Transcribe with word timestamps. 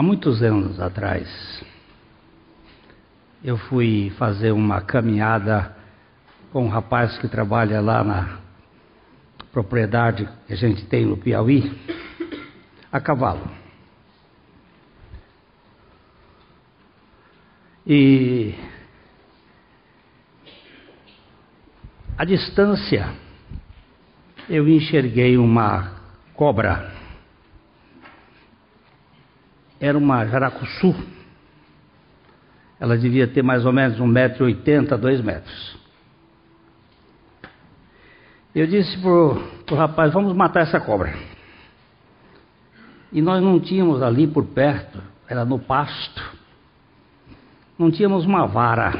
Há 0.00 0.02
muitos 0.02 0.42
anos 0.42 0.80
atrás, 0.80 1.62
eu 3.44 3.58
fui 3.58 4.10
fazer 4.16 4.50
uma 4.50 4.80
caminhada 4.80 5.76
com 6.50 6.64
um 6.64 6.68
rapaz 6.70 7.18
que 7.18 7.28
trabalha 7.28 7.82
lá 7.82 8.02
na 8.02 8.38
propriedade 9.52 10.26
que 10.46 10.54
a 10.54 10.56
gente 10.56 10.86
tem 10.86 11.04
no 11.04 11.18
Piauí, 11.18 11.70
a 12.90 12.98
cavalo. 12.98 13.46
E 17.86 18.54
a 22.16 22.24
distância 22.24 23.06
eu 24.48 24.66
enxerguei 24.66 25.36
uma 25.36 25.92
cobra. 26.32 26.99
Era 29.80 29.96
uma 29.96 30.26
jaracuçu. 30.26 30.94
Ela 32.78 32.96
devia 32.98 33.26
ter 33.26 33.42
mais 33.42 33.64
ou 33.64 33.72
menos 33.72 33.98
um 33.98 34.06
metro 34.06 34.44
e 34.44 34.54
oitenta, 34.54 34.98
dois 34.98 35.20
metros. 35.20 35.78
Eu 38.54 38.66
disse 38.66 38.98
pro, 39.00 39.36
pro 39.64 39.76
rapaz, 39.76 40.12
vamos 40.12 40.34
matar 40.34 40.62
essa 40.62 40.80
cobra. 40.80 41.14
E 43.12 43.22
nós 43.22 43.42
não 43.42 43.58
tínhamos 43.60 44.02
ali 44.02 44.26
por 44.26 44.44
perto, 44.46 45.02
era 45.28 45.44
no 45.44 45.58
pasto, 45.58 46.22
não 47.78 47.90
tínhamos 47.90 48.24
uma 48.24 48.46
vara, 48.46 48.92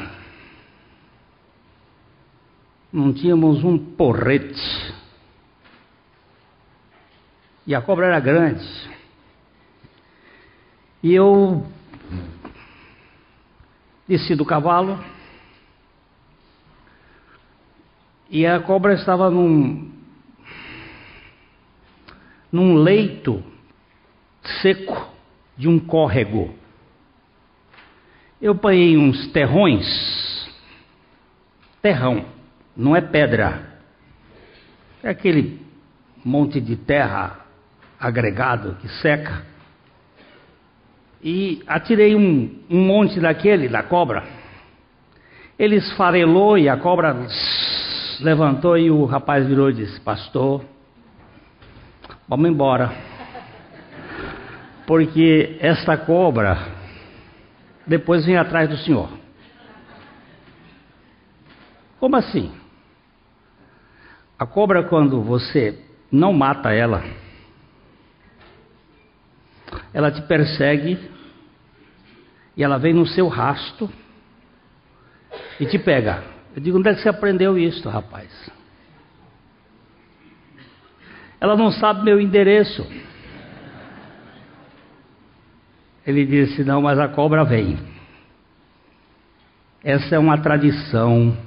não 2.91 3.13
tínhamos 3.13 3.63
um 3.63 3.77
porrete. 3.77 4.59
E 7.65 7.75
a 7.75 7.81
cobra 7.81 8.07
era 8.07 8.19
grande. 8.19 8.65
E 11.03 11.13
eu 11.13 11.65
desci 14.07 14.35
do 14.35 14.45
cavalo 14.45 15.03
e 18.29 18.45
a 18.45 18.59
cobra 18.59 18.93
estava 18.93 19.29
num 19.29 19.91
num 22.51 22.75
leito 22.75 23.43
seco 24.61 25.09
de 25.57 25.67
um 25.67 25.79
córrego. 25.79 26.53
Eu 28.41 28.53
apanhei 28.53 28.97
uns 28.97 29.27
terrões, 29.31 29.85
terrão, 31.81 32.25
não 32.75 32.95
é 32.95 33.01
pedra, 33.01 33.79
é 35.01 35.09
aquele 35.09 35.61
monte 36.23 36.59
de 36.59 36.75
terra 36.75 37.45
agregado 37.99 38.75
que 38.81 38.87
seca. 38.87 39.50
E 41.23 41.61
atirei 41.67 42.15
um, 42.15 42.63
um 42.69 42.85
monte 42.85 43.19
daquele, 43.19 43.69
da 43.69 43.83
cobra. 43.83 44.23
Ele 45.57 45.75
esfarelou 45.75 46.57
e 46.57 46.67
a 46.67 46.77
cobra 46.77 47.15
levantou 48.21 48.77
e 48.77 48.89
o 48.89 49.05
rapaz 49.05 49.45
virou 49.47 49.69
e 49.69 49.73
disse: 49.73 49.99
Pastor, 50.01 50.63
vamos 52.27 52.49
embora. 52.49 52.91
Porque 54.87 55.57
esta 55.59 55.95
cobra 55.95 56.57
depois 57.85 58.25
vem 58.25 58.37
atrás 58.37 58.69
do 58.69 58.77
senhor. 58.77 59.09
Como 61.99 62.15
assim? 62.15 62.51
A 64.39 64.45
cobra, 64.47 64.81
quando 64.81 65.21
você 65.21 65.79
não 66.11 66.33
mata 66.33 66.73
ela, 66.73 67.03
ela 69.93 70.11
te 70.11 70.21
persegue 70.21 70.97
e 72.55 72.63
ela 72.63 72.77
vem 72.77 72.93
no 72.93 73.05
seu 73.05 73.27
rasto 73.27 73.89
e 75.59 75.65
te 75.65 75.77
pega. 75.77 76.23
Eu 76.55 76.61
digo, 76.61 76.77
onde 76.77 76.89
é 76.89 76.93
que 76.93 77.01
você 77.01 77.09
aprendeu 77.09 77.57
isso, 77.57 77.87
rapaz? 77.89 78.51
Ela 81.39 81.55
não 81.55 81.71
sabe 81.71 82.03
meu 82.03 82.19
endereço. 82.19 82.85
Ele 86.05 86.25
disse, 86.25 86.63
não, 86.63 86.81
mas 86.81 86.99
a 86.99 87.07
cobra 87.07 87.43
vem. 87.43 87.77
Essa 89.83 90.15
é 90.15 90.19
uma 90.19 90.37
tradição 90.37 91.37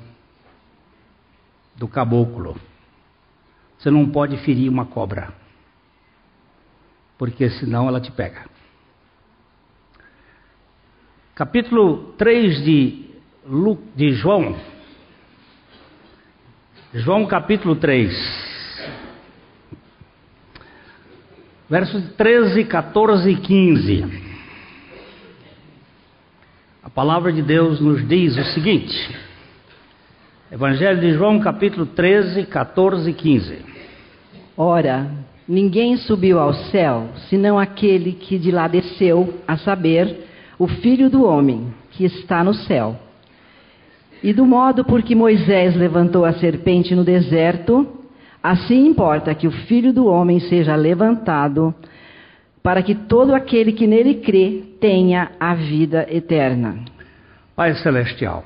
do 1.76 1.87
caboclo. 1.87 2.56
Você 3.78 3.91
não 3.91 4.09
pode 4.09 4.37
ferir 4.38 4.69
uma 4.69 4.87
cobra 4.87 5.44
porque 7.19 7.48
senão 7.50 7.88
ela 7.88 8.00
te 8.00 8.10
pega. 8.10 8.44
Capítulo 11.34 12.14
3 12.16 12.64
de, 12.64 13.10
Lu, 13.47 13.78
de 13.94 14.12
João. 14.12 14.56
João 16.92 17.26
capítulo 17.26 17.76
3. 17.76 18.44
Versos 21.69 22.12
13, 22.14 22.64
14 22.64 23.31
e 23.31 23.36
15. 23.36 24.22
A 26.82 26.91
palavra 26.91 27.32
de 27.32 27.42
Deus 27.42 27.81
nos 27.81 28.06
diz 28.06 28.36
o 28.36 28.44
seguinte: 28.52 28.94
Evangelho 30.52 31.00
de 31.00 31.14
João, 31.14 31.41
capítulo 31.41 31.86
13, 31.86 32.46
14 32.46 33.10
e 33.10 33.14
15. 33.14 33.58
Ora, 34.56 35.24
Ninguém 35.47 35.99
subiu 35.99 36.38
ao 36.38 36.55
céu, 36.55 37.09
senão 37.28 37.59
aquele 37.59 38.12
que 38.12 38.38
de 38.38 38.50
lá 38.50 38.66
desceu, 38.66 39.41
a 39.47 39.59
saber, 39.59 40.27
o 40.59 40.66
Filho 40.66 41.10
do 41.10 41.25
Homem, 41.25 41.75
que 41.91 42.05
está 42.05 42.43
no 42.43 42.55
céu. 42.55 42.97
E 44.22 44.32
do 44.32 44.47
modo 44.47 44.84
por 44.84 45.03
que 45.03 45.15
Moisés 45.15 45.77
levantou 45.77 46.25
a 46.25 46.32
serpente 46.32 46.94
no 46.94 47.05
deserto, 47.05 47.87
assim 48.43 48.87
importa 48.87 49.34
que 49.34 49.47
o 49.47 49.50
Filho 49.50 49.93
do 49.93 50.06
Homem 50.06 50.41
seja 50.41 50.75
levantado, 50.75 51.75
para 52.62 52.82
que 52.82 52.94
todo 52.94 53.34
aquele 53.34 53.72
que 53.72 53.87
nele 53.87 54.15
crê 54.15 54.62
tenha 54.81 55.32
a 55.38 55.55
vida 55.55 56.06
eterna. 56.11 56.78
Pai 57.55 57.75
Celestial, 57.75 58.44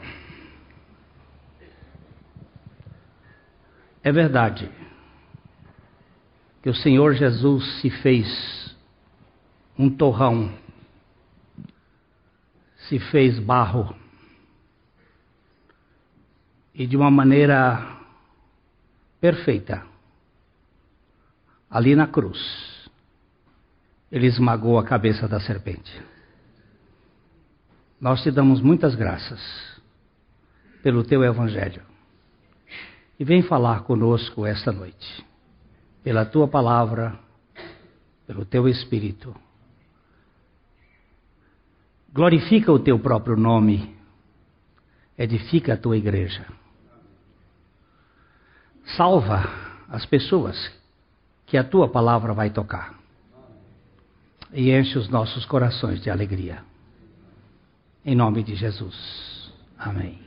é 4.03 4.11
verdade 4.11 4.78
que 6.69 6.73
o 6.73 6.75
Senhor 6.75 7.15
Jesus 7.15 7.81
se 7.81 7.89
fez 7.89 8.77
um 9.79 9.89
torrão, 9.89 10.53
se 12.77 12.99
fez 12.99 13.39
barro, 13.39 13.97
e 16.75 16.87
de 16.87 16.95
uma 16.95 17.11
maneira 17.11 17.99
perfeita, 19.19 19.83
ali 21.71 21.97
na 21.97 22.07
cruz, 22.07 22.39
ele 24.13 24.27
esmagou 24.27 24.79
a 24.79 24.85
cabeça 24.85 25.27
da 25.27 25.41
serpente. 25.41 26.03
Nós 27.99 28.23
te 28.23 28.31
damos 28.31 28.61
muitas 28.61 28.95
graças 28.95 29.41
pelo 30.83 31.03
teu 31.03 31.25
evangelho. 31.25 31.83
E 33.19 33.25
vem 33.25 33.41
falar 33.41 33.85
conosco 33.85 34.45
esta 34.45 34.71
noite 34.71 35.27
pela 36.03 36.25
tua 36.25 36.49
palavra, 36.49 37.19
pelo 38.27 38.45
teu 38.45 38.69
Espírito. 38.69 39.35
Glorifica 42.13 42.73
o 42.73 42.79
teu 42.79 42.99
próprio 42.99 43.37
nome, 43.37 43.97
edifica 45.17 45.75
a 45.75 45.77
tua 45.77 45.97
igreja. 45.97 46.47
Salva 48.97 49.49
as 49.89 50.07
pessoas 50.07 50.71
que 51.47 51.57
a 51.57 51.65
tua 51.65 51.89
palavra 51.89 52.33
vai 52.33 52.51
tocar 52.51 52.99
e 54.53 54.71
enche 54.71 54.99
os 54.99 55.09
nossos 55.09 55.45
corações 55.45 56.01
de 56.01 56.11
alegria. 56.11 56.63
Em 58.05 58.15
nome 58.15 58.43
de 58.43 58.55
Jesus. 58.55 59.53
Amém. 59.79 60.19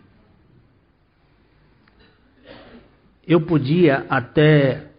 Eu 3.25 3.41
podia 3.45 4.05
até 4.09 4.90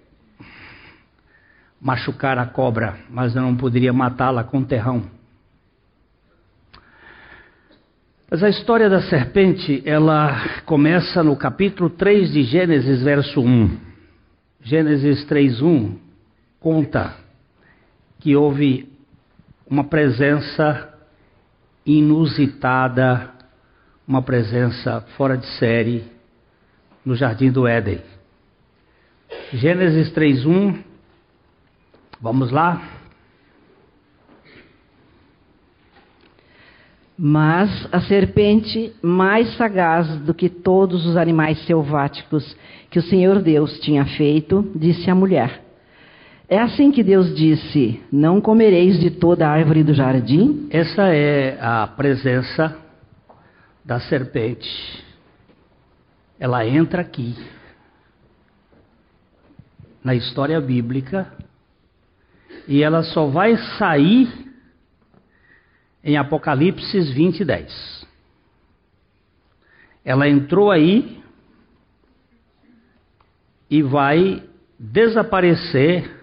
machucar 1.82 2.38
a 2.38 2.46
cobra, 2.46 2.96
mas 3.11 3.34
eu 3.34 3.43
não 3.43 3.56
poderia 3.56 3.93
matá-la 3.93 4.44
com 4.44 4.62
terrão. 4.62 5.02
Mas 8.31 8.43
a 8.43 8.49
história 8.49 8.88
da 8.88 9.02
serpente, 9.02 9.82
ela 9.84 10.62
começa 10.64 11.25
no 11.25 11.37
capítulo 11.37 11.90
3 11.90 12.32
de 12.32 12.44
Gênesis, 12.44 13.02
verso 13.02 13.40
1. 13.40 13.76
Gênesis 14.62 15.25
3:1 15.26 15.99
conta 16.61 17.17
que 18.20 18.37
houve 18.37 18.88
uma 19.69 19.82
presença 19.82 20.88
inusitada, 21.84 23.29
uma 24.06 24.23
presença 24.23 25.00
fora 25.17 25.37
de 25.37 25.46
série 25.58 26.05
no 27.05 27.17
jardim 27.17 27.50
do 27.50 27.67
Éden. 27.67 28.00
Gênesis 29.52 30.12
3:1 30.12 30.91
Vamos 32.22 32.52
lá? 32.52 32.80
Mas 37.19 37.88
a 37.90 38.00
serpente, 38.02 38.94
mais 39.02 39.56
sagaz 39.56 40.19
do 40.19 40.32
que 40.32 40.48
todos 40.48 41.04
os 41.04 41.16
animais 41.16 41.58
selváticos 41.66 42.56
que 42.90 43.00
o 43.00 43.02
Senhor 43.02 43.42
Deus 43.42 43.76
tinha 43.80 44.04
feito, 44.04 44.70
disse 44.76 45.10
à 45.10 45.16
mulher: 45.16 45.64
É 46.48 46.60
assim 46.60 46.92
que 46.92 47.02
Deus 47.02 47.34
disse: 47.34 48.00
Não 48.12 48.40
comereis 48.40 49.00
de 49.00 49.10
toda 49.10 49.48
a 49.48 49.50
árvore 49.50 49.82
do 49.82 49.92
jardim? 49.92 50.69
Essa 50.70 51.08
é 51.08 51.58
a 51.60 51.88
presença 51.88 52.76
da 53.84 53.98
serpente. 53.98 54.70
Ela 56.38 56.64
entra 56.64 57.02
aqui 57.02 57.34
na 60.04 60.14
história 60.14 60.60
bíblica 60.60 61.42
e 62.66 62.82
ela 62.82 63.02
só 63.02 63.26
vai 63.26 63.56
sair 63.78 64.52
em 66.02 66.16
Apocalipse 66.16 67.00
20, 67.12 67.44
10. 67.44 68.06
Ela 70.04 70.28
entrou 70.28 70.70
aí 70.70 71.22
e 73.70 73.82
vai 73.82 74.42
desaparecer 74.78 76.22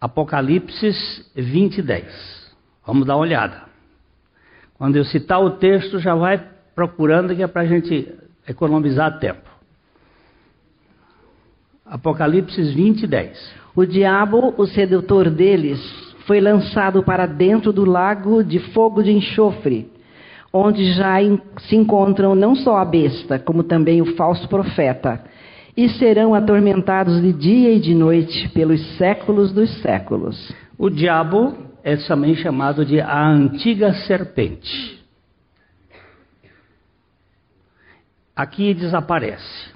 Apocalipse 0.00 1.30
20, 1.34 1.82
10. 1.82 2.56
Vamos 2.86 3.06
dar 3.06 3.16
uma 3.16 3.22
olhada. 3.22 3.64
Quando 4.74 4.96
eu 4.96 5.04
citar 5.04 5.42
o 5.42 5.50
texto, 5.58 5.98
já 5.98 6.14
vai 6.14 6.38
procurando 6.74 7.36
que 7.36 7.42
é 7.42 7.46
para 7.46 7.62
a 7.62 7.66
gente 7.66 8.10
economizar 8.48 9.18
tempo. 9.18 9.48
Apocalipse 11.84 12.62
20, 12.62 13.06
10. 13.06 13.59
O 13.74 13.86
diabo, 13.86 14.54
o 14.56 14.66
sedutor 14.66 15.30
deles, 15.30 15.80
foi 16.26 16.40
lançado 16.40 17.02
para 17.02 17.26
dentro 17.26 17.72
do 17.72 17.84
lago 17.84 18.42
de 18.42 18.58
fogo 18.72 19.02
de 19.02 19.12
enxofre, 19.12 19.90
onde 20.52 20.92
já 20.92 21.16
se 21.68 21.76
encontram 21.76 22.34
não 22.34 22.54
só 22.54 22.78
a 22.78 22.84
besta, 22.84 23.38
como 23.38 23.62
também 23.62 24.02
o 24.02 24.16
falso 24.16 24.48
profeta, 24.48 25.22
e 25.76 25.88
serão 25.88 26.34
atormentados 26.34 27.22
de 27.22 27.32
dia 27.32 27.72
e 27.72 27.80
de 27.80 27.94
noite 27.94 28.48
pelos 28.48 28.80
séculos 28.96 29.52
dos 29.52 29.70
séculos. 29.82 30.52
O 30.76 30.90
diabo 30.90 31.56
é 31.82 31.96
também 31.96 32.34
chamado 32.34 32.84
de 32.84 33.00
a 33.00 33.28
antiga 33.28 33.94
serpente. 33.94 35.00
Aqui 38.34 38.74
desaparece. 38.74 39.70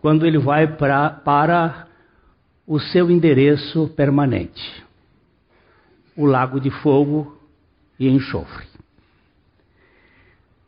Quando 0.00 0.26
ele 0.26 0.38
vai 0.38 0.66
pra, 0.76 1.10
para 1.10 1.87
o 2.68 2.78
seu 2.78 3.10
endereço 3.10 3.88
permanente 3.96 4.86
o 6.18 6.26
lago 6.26 6.60
de 6.60 6.68
fogo 6.68 7.38
e 7.96 8.08
enxofre. 8.08 8.66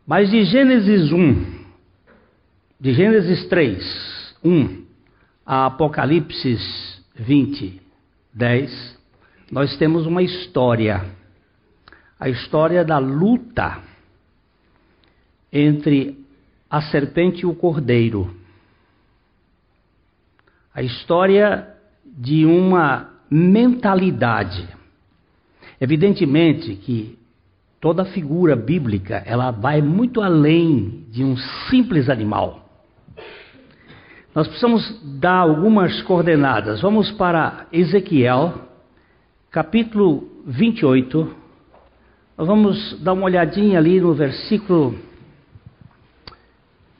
Mas 0.06 0.31
de 0.31 0.44
Gênesis 0.44 1.11
1, 1.11 1.64
de 2.79 2.94
Gênesis 2.94 3.49
3, 3.49 4.37
1 4.44 4.85
a 5.44 5.67
Apocalipse 5.67 6.56
20, 7.17 7.82
10, 8.32 8.99
nós 9.50 9.76
temos 9.76 10.06
uma 10.06 10.23
história. 10.23 11.05
A 12.19 12.29
história 12.29 12.85
da 12.85 12.99
luta 12.99 13.82
entre 15.52 16.17
a 16.70 16.81
serpente 16.81 17.41
e 17.41 17.47
o 17.47 17.56
cordeiro. 17.56 18.32
A 20.73 20.81
história 20.81 21.76
de 22.19 22.45
uma 22.45 23.09
mentalidade 23.31 24.81
Evidentemente 25.81 26.75
que 26.75 27.19
toda 27.81 28.05
figura 28.05 28.55
bíblica 28.55 29.23
ela 29.25 29.51
vai 29.51 29.81
muito 29.81 30.21
além 30.21 31.07
de 31.11 31.25
um 31.25 31.35
simples 31.71 32.11
animal. 32.11 32.69
Nós 34.35 34.47
precisamos 34.47 35.01
dar 35.19 35.39
algumas 35.39 36.03
coordenadas. 36.03 36.83
Vamos 36.83 37.11
para 37.12 37.67
Ezequiel, 37.73 38.69
capítulo 39.51 40.29
28. 40.47 41.35
Nós 42.37 42.47
vamos 42.47 43.01
dar 43.01 43.15
uma 43.15 43.25
olhadinha 43.25 43.79
ali 43.79 43.99
no 44.01 44.12
versículo. 44.12 44.99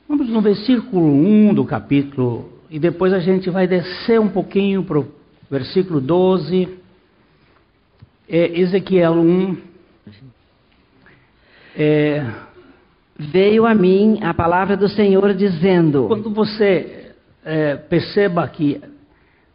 Vamos 0.09 0.27
no 0.27 0.41
versículo 0.41 1.05
1 1.05 1.53
do 1.53 1.65
capítulo, 1.65 2.49
e 2.71 2.79
depois 2.79 3.11
a 3.11 3.19
gente 3.19 3.49
vai 3.49 3.67
descer 3.67 4.17
um 4.17 4.29
pouquinho 4.29 4.83
para 4.85 4.97
o 4.97 5.07
versículo 5.49 5.99
12 5.99 6.79
é, 8.29 8.59
Ezequiel 8.59 9.15
1. 9.15 9.57
É, 11.75 12.25
Veio 13.19 13.65
a 13.67 13.75
mim 13.75 14.19
a 14.23 14.33
palavra 14.33 14.77
do 14.77 14.87
Senhor 14.87 15.33
dizendo. 15.33 16.07
Quando 16.07 16.33
você 16.33 17.13
é, 17.43 17.75
perceba 17.75 18.47
que 18.47 18.81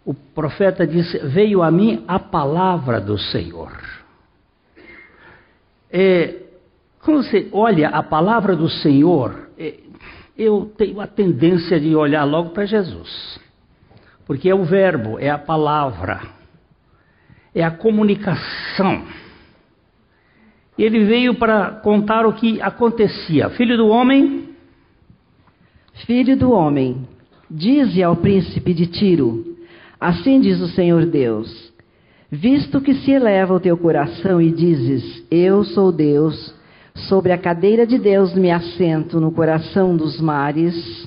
o 0.04 0.12
profeta 0.12 0.86
disse: 0.86 1.18
Veio 1.18 1.62
a 1.62 1.70
mim 1.70 2.04
a 2.06 2.18
palavra 2.18 3.00
do 3.00 3.18
Senhor. 3.18 3.72
É, 5.90 6.34
quando 7.02 7.24
você 7.24 7.48
olha 7.50 7.88
a 7.88 8.02
palavra 8.02 8.54
do 8.54 8.68
Senhor, 8.68 9.48
é, 9.58 9.74
eu 10.36 10.72
tenho 10.76 11.00
a 11.00 11.06
tendência 11.06 11.80
de 11.80 11.94
olhar 11.94 12.24
logo 12.24 12.50
para 12.50 12.66
Jesus, 12.66 13.40
porque 14.26 14.48
é 14.48 14.54
o 14.54 14.64
Verbo, 14.64 15.18
é 15.18 15.30
a 15.30 15.38
palavra 15.38 16.36
é 17.56 17.64
a 17.64 17.70
comunicação. 17.70 19.02
Ele 20.78 21.06
veio 21.06 21.34
para 21.36 21.70
contar 21.82 22.26
o 22.26 22.34
que 22.34 22.60
acontecia. 22.60 23.48
Filho 23.50 23.78
do 23.78 23.88
homem. 23.88 24.50
Filho 26.04 26.36
do 26.36 26.50
homem, 26.50 27.08
dize 27.50 28.02
ao 28.02 28.16
príncipe 28.16 28.74
de 28.74 28.86
Tiro: 28.86 29.56
Assim 29.98 30.38
diz 30.38 30.60
o 30.60 30.68
Senhor 30.68 31.06
Deus: 31.06 31.72
Visto 32.30 32.82
que 32.82 32.92
se 32.92 33.10
eleva 33.10 33.54
o 33.54 33.60
teu 33.60 33.78
coração 33.78 34.38
e 34.42 34.52
dizes: 34.52 35.26
Eu 35.30 35.64
sou 35.64 35.90
Deus, 35.90 36.54
sobre 36.96 37.32
a 37.32 37.38
cadeira 37.38 37.86
de 37.86 37.98
Deus 37.98 38.34
me 38.34 38.50
assento 38.50 39.20
no 39.20 39.30
coração 39.30 39.96
dos 39.96 40.20
mares, 40.20 41.06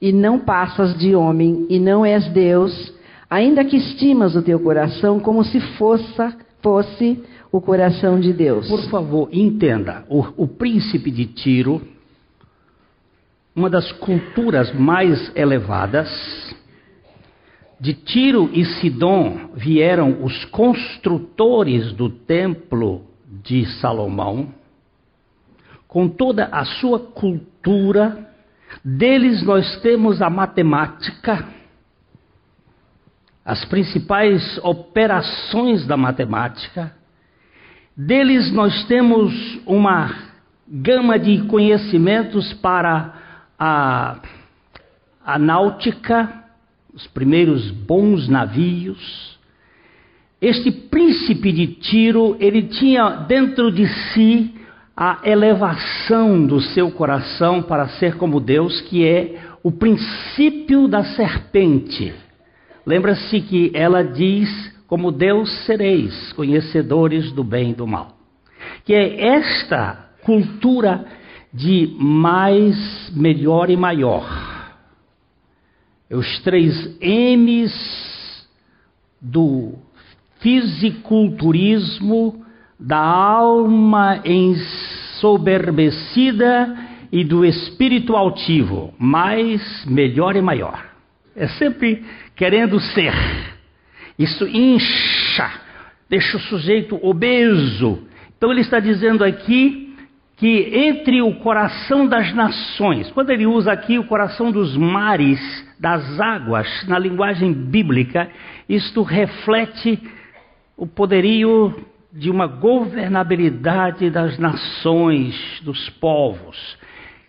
e 0.00 0.12
não 0.12 0.38
passas 0.38 0.98
de 0.98 1.14
homem, 1.14 1.66
e 1.70 1.78
não 1.78 2.04
és 2.04 2.26
Deus, 2.28 2.92
ainda 3.30 3.64
que 3.64 3.76
estimas 3.76 4.34
o 4.34 4.42
teu 4.42 4.60
coração 4.60 5.18
como 5.18 5.44
se 5.44 5.60
fosse, 5.60 6.36
fosse 6.60 7.22
o 7.50 7.60
coração 7.60 8.18
de 8.18 8.32
Deus. 8.32 8.68
Por 8.68 8.82
favor, 8.90 9.28
entenda: 9.32 10.04
o, 10.08 10.44
o 10.44 10.48
príncipe 10.48 11.10
de 11.10 11.26
Tiro, 11.26 11.80
uma 13.54 13.70
das 13.70 13.92
culturas 13.92 14.72
mais 14.72 15.30
elevadas, 15.36 16.08
de 17.80 17.94
Tiro 17.94 18.50
e 18.52 18.64
Sidom 18.64 19.50
vieram 19.54 20.22
os 20.22 20.44
construtores 20.46 21.92
do 21.92 22.08
templo 22.08 23.02
de 23.42 23.66
Salomão, 23.80 24.48
com 25.92 26.08
toda 26.08 26.46
a 26.46 26.64
sua 26.64 26.98
cultura. 26.98 28.26
Deles 28.82 29.44
nós 29.44 29.76
temos 29.82 30.22
a 30.22 30.30
matemática 30.30 31.46
as 33.44 33.64
principais 33.64 34.58
operações 34.62 35.84
da 35.84 35.96
matemática. 35.96 36.94
Deles 37.94 38.52
nós 38.52 38.84
temos 38.84 39.34
uma 39.66 40.14
gama 40.66 41.18
de 41.18 41.42
conhecimentos 41.42 42.54
para 42.54 43.14
a, 43.58 44.20
a 45.26 45.38
náutica, 45.38 46.44
os 46.94 47.06
primeiros 47.08 47.70
bons 47.70 48.28
navios. 48.28 49.38
Este 50.40 50.70
príncipe 50.70 51.52
de 51.52 51.66
Tiro, 51.66 52.36
ele 52.40 52.62
tinha 52.62 53.10
dentro 53.26 53.70
de 53.70 53.86
si 53.86 54.61
a 55.04 55.18
elevação 55.24 56.46
do 56.46 56.60
seu 56.60 56.88
coração 56.92 57.60
para 57.60 57.88
ser 57.88 58.16
como 58.16 58.38
Deus, 58.38 58.80
que 58.82 59.04
é 59.04 59.36
o 59.60 59.72
princípio 59.72 60.86
da 60.86 61.02
serpente. 61.02 62.14
Lembra-se 62.86 63.40
que 63.40 63.72
ela 63.74 64.04
diz: 64.04 64.48
Como 64.86 65.10
Deus 65.10 65.50
sereis 65.66 66.32
conhecedores 66.34 67.32
do 67.32 67.42
bem 67.42 67.72
e 67.72 67.74
do 67.74 67.84
mal. 67.84 68.16
Que 68.84 68.94
é 68.94 69.26
esta 69.38 70.08
cultura 70.22 71.04
de 71.52 71.96
mais, 71.98 73.10
melhor 73.12 73.70
e 73.70 73.76
maior. 73.76 74.24
Os 76.08 76.38
três 76.44 76.96
M's 77.00 78.46
do 79.20 79.72
fisiculturismo, 80.38 82.40
da 82.78 82.98
alma 82.98 84.20
ensoberbecida 85.22 86.76
e 87.12 87.22
do 87.22 87.44
espírito 87.44 88.16
altivo, 88.16 88.92
mais, 88.98 89.86
melhor 89.86 90.34
e 90.34 90.42
maior. 90.42 90.84
É 91.36 91.46
sempre 91.46 92.04
querendo 92.34 92.80
ser. 92.80 93.14
Isso 94.18 94.46
incha, 94.46 95.50
deixa 96.10 96.36
o 96.36 96.40
sujeito 96.40 96.98
obeso, 97.02 98.06
Então 98.36 98.50
ele 98.50 98.60
está 98.62 98.80
dizendo 98.80 99.22
aqui 99.22 99.94
que 100.36 100.70
entre 100.74 101.22
o 101.22 101.36
coração 101.36 102.08
das 102.08 102.34
nações, 102.34 103.10
quando 103.12 103.30
ele 103.30 103.46
usa 103.46 103.70
aqui 103.70 103.98
o 103.98 104.04
coração 104.04 104.50
dos 104.50 104.76
mares, 104.76 105.38
das 105.78 106.18
águas, 106.18 106.66
na 106.88 106.98
linguagem 106.98 107.52
bíblica, 107.52 108.28
isto 108.68 109.02
reflete 109.02 110.00
o 110.76 110.86
poderio 110.86 111.72
de 112.12 112.30
uma 112.30 112.46
governabilidade 112.46 114.10
das 114.10 114.38
nações, 114.38 115.60
dos 115.62 115.88
povos. 115.90 116.76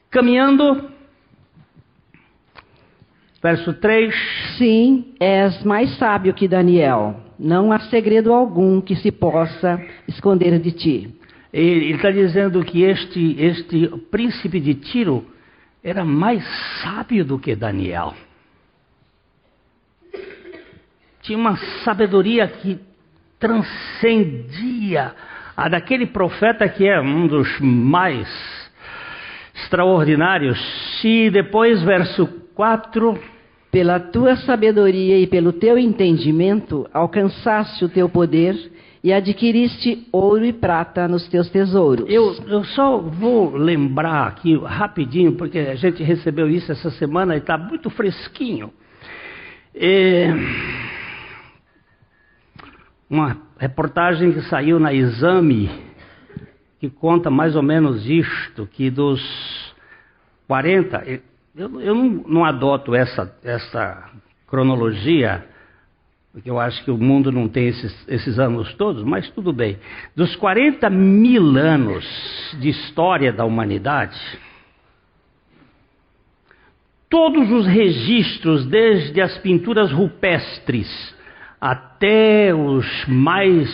Caminhando, 0.10 0.90
verso 3.42 3.74
3. 3.74 4.13
Sim, 4.58 5.16
és 5.20 5.63
mais 5.63 5.98
sábio 5.98 6.34
que 6.34 6.48
Daniel. 6.48 7.16
Não 7.40 7.72
há 7.72 7.80
segredo 7.80 8.34
algum 8.34 8.82
que 8.82 8.96
se 8.96 9.12
possa 9.12 9.82
esconder 10.08 10.60
de 10.60 10.72
ti. 10.72 11.16
Ele 11.52 11.94
está 11.94 12.12
dizendo 12.12 12.63
que 12.63 12.84
este, 12.84 13.36
este 13.40 13.88
príncipe 14.10 14.60
de 14.60 14.74
Tiro 14.75 15.25
era 15.84 16.04
mais 16.04 16.44
sábio 16.82 17.24
do 17.24 17.40
que 17.40 17.56
Daniel. 17.56 18.13
Tinha 21.22 21.38
uma 21.38 21.56
sabedoria 21.84 22.48
que 22.48 22.80
transcendia 23.43 25.12
a 25.55 25.67
daquele 25.67 26.05
profeta 26.05 26.69
que 26.69 26.88
é 26.88 27.01
um 27.01 27.27
dos 27.27 27.59
mais 27.59 28.25
extraordinários. 29.53 30.57
E 31.03 31.29
depois, 31.29 31.83
verso 31.83 32.25
4. 32.55 33.19
Pela 33.69 34.00
tua 34.00 34.35
sabedoria 34.38 35.19
e 35.19 35.25
pelo 35.25 35.51
teu 35.51 35.79
entendimento, 35.79 36.88
alcançaste 36.93 37.83
o 37.83 37.89
teu 37.89 38.07
poder 38.07 38.55
e 39.03 39.12
adquiriste 39.12 40.07
ouro 40.12 40.45
e 40.45 40.53
prata 40.53 41.07
nos 41.07 41.27
teus 41.27 41.50
tesouros. 41.50 42.07
Eu, 42.07 42.35
eu 42.47 42.63
só 42.63 43.00
vou 43.00 43.55
lembrar 43.55 44.27
aqui 44.27 44.55
rapidinho, 44.57 45.33
porque 45.33 45.57
a 45.57 45.75
gente 45.75 46.03
recebeu 46.03 46.47
isso 46.47 46.71
essa 46.71 46.91
semana 46.91 47.33
e 47.33 47.39
está 47.39 47.57
muito 47.57 47.89
fresquinho. 47.89 48.71
É, 49.73 50.31
uma 53.10 53.38
reportagem 53.57 54.31
que 54.31 54.41
saiu 54.43 54.79
na 54.79 54.93
Exame, 54.93 55.69
que 56.79 56.89
conta 56.89 57.29
mais 57.29 57.55
ou 57.55 57.62
menos 57.62 58.07
isto, 58.10 58.67
que 58.67 58.89
dos 58.89 59.22
40, 60.48 61.22
eu, 61.55 61.81
eu 61.81 61.95
não, 61.95 62.43
adoto 62.43 62.93
essa, 62.93 63.33
essa 63.43 64.12
cronologia, 64.48 65.45
porque 66.31 66.50
eu 66.50 66.60
acho 66.60 66.83
que 66.83 66.91
o 66.91 66.98
mundo 66.98 67.31
não 67.31 67.48
tem 67.48 67.67
esses, 67.67 68.07
esses 68.07 68.39
anos 68.39 68.74
todos, 68.74 69.03
mas 69.03 69.29
tudo 69.29 69.53
bem. 69.53 69.77
Dos 70.15 70.36
40 70.36 70.89
mil 70.89 71.55
anos 71.57 72.05
de 72.60 72.69
história 72.69 73.31
da 73.31 73.45
humanidade, 73.45 74.19
todos 77.10 77.51
os 77.51 77.67
registros, 77.67 78.65
desde 78.65 79.22
as 79.22 79.38
pinturas 79.38 79.91
rupestres 79.91 81.13
até 81.63 82.53
os 82.53 82.86
mais 83.08 83.70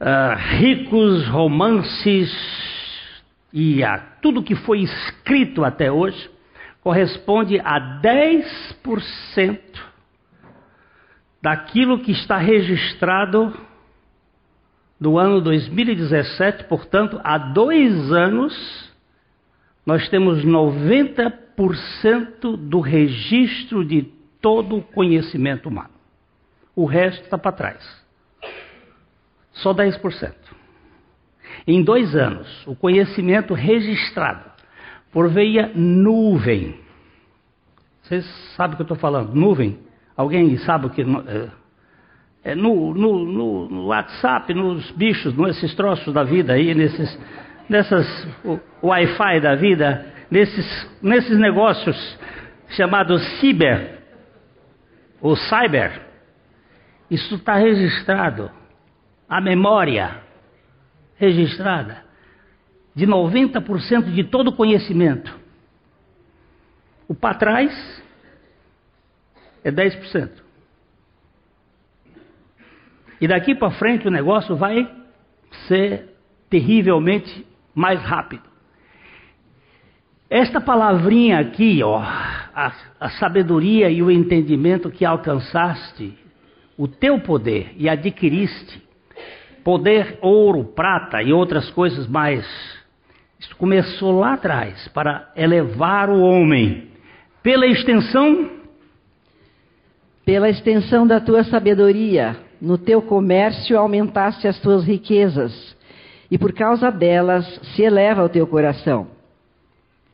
uh, 0.00 0.34
ricos 0.56 1.28
romances 1.28 2.32
e 3.52 3.84
a 3.84 3.98
tudo 3.98 4.42
que 4.42 4.54
foi 4.54 4.80
escrito 4.80 5.62
até 5.62 5.92
hoje, 5.92 6.30
corresponde 6.80 7.60
a 7.60 8.00
10% 8.00 9.60
daquilo 11.42 11.98
que 11.98 12.12
está 12.12 12.38
registrado 12.38 13.54
do 14.98 15.18
ano 15.18 15.42
2017, 15.42 16.64
portanto, 16.64 17.20
há 17.22 17.36
dois 17.36 18.10
anos, 18.10 18.90
nós 19.84 20.08
temos 20.08 20.42
90% 20.42 22.56
do 22.56 22.80
registro 22.80 23.84
de 23.84 24.04
todo 24.40 24.78
o 24.78 24.82
conhecimento 24.82 25.68
humano. 25.68 25.93
O 26.74 26.84
resto 26.84 27.22
está 27.22 27.38
para 27.38 27.52
trás. 27.52 28.04
Só 29.52 29.72
10%. 29.72 30.32
Em 31.66 31.82
dois 31.82 32.14
anos, 32.14 32.66
o 32.66 32.74
conhecimento 32.74 33.54
registrado 33.54 34.50
por 35.12 35.28
via 35.28 35.70
nuvem. 35.74 36.78
Vocês 38.02 38.24
sabem 38.56 38.74
o 38.74 38.76
que 38.76 38.82
eu 38.82 38.84
estou 38.84 38.98
falando? 38.98 39.34
Nuvem 39.34 39.78
Alguém 40.16 40.56
sabe 40.58 40.86
o 40.86 40.90
que. 40.90 41.02
É, 41.02 41.48
é 42.52 42.54
no, 42.54 42.94
no, 42.94 43.24
no, 43.24 43.68
no, 43.68 43.86
WhatsApp, 43.86 44.52
nos 44.54 44.90
bichos, 44.92 45.36
nesses 45.36 45.74
troços 45.74 46.12
da 46.12 46.22
vida 46.22 46.52
aí, 46.52 46.74
nesses, 46.74 47.18
nessas 47.68 48.28
Wi-Fi 48.82 49.40
da 49.40 49.54
vida, 49.56 50.06
nesses, 50.30 50.90
nesses 51.02 51.36
negócios 51.38 52.18
chamados 52.70 53.22
ciber, 53.40 53.98
ou 55.20 55.34
cyber, 55.36 56.00
isso 57.10 57.36
está 57.36 57.56
registrado. 57.56 58.50
A 59.28 59.40
memória 59.40 60.22
registrada 61.16 62.04
de 62.94 63.06
90% 63.06 64.12
de 64.12 64.24
todo 64.24 64.48
o 64.48 64.56
conhecimento. 64.56 65.34
O 67.08 67.14
para 67.14 67.34
trás 67.34 68.02
é 69.62 69.70
10%. 69.70 70.30
E 73.20 73.26
daqui 73.26 73.54
para 73.54 73.70
frente 73.72 74.06
o 74.06 74.10
negócio 74.10 74.56
vai 74.56 74.88
ser 75.66 76.14
terrivelmente 76.48 77.46
mais 77.74 78.00
rápido. 78.02 78.44
Esta 80.28 80.60
palavrinha 80.60 81.38
aqui, 81.38 81.82
ó, 81.82 81.98
a, 81.98 82.72
a 82.98 83.10
sabedoria 83.10 83.88
e 83.90 84.02
o 84.02 84.10
entendimento 84.10 84.90
que 84.90 85.04
alcançaste, 85.04 86.16
o 86.76 86.88
teu 86.88 87.20
poder 87.20 87.72
e 87.76 87.88
adquiriste, 87.88 88.82
poder, 89.62 90.18
ouro, 90.20 90.64
prata 90.64 91.22
e 91.22 91.32
outras 91.32 91.70
coisas 91.70 92.06
mais. 92.06 92.44
Isso 93.38 93.56
começou 93.56 94.18
lá 94.18 94.34
atrás 94.34 94.88
para 94.88 95.32
elevar 95.36 96.10
o 96.10 96.20
homem 96.20 96.88
pela 97.42 97.66
extensão 97.66 98.62
pela 100.24 100.48
extensão 100.48 101.06
da 101.06 101.20
tua 101.20 101.44
sabedoria, 101.44 102.36
no 102.60 102.78
teu 102.78 103.02
comércio 103.02 103.78
aumentaste 103.78 104.48
as 104.48 104.58
tuas 104.58 104.84
riquezas, 104.84 105.76
e 106.30 106.38
por 106.38 106.52
causa 106.52 106.90
delas 106.90 107.44
se 107.74 107.82
eleva 107.82 108.24
o 108.24 108.28
teu 108.28 108.46
coração. 108.46 109.08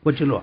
Continua. 0.03 0.43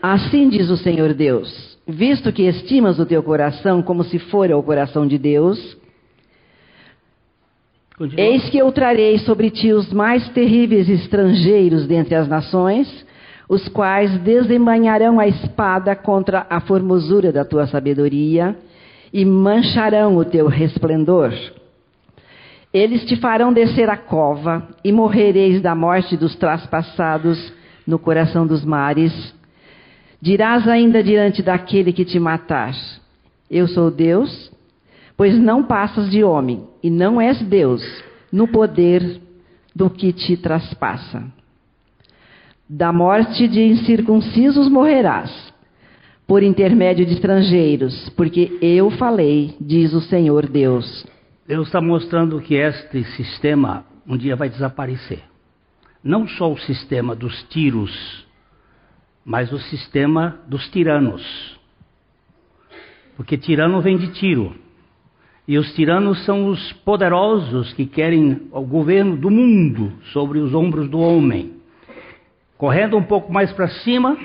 Assim 0.00 0.48
diz 0.48 0.70
o 0.70 0.76
Senhor 0.76 1.12
Deus: 1.12 1.71
visto 1.92 2.32
que 2.32 2.42
estimas 2.42 2.98
o 2.98 3.06
teu 3.06 3.22
coração 3.22 3.82
como 3.82 4.02
se 4.02 4.18
fora 4.18 4.56
o 4.56 4.62
coração 4.62 5.06
de 5.06 5.18
Deus, 5.18 5.76
Continua. 7.96 8.24
eis 8.24 8.48
que 8.48 8.58
eu 8.58 8.72
trarei 8.72 9.18
sobre 9.18 9.50
ti 9.50 9.72
os 9.72 9.92
mais 9.92 10.26
terríveis 10.30 10.88
estrangeiros 10.88 11.86
dentre 11.86 12.14
as 12.14 12.26
nações, 12.26 13.06
os 13.48 13.68
quais 13.68 14.18
desembanharão 14.20 15.20
a 15.20 15.28
espada 15.28 15.94
contra 15.94 16.46
a 16.48 16.60
formosura 16.60 17.30
da 17.30 17.44
tua 17.44 17.66
sabedoria 17.66 18.56
e 19.12 19.24
mancharão 19.24 20.16
o 20.16 20.24
teu 20.24 20.46
resplendor. 20.46 21.32
Eles 22.72 23.04
te 23.04 23.16
farão 23.16 23.52
descer 23.52 23.90
a 23.90 23.98
cova 23.98 24.66
e 24.82 24.90
morrereis 24.90 25.60
da 25.60 25.74
morte 25.74 26.16
dos 26.16 26.34
traspassados 26.36 27.52
no 27.86 27.98
coração 27.98 28.46
dos 28.46 28.64
mares. 28.64 29.12
Dirás 30.22 30.68
ainda 30.68 31.02
diante 31.02 31.42
daquele 31.42 31.92
que 31.92 32.04
te 32.04 32.20
matar: 32.20 32.72
Eu 33.50 33.66
sou 33.66 33.90
Deus, 33.90 34.52
pois 35.16 35.36
não 35.36 35.64
passas 35.64 36.08
de 36.08 36.22
homem, 36.22 36.62
e 36.80 36.88
não 36.88 37.20
és 37.20 37.42
Deus 37.42 37.82
no 38.30 38.46
poder 38.46 39.20
do 39.74 39.90
que 39.90 40.12
te 40.12 40.36
traspassa. 40.36 41.24
Da 42.68 42.92
morte 42.92 43.48
de 43.48 43.64
incircuncisos 43.64 44.68
morrerás, 44.68 45.52
por 46.24 46.44
intermédio 46.44 47.04
de 47.04 47.14
estrangeiros, 47.14 48.08
porque 48.10 48.58
eu 48.62 48.92
falei, 48.92 49.56
diz 49.60 49.92
o 49.92 50.00
Senhor 50.02 50.48
Deus. 50.48 51.04
Deus 51.48 51.66
está 51.66 51.80
mostrando 51.80 52.40
que 52.40 52.54
este 52.54 53.02
sistema 53.16 53.84
um 54.06 54.16
dia 54.16 54.36
vai 54.36 54.48
desaparecer. 54.48 55.20
Não 56.02 56.28
só 56.28 56.52
o 56.52 56.58
sistema 56.58 57.16
dos 57.16 57.42
tiros, 57.50 58.21
mas 59.24 59.52
o 59.52 59.58
sistema 59.58 60.40
dos 60.48 60.68
tiranos. 60.68 61.22
Porque 63.16 63.36
tirano 63.36 63.80
vem 63.80 63.96
de 63.96 64.12
tiro. 64.12 64.54
E 65.46 65.58
os 65.58 65.72
tiranos 65.74 66.24
são 66.24 66.46
os 66.46 66.72
poderosos 66.84 67.72
que 67.72 67.86
querem 67.86 68.48
o 68.52 68.62
governo 68.62 69.16
do 69.16 69.30
mundo 69.30 69.92
sobre 70.12 70.38
os 70.38 70.54
ombros 70.54 70.88
do 70.88 70.98
homem. 70.98 71.54
Correndo 72.56 72.96
um 72.96 73.02
pouco 73.02 73.32
mais 73.32 73.52
para 73.52 73.68
cima. 73.68 74.16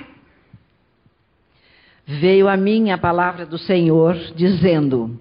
Veio 2.05 2.47
a 2.47 2.55
mim 2.55 2.91
a 2.91 2.97
palavra 2.97 3.45
do 3.45 3.57
Senhor, 3.57 4.15
dizendo: 4.35 5.19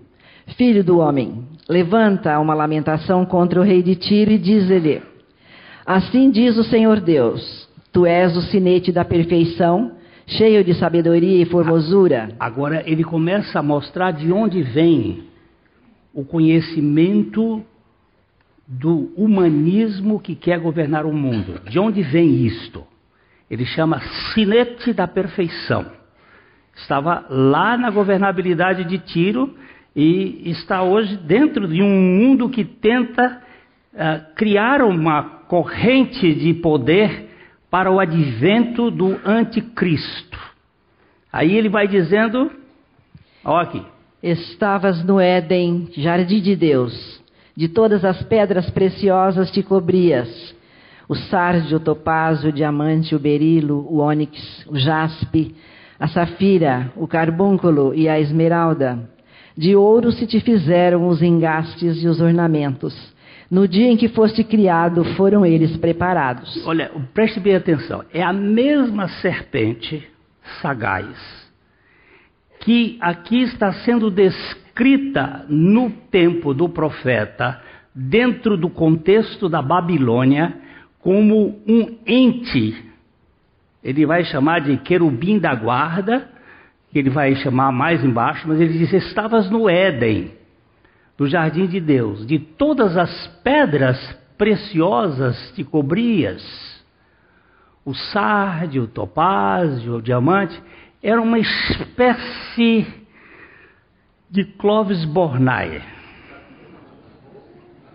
Filho 0.56 0.85
do 0.85 0.99
homem, 0.99 1.45
levanta 1.68 2.38
uma 2.38 2.54
lamentação 2.54 3.25
contra 3.25 3.61
o 3.61 3.64
rei 3.64 3.83
de 3.83 3.97
Tiro 3.97 4.30
e 4.30 4.38
diz-lhe: 4.38 5.02
Assim 5.85 6.30
diz 6.30 6.56
o 6.56 6.64
Senhor 6.64 7.00
Deus: 7.00 7.65
Tu 7.96 8.04
és 8.04 8.36
o 8.36 8.42
sinete 8.42 8.92
da 8.92 9.06
perfeição, 9.06 9.92
cheio 10.26 10.62
de 10.62 10.74
sabedoria 10.74 11.40
e 11.40 11.46
formosura. 11.46 12.28
Agora 12.38 12.82
ele 12.84 13.02
começa 13.02 13.58
a 13.58 13.62
mostrar 13.62 14.10
de 14.10 14.30
onde 14.30 14.62
vem 14.62 15.24
o 16.12 16.22
conhecimento 16.22 17.64
do 18.68 19.10
humanismo 19.16 20.20
que 20.20 20.34
quer 20.34 20.60
governar 20.60 21.06
o 21.06 21.12
mundo. 21.14 21.58
De 21.70 21.78
onde 21.78 22.02
vem 22.02 22.44
isto? 22.44 22.84
Ele 23.50 23.64
chama 23.64 24.02
sinete 24.34 24.92
da 24.92 25.08
perfeição. 25.08 25.86
Estava 26.76 27.24
lá 27.30 27.78
na 27.78 27.88
governabilidade 27.88 28.84
de 28.84 28.98
Tiro 28.98 29.56
e 29.96 30.50
está 30.50 30.82
hoje 30.82 31.16
dentro 31.16 31.66
de 31.66 31.82
um 31.82 31.88
mundo 31.88 32.50
que 32.50 32.62
tenta 32.62 33.40
uh, 33.94 34.34
criar 34.34 34.82
uma 34.82 35.22
corrente 35.48 36.34
de 36.34 36.52
poder 36.52 37.25
para 37.70 37.90
o 37.90 38.00
advento 38.00 38.90
do 38.90 39.18
anticristo. 39.25 40.38
Aí 41.32 41.54
ele 41.54 41.68
vai 41.68 41.87
dizendo, 41.87 42.50
olha 43.44 43.62
aqui. 43.62 43.82
Estavas 44.23 45.04
no 45.04 45.20
Éden, 45.20 45.88
jardim 45.92 46.40
de 46.40 46.56
Deus. 46.56 47.23
De 47.56 47.68
todas 47.68 48.04
as 48.04 48.23
pedras 48.23 48.68
preciosas 48.70 49.50
te 49.50 49.62
cobrias. 49.62 50.54
O 51.08 51.14
sárdio, 51.14 51.76
o 51.76 51.80
topázio, 51.80 52.49
o 52.49 52.52
diamante, 52.52 53.14
o 53.14 53.18
berilo, 53.18 53.87
o 53.88 53.99
ônix, 53.99 54.66
o 54.66 54.76
jaspe, 54.76 55.54
a 55.99 56.08
safira, 56.08 56.92
o 56.96 57.06
carbúnculo 57.06 57.94
e 57.94 58.08
a 58.08 58.18
esmeralda. 58.18 59.08
De 59.56 59.76
ouro 59.76 60.12
se 60.12 60.26
te 60.26 60.40
fizeram 60.40 61.08
os 61.08 61.23
engastes 61.23 62.02
e 62.02 62.08
os 62.08 62.20
ornamentos. 62.20 62.94
No 63.50 63.68
dia 63.68 63.86
em 63.86 63.96
que 63.96 64.08
foste 64.08 64.42
criado, 64.42 65.04
foram 65.14 65.46
eles 65.46 65.76
preparados. 65.76 66.66
Olha, 66.66 66.90
preste 67.14 67.38
bem 67.38 67.54
atenção. 67.54 68.04
É 68.12 68.22
a 68.22 68.32
mesma 68.32 69.08
serpente 69.08 70.06
sagaz 70.60 71.46
que 72.60 72.96
aqui 73.00 73.42
está 73.42 73.72
sendo 73.84 74.10
descrita 74.10 75.44
no 75.48 75.90
tempo 75.90 76.52
do 76.52 76.68
profeta, 76.68 77.60
dentro 77.94 78.56
do 78.56 78.68
contexto 78.68 79.48
da 79.48 79.62
Babilônia, 79.62 80.56
como 81.00 81.60
um 81.66 81.98
ente 82.04 82.86
ele 83.86 84.04
vai 84.04 84.24
chamar 84.24 84.62
de 84.62 84.76
querubim 84.78 85.38
da 85.38 85.54
guarda, 85.54 86.28
que 86.90 86.98
ele 86.98 87.08
vai 87.08 87.36
chamar 87.36 87.70
mais 87.70 88.04
embaixo, 88.04 88.42
mas 88.48 88.60
ele 88.60 88.76
diz: 88.76 88.92
Estavas 88.92 89.48
no 89.48 89.70
Éden, 89.70 90.32
no 91.18 91.26
jardim 91.26 91.66
de 91.66 91.80
Deus, 91.80 92.26
de 92.26 92.38
todas 92.38 92.96
as 92.96 93.26
pedras 93.42 93.99
preciosas 94.37 95.52
te 95.52 95.64
cobrias. 95.64 96.44
O 97.85 97.94
sárdio, 97.94 98.85
o 98.85 98.88
topázio, 98.88 99.96
o 99.96 100.02
diamante, 100.02 100.61
era 101.02 101.20
uma 101.20 101.38
espécie 101.38 102.87
de 104.28 104.44
Clovis 104.44 105.04
Bornai. 105.04 105.82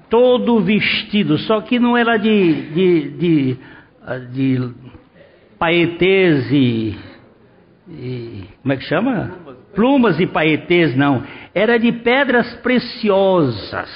Todo 0.10 0.62
vestido, 0.62 1.38
só 1.40 1.62
que 1.62 1.80
não 1.80 1.96
era 1.96 2.18
de, 2.18 2.70
de, 2.72 3.10
de, 3.12 3.58
de 4.32 4.74
paetês 5.58 6.52
e, 6.52 6.98
e, 7.88 8.44
Como 8.62 8.74
é 8.74 8.78
que 8.78 8.84
chama? 8.84 9.32
Plumas 9.74 10.20
e 10.20 10.28
paetês, 10.28 10.96
não. 10.96 11.24
Era 11.54 11.78
de 11.78 11.92
pedras 11.92 12.54
preciosas, 12.56 13.90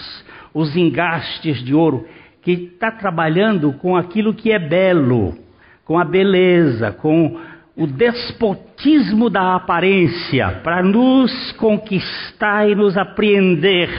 os 0.53 0.75
engastes 0.75 1.63
de 1.63 1.73
ouro, 1.73 2.07
que 2.41 2.51
está 2.51 2.91
trabalhando 2.91 3.73
com 3.73 3.95
aquilo 3.95 4.33
que 4.33 4.51
é 4.51 4.59
belo, 4.59 5.37
com 5.83 5.97
a 5.97 6.03
beleza, 6.03 6.91
com 6.91 7.39
o 7.75 7.87
despotismo 7.87 9.29
da 9.29 9.55
aparência, 9.55 10.61
para 10.63 10.81
nos 10.81 11.51
conquistar 11.53 12.69
e 12.69 12.75
nos 12.75 12.97
apreender 12.97 13.89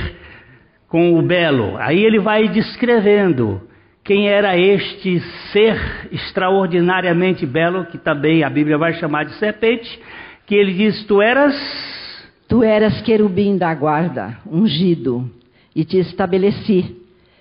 com 0.88 1.18
o 1.18 1.22
belo. 1.22 1.76
Aí 1.78 2.04
ele 2.04 2.18
vai 2.18 2.48
descrevendo 2.48 3.60
quem 4.02 4.28
era 4.28 4.56
este 4.56 5.20
ser 5.52 6.08
extraordinariamente 6.12 7.44
belo, 7.44 7.86
que 7.86 7.98
também 7.98 8.44
a 8.44 8.48
Bíblia 8.48 8.78
vai 8.78 8.94
chamar 8.94 9.24
de 9.24 9.34
serpente, 9.34 10.00
que 10.46 10.54
ele 10.54 10.72
diz: 10.72 11.04
Tu 11.04 11.20
eras. 11.20 12.05
Tu 12.48 12.62
eras 12.62 13.00
querubim 13.02 13.56
da 13.56 13.74
guarda, 13.74 14.38
ungido, 14.50 15.30
e 15.74 15.84
te 15.84 15.98
estabeleci. 15.98 16.96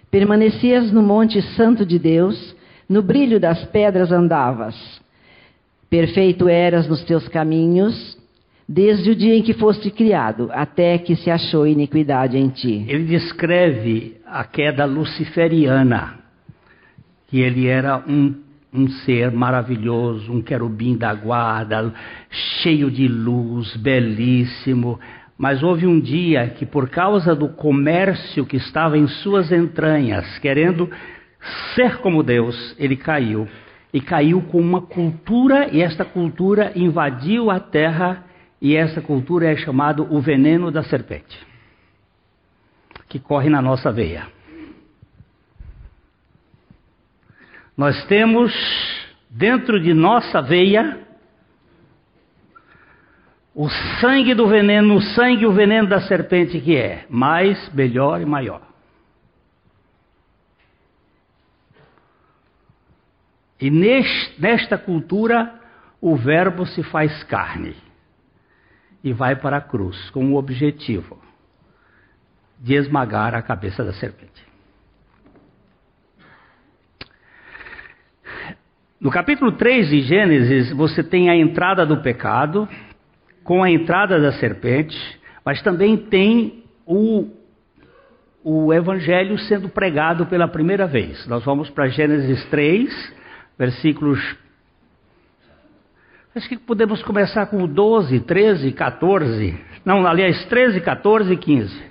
Permanecias 0.10 0.92
no 0.92 1.02
monte 1.02 1.42
santo 1.56 1.86
de 1.86 2.00
Deus, 2.00 2.56
no 2.90 3.02
brilho 3.02 3.40
das 3.40 3.64
pedras 3.66 4.12
andavas. 4.12 4.76
Perfeito 5.90 6.50
eras 6.50 6.88
nos 6.88 7.04
teus 7.04 7.28
caminhos, 7.28 8.18
desde 8.68 9.12
o 9.12 9.16
dia 9.16 9.36
em 9.36 9.44
que 9.44 9.54
foste 9.54 9.92
criado, 9.92 10.50
até 10.52 10.98
que 10.98 11.16
se 11.16 11.30
achou 11.30 11.68
iniquidade 11.68 12.38
em 12.38 12.50
ti. 12.50 12.86
Ele 12.88 13.06
descreve 13.06 14.18
a 14.26 14.44
queda 14.44 14.86
luciferiana 14.86 16.26
que 17.28 17.42
ele 17.42 17.68
era 17.68 17.98
um, 18.08 18.34
um 18.76 18.88
ser 18.90 19.32
maravilhoso, 19.32 20.32
um 20.32 20.42
querubim 20.42 20.98
da 20.98 21.14
guarda, 21.14 21.94
cheio 22.62 22.92
de 22.92 23.08
luz, 23.08 23.76
belíssimo. 23.78 25.00
Mas 25.38 25.64
houve 25.64 25.86
um 25.86 26.00
dia 26.00 26.48
que, 26.50 26.66
por 26.66 26.90
causa 26.90 27.36
do 27.36 27.50
comércio 27.50 28.46
que 28.46 28.58
estava 28.58 28.98
em 28.98 29.08
suas 29.08 29.52
entranhas, 29.52 30.40
querendo 30.40 30.90
ser 31.74 31.98
como 31.98 32.24
Deus, 32.24 32.76
ele 32.78 32.96
caiu. 32.96 33.48
E 33.94 34.02
caiu 34.02 34.42
com 34.42 34.60
uma 34.60 34.82
cultura, 34.82 35.70
e 35.72 35.82
esta 35.82 36.04
cultura 36.04 36.72
invadiu 36.76 37.50
a 37.50 37.60
terra, 37.60 38.26
e 38.62 38.76
essa 38.76 39.02
cultura 39.02 39.52
é 39.52 39.56
chamada 39.56 40.02
o 40.02 40.20
veneno 40.20 40.72
da 40.72 40.84
serpente, 40.84 41.38
que 43.08 43.20
corre 43.20 43.50
na 43.50 43.62
nossa 43.62 43.92
veia. 43.92 44.35
Nós 47.76 48.06
temos 48.06 48.54
dentro 49.30 49.80
de 49.80 49.94
nossa 49.94 50.42
veia 50.42 51.06
o 53.54 53.70
sangue 54.02 54.34
do 54.34 54.48
veneno, 54.48 54.96
o 54.96 55.02
sangue 55.02 55.46
o 55.46 55.54
veneno 55.54 55.88
da 55.88 56.02
serpente 56.02 56.60
que 56.60 56.76
é 56.76 57.06
mais, 57.10 57.74
melhor 57.74 58.22
e 58.22 58.26
maior. 58.26 58.62
E 63.60 63.70
neste, 63.70 64.40
nesta 64.42 64.78
cultura, 64.78 65.60
o 66.02 66.16
Verbo 66.16 66.66
se 66.66 66.84
faz 66.84 67.24
carne 67.24 67.76
e 69.04 69.14
vai 69.14 69.36
para 69.36 69.58
a 69.58 69.62
cruz 69.62 70.10
com 70.10 70.34
o 70.34 70.36
objetivo 70.36 71.22
de 72.60 72.74
esmagar 72.76 73.34
a 73.34 73.42
cabeça 73.42 73.84
da 73.84 73.94
serpente. 73.94 74.45
No 79.00 79.12
capítulo 79.12 79.52
3 79.52 79.90
de 79.90 80.02
Gênesis, 80.02 80.72
você 80.72 81.04
tem 81.04 81.30
a 81.30 81.36
entrada 81.36 81.86
do 81.86 81.98
pecado, 81.98 82.68
com 83.44 83.62
a 83.62 83.70
entrada 83.70 84.20
da 84.20 84.32
serpente, 84.34 84.98
mas 85.44 85.62
também 85.62 85.98
tem 85.98 86.64
o, 86.86 87.30
o 88.42 88.74
evangelho 88.74 89.38
sendo 89.38 89.68
pregado 89.68 90.26
pela 90.28 90.48
primeira 90.48 90.88
vez. 90.88 91.28
Nós 91.28 91.44
vamos 91.44 91.70
para 91.70 91.90
Gênesis 91.90 92.46
3, 92.46 93.14
versículos. 93.60 94.20
Acho 96.34 96.48
que 96.48 96.58
podemos 96.58 97.04
começar 97.04 97.46
com 97.48 97.68
12, 97.68 98.22
13, 98.22 98.72
14. 98.72 99.60
Não, 99.84 100.08
aliás, 100.08 100.46
13, 100.46 100.80
14 100.80 101.34
e 101.34 101.38
15. 101.38 101.84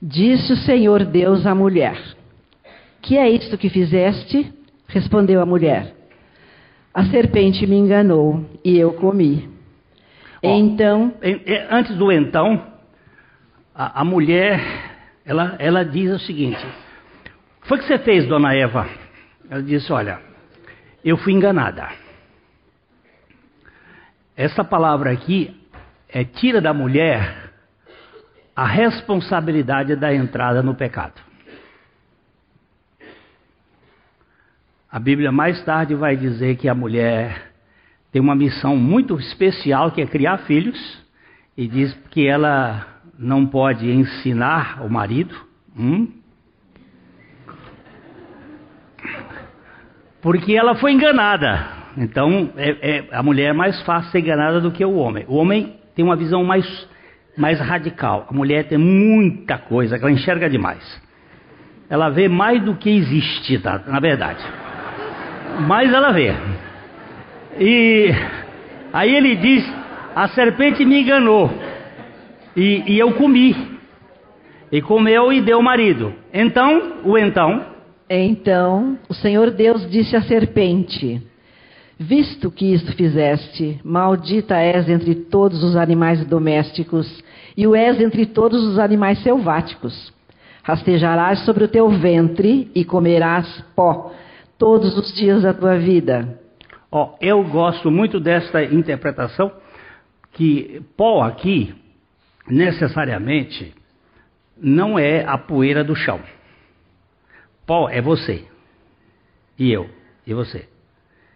Disse 0.00 0.52
o 0.52 0.56
Senhor 0.56 1.04
Deus 1.06 1.44
à 1.46 1.54
mulher: 1.54 1.98
que 3.08 3.16
é 3.16 3.26
isto 3.30 3.56
que 3.56 3.70
fizeste? 3.70 4.52
Respondeu 4.86 5.40
a 5.40 5.46
mulher. 5.46 5.94
A 6.92 7.06
serpente 7.06 7.66
me 7.66 7.74
enganou 7.74 8.44
e 8.62 8.78
eu 8.78 8.92
comi. 8.92 9.48
então. 10.42 11.14
Antes 11.70 11.96
do 11.96 12.12
então, 12.12 12.62
a, 13.74 14.02
a 14.02 14.04
mulher, 14.04 14.60
ela, 15.24 15.56
ela 15.58 15.84
diz 15.86 16.10
o 16.10 16.18
seguinte: 16.18 16.62
Foi 17.62 17.78
o 17.78 17.80
que 17.80 17.86
você 17.86 17.98
fez, 17.98 18.26
dona 18.28 18.54
Eva? 18.54 18.86
Ela 19.48 19.62
disse: 19.62 19.90
Olha, 19.90 20.20
eu 21.02 21.16
fui 21.16 21.32
enganada. 21.32 21.88
Essa 24.36 24.62
palavra 24.62 25.12
aqui 25.12 25.58
é 26.10 26.24
tira 26.24 26.60
da 26.60 26.74
mulher 26.74 27.52
a 28.54 28.66
responsabilidade 28.66 29.96
da 29.96 30.14
entrada 30.14 30.62
no 30.62 30.74
pecado. 30.74 31.27
A 34.90 34.98
Bíblia 34.98 35.30
mais 35.30 35.62
tarde 35.64 35.94
vai 35.94 36.16
dizer 36.16 36.56
que 36.56 36.66
a 36.66 36.74
mulher 36.74 37.52
tem 38.10 38.22
uma 38.22 38.34
missão 38.34 38.74
muito 38.74 39.18
especial 39.18 39.90
que 39.90 40.00
é 40.00 40.06
criar 40.06 40.38
filhos, 40.38 40.78
e 41.54 41.66
diz 41.66 41.92
que 42.10 42.26
ela 42.26 42.86
não 43.18 43.44
pode 43.44 43.90
ensinar 43.90 44.80
o 44.82 44.88
marido. 44.88 45.34
Hum? 45.76 46.08
Porque 50.22 50.54
ela 50.54 50.74
foi 50.76 50.92
enganada. 50.92 51.66
Então, 51.96 52.50
é, 52.56 52.70
é, 52.80 53.08
a 53.10 53.22
mulher 53.22 53.50
é 53.50 53.52
mais 53.52 53.82
fácil 53.82 54.10
ser 54.12 54.20
enganada 54.20 54.60
do 54.60 54.70
que 54.70 54.84
o 54.84 54.94
homem. 54.94 55.24
O 55.28 55.34
homem 55.34 55.76
tem 55.94 56.04
uma 56.04 56.16
visão 56.16 56.44
mais, 56.44 56.88
mais 57.36 57.60
radical. 57.60 58.26
A 58.30 58.32
mulher 58.32 58.68
tem 58.68 58.78
muita 58.78 59.58
coisa, 59.58 59.96
ela 59.96 60.10
enxerga 60.10 60.48
demais. 60.48 61.02
Ela 61.90 62.08
vê 62.08 62.28
mais 62.28 62.62
do 62.62 62.76
que 62.76 62.88
existe, 62.88 63.58
tá? 63.58 63.82
na 63.86 63.98
verdade. 63.98 64.44
Mais 65.66 65.92
ela 65.92 66.12
vê. 66.12 66.32
E 67.58 68.10
aí 68.92 69.14
ele 69.14 69.36
diz: 69.36 69.78
a 70.14 70.28
serpente 70.28 70.84
me 70.84 71.00
enganou. 71.00 71.50
E, 72.56 72.82
e 72.86 72.98
eu 72.98 73.12
comi. 73.12 73.54
E 74.70 74.82
comeu 74.82 75.32
e 75.32 75.40
deu 75.40 75.62
marido. 75.62 76.12
Então, 76.32 77.00
o 77.04 77.16
então. 77.16 77.64
Então, 78.10 78.98
o 79.08 79.14
Senhor 79.14 79.50
Deus 79.50 79.88
disse 79.90 80.16
à 80.16 80.22
serpente: 80.22 81.22
Visto 81.98 82.50
que 82.50 82.72
isto 82.72 82.92
fizeste, 82.94 83.80
maldita 83.84 84.56
és 84.56 84.88
entre 84.88 85.14
todos 85.14 85.62
os 85.62 85.76
animais 85.76 86.24
domésticos, 86.24 87.22
e 87.56 87.66
o 87.66 87.74
és 87.74 88.00
entre 88.00 88.26
todos 88.26 88.62
os 88.64 88.78
animais 88.78 89.22
selváticos. 89.22 90.12
Rastejarás 90.62 91.44
sobre 91.44 91.64
o 91.64 91.68
teu 91.68 91.88
ventre 91.88 92.70
e 92.74 92.84
comerás 92.84 93.64
pó 93.74 94.12
todos 94.58 94.98
os 94.98 95.14
dias 95.14 95.42
da 95.42 95.54
tua 95.54 95.78
vida. 95.78 96.40
Ó, 96.90 97.04
oh, 97.04 97.16
eu 97.20 97.44
gosto 97.44 97.90
muito 97.90 98.18
desta 98.18 98.62
interpretação 98.64 99.52
que 100.32 100.82
pó 100.96 101.22
aqui 101.22 101.74
necessariamente 102.46 103.74
não 104.60 104.98
é 104.98 105.24
a 105.24 105.38
poeira 105.38 105.84
do 105.84 105.94
chão. 105.94 106.20
Pó 107.66 107.88
é 107.88 108.00
você 108.00 108.44
e 109.58 109.70
eu 109.70 109.88
e 110.26 110.34
você 110.34 110.68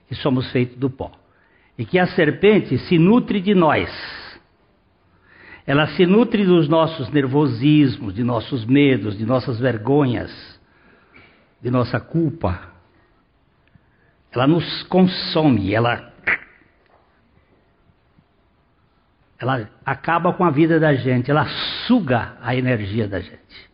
que 0.08 0.14
somos 0.16 0.50
feitos 0.50 0.76
do 0.76 0.90
pó. 0.90 1.10
E 1.78 1.86
que 1.86 1.98
a 1.98 2.06
serpente 2.06 2.76
se 2.78 2.98
nutre 2.98 3.40
de 3.40 3.54
nós. 3.54 3.90
Ela 5.66 5.86
se 5.88 6.04
nutre 6.04 6.44
dos 6.44 6.68
nossos 6.68 7.08
nervosismos, 7.10 8.14
de 8.14 8.22
nossos 8.22 8.66
medos, 8.66 9.16
de 9.16 9.24
nossas 9.24 9.58
vergonhas, 9.58 10.30
de 11.62 11.70
nossa 11.70 11.98
culpa. 11.98 12.71
Ela 14.32 14.46
nos 14.46 14.82
consome, 14.84 15.74
ela 15.74 16.10
ela 19.38 19.68
acaba 19.84 20.32
com 20.32 20.44
a 20.44 20.50
vida 20.50 20.78
da 20.78 20.94
gente, 20.94 21.28
ela 21.28 21.46
suga 21.86 22.36
a 22.40 22.54
energia 22.54 23.08
da 23.08 23.20
gente. 23.20 23.70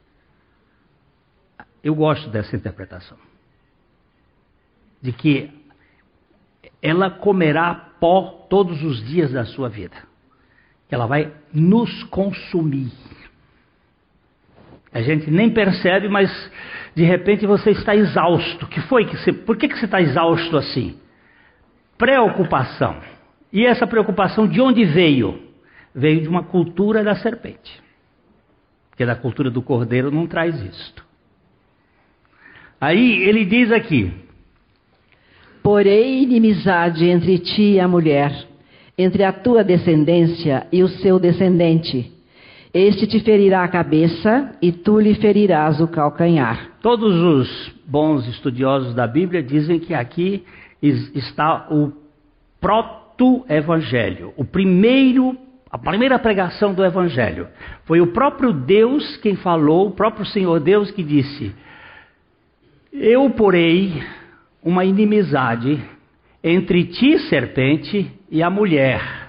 Eu 1.85 1.94
gosto 1.94 2.31
dessa 2.31 2.57
interpretação. 2.57 3.18
De 5.01 5.12
que 5.12 5.53
ela 6.81 7.11
comerá 7.11 7.75
pó 8.01 8.47
todos 8.49 8.83
os 8.83 9.05
dias 9.07 9.31
da 9.31 9.44
sua 9.44 9.68
vida. 9.68 9.97
Ela 10.90 11.07
vai 11.07 11.35
nos 11.53 12.03
consumir. 12.05 12.90
A 14.92 15.03
gente 15.03 15.31
nem 15.31 15.51
percebe, 15.51 16.09
mas 16.09 16.31
de 16.94 17.05
repente 17.05 17.46
você 17.46 17.70
está 17.70 17.94
exausto. 17.94 18.66
Que 18.66 18.81
foi 18.83 19.05
que 19.05 19.16
você, 19.16 19.33
por 19.33 19.57
que, 19.57 19.68
que 19.68 19.79
você 19.79 19.85
está 19.85 20.01
exausto 20.01 20.57
assim? 20.57 20.98
Preocupação. 21.96 22.96
E 23.53 23.66
essa 23.66 23.87
preocupação 23.87 24.46
de 24.46 24.61
onde 24.61 24.85
veio? 24.85 25.42
Veio 25.94 26.22
de 26.22 26.29
uma 26.29 26.44
cultura 26.44 27.03
da 27.03 27.14
serpente. 27.16 27.83
Porque 28.90 29.05
da 29.05 29.14
cultura 29.14 29.51
do 29.51 29.62
cordeiro 29.62 30.11
não 30.11 30.27
traz 30.27 30.61
isto. 30.61 31.07
Aí 32.81 33.22
ele 33.22 33.44
diz 33.44 33.72
aqui: 33.72 34.12
Porém, 35.62 36.22
inimizade 36.22 37.05
entre 37.05 37.38
ti 37.38 37.74
e 37.74 37.81
a 37.81 37.88
mulher, 37.88 38.33
entre 38.96 39.24
a 39.24 39.33
tua 39.33 39.62
descendência 39.64 40.66
e 40.72 40.83
o 40.83 40.88
seu 40.88 41.18
descendente. 41.18 42.12
Este 42.73 43.07
te 43.07 43.21
ferirá 43.21 43.65
a 43.65 43.69
cabeça 43.69 44.53
e 44.61 44.71
tu 44.71 45.01
lhe 45.01 45.15
ferirás 45.15 45.81
o 45.81 45.89
calcanhar. 45.89 46.73
Todos 46.83 47.15
os 47.15 47.75
bons 47.87 48.27
estudiosos 48.29 48.95
da 48.95 49.07
Bíblia 49.07 49.43
dizem 49.43 49.79
que 49.79 49.95
aqui 49.95 50.45
está 50.83 51.67
o 51.71 51.93
proto-evangelho, 52.61 54.33
o 54.37 54.45
primeiro, 54.45 55.37
a 55.71 55.79
primeira 55.79 56.19
pregação 56.19 56.75
do 56.75 56.85
evangelho. 56.85 57.49
Foi 57.85 58.01
o 58.01 58.09
próprio 58.09 58.53
Deus 58.53 59.17
quem 59.19 59.35
falou, 59.37 59.89
o 59.89 59.93
próprio 59.93 60.27
Senhor 60.27 60.61
Deus 60.61 60.91
que 60.91 61.03
disse: 61.03 61.55
Eu 62.93 63.31
porei 63.31 64.03
uma 64.63 64.85
inimizade 64.85 65.83
entre 66.45 66.85
ti, 66.85 67.19
serpente, 67.29 68.11
e 68.31 68.43
a 68.43 68.51
mulher, 68.51 69.28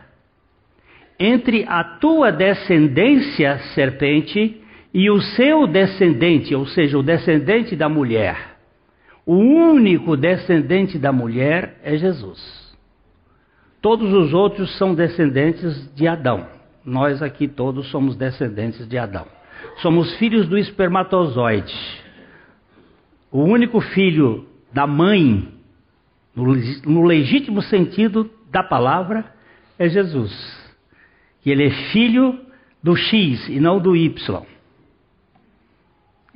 entre 1.19 1.65
a 1.67 1.83
tua 1.83 2.31
descendência, 2.31 3.59
serpente, 3.75 4.61
e 4.93 5.09
o 5.09 5.21
seu 5.21 5.67
descendente, 5.67 6.55
ou 6.55 6.65
seja, 6.65 6.97
o 6.97 7.03
descendente 7.03 7.75
da 7.75 7.89
mulher. 7.89 8.57
O 9.25 9.35
único 9.35 10.17
descendente 10.17 10.97
da 10.97 11.11
mulher 11.11 11.79
é 11.83 11.95
Jesus. 11.97 12.69
Todos 13.81 14.11
os 14.11 14.33
outros 14.33 14.75
são 14.77 14.95
descendentes 14.95 15.93
de 15.93 16.07
Adão. 16.07 16.47
Nós 16.83 17.21
aqui 17.21 17.47
todos 17.47 17.89
somos 17.91 18.15
descendentes 18.15 18.87
de 18.87 18.97
Adão. 18.97 19.27
Somos 19.77 20.17
filhos 20.17 20.47
do 20.47 20.57
espermatozoide. 20.57 21.75
O 23.31 23.43
único 23.43 23.79
filho 23.79 24.47
da 24.73 24.87
mãe, 24.87 25.47
no, 26.35 27.05
legítimo 27.05 27.61
sentido 27.61 28.29
da 28.51 28.63
palavra, 28.63 29.25
é 29.77 29.87
Jesus. 29.87 30.68
Que 31.41 31.51
ele 31.51 31.67
é 31.67 31.71
filho 31.91 32.39
do 32.81 32.95
X 32.95 33.47
e 33.49 33.59
não 33.59 33.79
do 33.79 33.95
Y. 33.95 34.43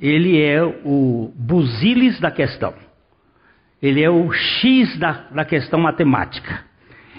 Ele 0.00 0.42
é 0.42 0.62
o 0.62 1.32
busilis 1.36 2.18
da 2.20 2.30
questão. 2.30 2.74
Ele 3.82 4.02
é 4.02 4.10
o 4.10 4.32
X 4.32 4.98
da, 4.98 5.12
da 5.30 5.44
questão 5.44 5.78
matemática. 5.78 6.64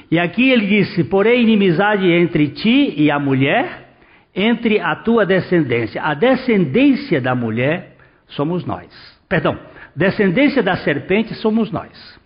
E 0.09 0.19
aqui 0.19 0.49
ele 0.49 0.67
disse: 0.67 1.03
porém, 1.03 1.41
inimizade 1.41 2.05
entre 2.05 2.49
ti 2.49 2.93
e 2.97 3.09
a 3.09 3.19
mulher, 3.19 3.95
entre 4.35 4.79
a 4.79 4.95
tua 4.95 5.25
descendência. 5.25 6.01
A 6.01 6.13
descendência 6.13 7.21
da 7.21 7.33
mulher 7.33 7.95
somos 8.27 8.65
nós. 8.65 8.89
Perdão, 9.29 9.57
Descendência 9.95 10.61
da 10.61 10.75
serpente 10.75 11.33
somos 11.35 11.71
nós. 11.71 12.19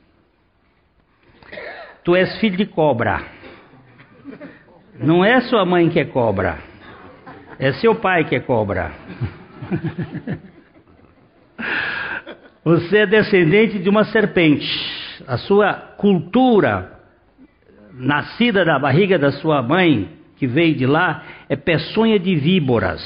Tu 2.04 2.16
és 2.16 2.40
filho 2.40 2.58
de 2.58 2.66
cobra. 2.66 3.24
Não 5.00 5.24
é 5.24 5.42
sua 5.42 5.66
mãe 5.66 5.90
que 5.90 6.00
é 6.00 6.06
cobra. 6.06 6.60
É 7.58 7.74
seu 7.74 7.96
pai 7.96 8.26
que 8.26 8.36
é 8.36 8.40
cobra. 8.40 8.92
Você 12.64 12.98
é 13.00 13.06
descendente 13.06 13.80
de 13.80 13.90
uma 13.90 14.04
serpente. 14.06 14.68
A 15.28 15.38
sua 15.38 15.74
cultura, 15.74 17.00
nascida 17.94 18.64
da 18.64 18.78
barriga 18.78 19.18
da 19.18 19.32
sua 19.32 19.62
mãe, 19.62 20.10
que 20.38 20.46
veio 20.48 20.76
de 20.76 20.86
lá, 20.86 21.24
é 21.50 21.56
peçonha 21.56 22.20
de 22.20 22.36
víboras 22.36 23.02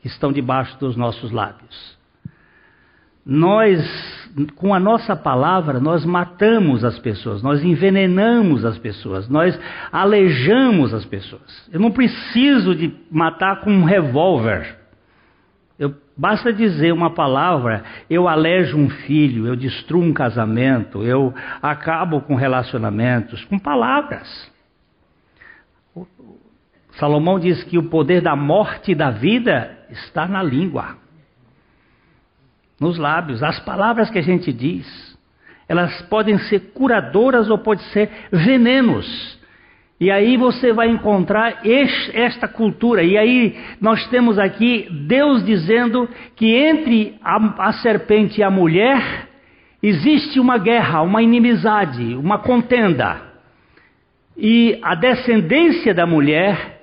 que 0.00 0.08
estão 0.08 0.32
debaixo 0.32 0.78
dos 0.78 0.96
nossos 0.96 1.30
lábios 1.30 1.92
nós, 3.24 4.21
com 4.56 4.74
a 4.74 4.80
nossa 4.80 5.14
palavra, 5.14 5.78
nós 5.78 6.04
matamos 6.04 6.84
as 6.84 6.98
pessoas, 6.98 7.42
nós 7.42 7.62
envenenamos 7.62 8.64
as 8.64 8.78
pessoas, 8.78 9.28
nós 9.28 9.58
alejamos 9.90 10.94
as 10.94 11.04
pessoas. 11.04 11.68
Eu 11.70 11.80
não 11.80 11.90
preciso 11.90 12.74
de 12.74 12.94
matar 13.10 13.60
com 13.60 13.70
um 13.70 13.84
revólver. 13.84 14.78
Eu, 15.78 15.94
basta 16.16 16.52
dizer 16.52 16.92
uma 16.92 17.10
palavra, 17.10 17.84
eu 18.08 18.26
alejo 18.26 18.78
um 18.78 18.88
filho, 18.88 19.46
eu 19.46 19.56
destruo 19.56 20.02
um 20.02 20.12
casamento, 20.12 21.02
eu 21.02 21.34
acabo 21.60 22.20
com 22.22 22.34
relacionamentos, 22.34 23.44
com 23.44 23.58
palavras. 23.58 24.50
Salomão 26.92 27.38
diz 27.38 27.62
que 27.64 27.76
o 27.76 27.84
poder 27.84 28.22
da 28.22 28.36
morte 28.36 28.92
e 28.92 28.94
da 28.94 29.10
vida 29.10 29.78
está 29.90 30.26
na 30.26 30.42
língua 30.42 31.02
nos 32.82 32.98
lábios. 32.98 33.42
As 33.42 33.60
palavras 33.60 34.10
que 34.10 34.18
a 34.18 34.22
gente 34.22 34.52
diz, 34.52 35.16
elas 35.68 36.02
podem 36.02 36.36
ser 36.38 36.72
curadoras 36.74 37.48
ou 37.48 37.56
podem 37.56 37.84
ser 37.86 38.10
venenos. 38.30 39.40
E 40.00 40.10
aí 40.10 40.36
você 40.36 40.72
vai 40.72 40.88
encontrar 40.88 41.60
esta 41.64 42.48
cultura. 42.48 43.04
E 43.04 43.16
aí 43.16 43.56
nós 43.80 44.04
temos 44.08 44.36
aqui 44.36 44.88
Deus 45.06 45.44
dizendo 45.44 46.08
que 46.34 46.52
entre 46.52 47.14
a, 47.22 47.68
a 47.68 47.72
serpente 47.74 48.40
e 48.40 48.42
a 48.42 48.50
mulher 48.50 49.28
existe 49.80 50.40
uma 50.40 50.58
guerra, 50.58 51.02
uma 51.02 51.22
inimizade, 51.22 52.16
uma 52.16 52.38
contenda. 52.38 53.22
E 54.36 54.76
a 54.82 54.96
descendência 54.96 55.94
da 55.94 56.04
mulher 56.04 56.81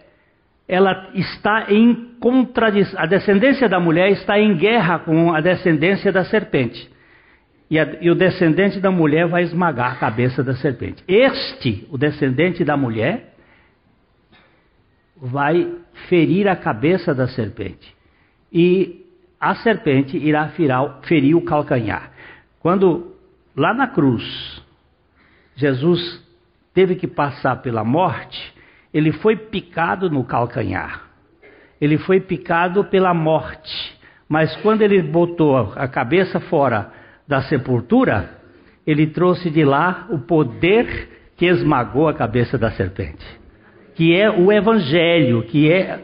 ela 0.69 1.09
está 1.15 1.65
em 1.73 2.13
contradição. 2.19 3.01
A 3.01 3.07
descendência 3.07 3.67
da 3.67 3.79
mulher 3.79 4.11
está 4.11 4.39
em 4.39 4.55
guerra 4.55 4.99
com 4.99 5.33
a 5.33 5.41
descendência 5.41 6.11
da 6.11 6.23
serpente. 6.23 6.87
E, 7.71 7.79
a, 7.79 7.97
e, 7.99 8.07
o 8.07 8.13
descendente 8.13 8.79
da 8.79 8.91
mulher 8.91 9.27
vai 9.27 9.41
esmagar 9.41 9.93
a 9.93 9.95
cabeça 9.95 10.43
da 10.43 10.53
serpente. 10.55 11.03
Este, 11.07 11.87
o 11.89 11.97
descendente 11.97 12.63
da 12.63 12.77
mulher, 12.77 13.33
vai 15.19 15.75
ferir 16.07 16.47
a 16.47 16.55
cabeça 16.55 17.15
da 17.15 17.27
serpente. 17.27 17.95
E 18.53 19.07
a 19.39 19.55
serpente 19.55 20.17
irá 20.17 20.49
ferir, 20.49 20.75
ferir 21.01 21.35
o 21.35 21.41
calcanhar. 21.41 22.11
Quando 22.59 23.15
lá 23.55 23.73
na 23.73 23.87
cruz, 23.87 24.61
Jesus 25.55 26.23
teve 26.75 26.95
que 26.95 27.07
passar 27.07 27.55
pela 27.57 27.83
morte, 27.83 28.53
ele 28.93 29.11
foi 29.11 29.35
picado 29.35 30.09
no 30.09 30.23
calcanhar. 30.23 31.03
Ele 31.79 31.97
foi 31.97 32.19
picado 32.19 32.83
pela 32.85 33.13
morte. 33.13 33.97
Mas 34.27 34.55
quando 34.57 34.81
ele 34.81 35.01
botou 35.01 35.73
a 35.75 35.87
cabeça 35.87 36.39
fora 36.39 36.91
da 37.27 37.41
sepultura, 37.43 38.29
ele 38.85 39.07
trouxe 39.07 39.49
de 39.49 39.63
lá 39.63 40.07
o 40.09 40.19
poder 40.19 41.09
que 41.37 41.45
esmagou 41.45 42.07
a 42.07 42.13
cabeça 42.13 42.57
da 42.57 42.71
serpente, 42.71 43.25
que 43.95 44.15
é 44.15 44.29
o 44.29 44.51
Evangelho, 44.51 45.43
que 45.43 45.71
é 45.71 45.99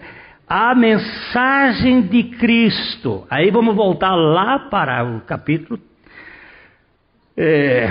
a 0.47 0.73
mensagem 0.73 2.03
de 2.03 2.23
Cristo. 2.23 3.25
Aí 3.29 3.51
vamos 3.51 3.75
voltar 3.75 4.15
lá 4.15 4.59
para 4.69 5.03
o 5.03 5.21
capítulo 5.21 5.79
é, 7.35 7.89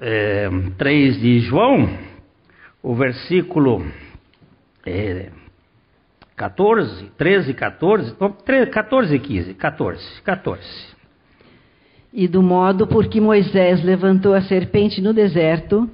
é, 0.00 0.50
3 0.76 1.20
de 1.20 1.40
João, 1.40 1.88
o 2.82 2.94
versículo 2.94 3.84
é, 4.84 5.30
14, 6.36 7.10
13, 7.16 7.54
14, 7.54 8.16
14 8.70 9.14
e 9.14 9.18
15, 9.18 9.54
14, 9.54 10.22
14. 10.22 10.92
E 12.12 12.26
do 12.26 12.42
modo 12.42 12.86
por 12.86 13.06
que 13.06 13.20
Moisés 13.20 13.82
levantou 13.82 14.34
a 14.34 14.42
serpente 14.42 15.00
no 15.00 15.14
deserto, 15.14 15.88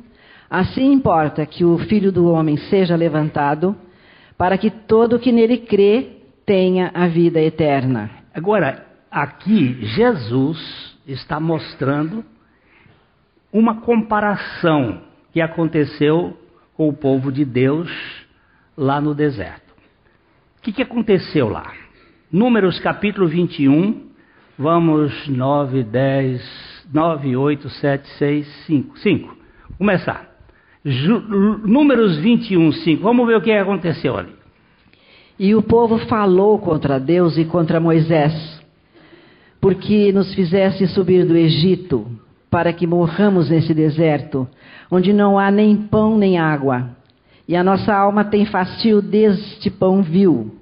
assim 0.49 0.91
importa 0.93 1.45
que 1.45 1.65
o 1.65 1.79
filho 1.79 2.11
do 2.11 2.31
homem 2.31 2.57
seja 2.57 2.97
levantado, 2.97 3.77
para 4.37 4.57
que 4.57 4.71
todo 4.71 5.19
que 5.19 5.31
nele 5.31 5.59
crê 5.59 6.19
tenha 6.47 6.91
a 6.95 7.07
vida 7.07 7.41
eterna. 7.41 8.11
Agora, 8.35 8.87
aqui 9.11 9.85
Jesus 9.85 10.97
está 11.07 11.39
mostrando 11.39 12.25
uma 13.53 13.81
comparação 13.81 15.03
que 15.33 15.41
aconteceu 15.41 16.37
com 16.79 16.89
o 16.89 16.93
povo 16.93 17.33
de 17.33 17.45
Deus 17.45 17.91
lá 18.77 19.01
no 19.01 19.13
deserto. 19.13 19.75
O 20.59 20.63
que, 20.63 20.73
que 20.73 20.83
aconteceu 20.83 21.49
lá? 21.49 21.73
Números 22.31 22.79
capítulo 22.79 23.27
21, 23.27 24.07
vamos 24.57 25.27
9, 25.27 25.83
10, 25.83 26.85
9, 26.95 27.37
8, 27.37 27.69
7, 27.69 28.09
6, 28.11 28.47
5. 28.67 28.99
5. 29.01 29.37
Começar. 29.77 30.31
Números 30.85 32.17
21, 32.19 32.71
5. 32.71 33.03
Vamos 33.03 33.27
ver 33.27 33.39
o 33.39 33.43
que 33.43 33.51
aconteceu 33.51 34.17
ali. 34.17 34.33
E 35.37 35.57
o 35.57 35.63
povo 35.63 35.99
falou 36.07 36.61
contra 36.61 37.01
Deus 37.01 37.37
e 37.37 37.45
contra 37.45 37.81
Moisés, 37.81 38.33
porque 39.61 40.13
nos 40.13 40.33
fizesse 40.33 40.87
subir 40.87 41.27
do 41.27 41.37
Egito, 41.37 42.09
para 42.51 42.73
que 42.73 42.87
morramos 42.87 43.51
nesse 43.51 43.75
deserto, 43.75 44.49
onde 44.91 45.13
não 45.13 45.39
há 45.39 45.51
nem 45.51 45.77
pão 45.77 46.17
nem 46.17 46.39
água. 46.39 46.97
E 47.47 47.57
a 47.57 47.63
nossa 47.63 47.95
alma 47.95 48.25
tem 48.25 48.47
fastio 48.47 49.01
deste 49.01 49.71
pão 49.71 50.03
vil. 50.03 50.55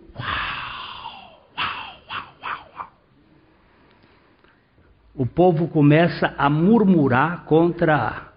O 5.15 5.25
povo 5.25 5.67
começa 5.69 6.35
a 6.37 6.51
murmurar 6.51 7.45
contra 7.45 8.31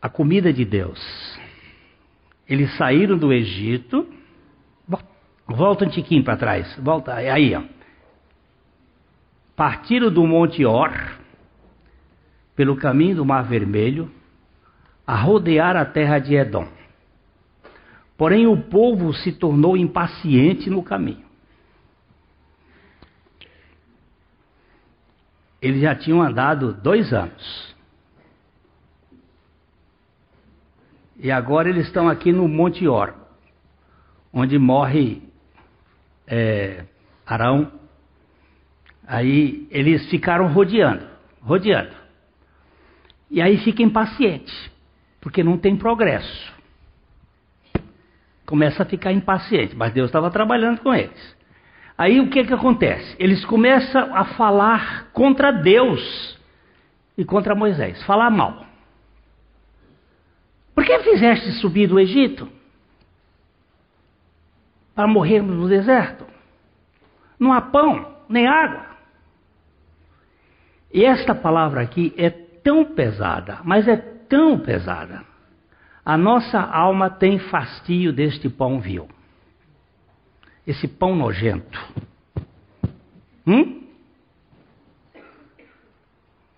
a 0.00 0.08
comida 0.08 0.52
de 0.52 0.64
Deus. 0.64 1.00
Eles 2.48 2.74
saíram 2.76 3.18
do 3.18 3.32
Egito. 3.32 4.06
Volta 5.46 5.84
um 5.84 5.88
tiquinho 5.88 6.22
para 6.22 6.36
trás. 6.36 6.76
Volta 6.76 7.14
aí, 7.14 7.54
ó. 7.54 7.62
Partiram 9.56 10.12
do 10.12 10.24
Monte 10.26 10.64
Or 10.64 11.17
pelo 12.58 12.74
caminho 12.74 13.14
do 13.14 13.24
Mar 13.24 13.44
Vermelho 13.44 14.10
a 15.06 15.14
rodear 15.14 15.76
a 15.76 15.84
terra 15.84 16.18
de 16.18 16.34
Edom. 16.34 16.66
Porém, 18.16 18.48
o 18.48 18.60
povo 18.62 19.14
se 19.14 19.30
tornou 19.30 19.76
impaciente 19.76 20.68
no 20.68 20.82
caminho. 20.82 21.24
Eles 25.62 25.82
já 25.82 25.94
tinham 25.94 26.20
andado 26.20 26.72
dois 26.72 27.12
anos. 27.12 27.76
E 31.16 31.30
agora 31.30 31.68
eles 31.68 31.86
estão 31.86 32.08
aqui 32.08 32.32
no 32.32 32.48
Monte 32.48 32.88
Or, 32.88 33.14
onde 34.32 34.58
morre 34.58 35.22
é, 36.26 36.84
Arão. 37.24 37.70
Aí 39.06 39.68
eles 39.70 40.10
ficaram 40.10 40.48
rodeando, 40.48 41.06
rodeando. 41.40 41.97
E 43.30 43.42
aí 43.42 43.58
fica 43.58 43.82
impaciente, 43.82 44.52
porque 45.20 45.42
não 45.42 45.58
tem 45.58 45.76
progresso. 45.76 46.52
Começa 48.46 48.82
a 48.82 48.86
ficar 48.86 49.12
impaciente, 49.12 49.76
mas 49.76 49.92
Deus 49.92 50.08
estava 50.08 50.30
trabalhando 50.30 50.80
com 50.80 50.94
eles. 50.94 51.36
Aí 51.96 52.20
o 52.20 52.30
que, 52.30 52.44
que 52.44 52.54
acontece? 52.54 53.16
Eles 53.18 53.44
começam 53.44 54.14
a 54.16 54.24
falar 54.24 55.10
contra 55.12 55.50
Deus 55.50 56.38
e 57.16 57.24
contra 57.24 57.54
Moisés, 57.54 58.02
falar 58.04 58.30
mal. 58.30 58.64
Por 60.74 60.84
que 60.84 60.98
fizeste 61.00 61.52
subir 61.60 61.88
do 61.88 61.98
Egito? 61.98 62.48
Para 64.94 65.08
morrermos 65.08 65.56
no 65.56 65.68
deserto? 65.68 66.24
Não 67.38 67.52
há 67.52 67.60
pão, 67.60 68.16
nem 68.28 68.46
água. 68.46 68.86
E 70.94 71.04
esta 71.04 71.34
palavra 71.34 71.82
aqui 71.82 72.14
é 72.16 72.30
tão 72.68 72.84
pesada, 72.84 73.60
mas 73.64 73.88
é 73.88 73.96
tão 73.96 74.58
pesada. 74.58 75.24
A 76.04 76.18
nossa 76.18 76.60
alma 76.60 77.08
tem 77.08 77.38
fastio 77.38 78.12
deste 78.12 78.50
pão 78.50 78.78
vil. 78.78 79.08
Esse 80.66 80.86
pão 80.86 81.16
nojento. 81.16 81.80
Hum? 83.46 83.84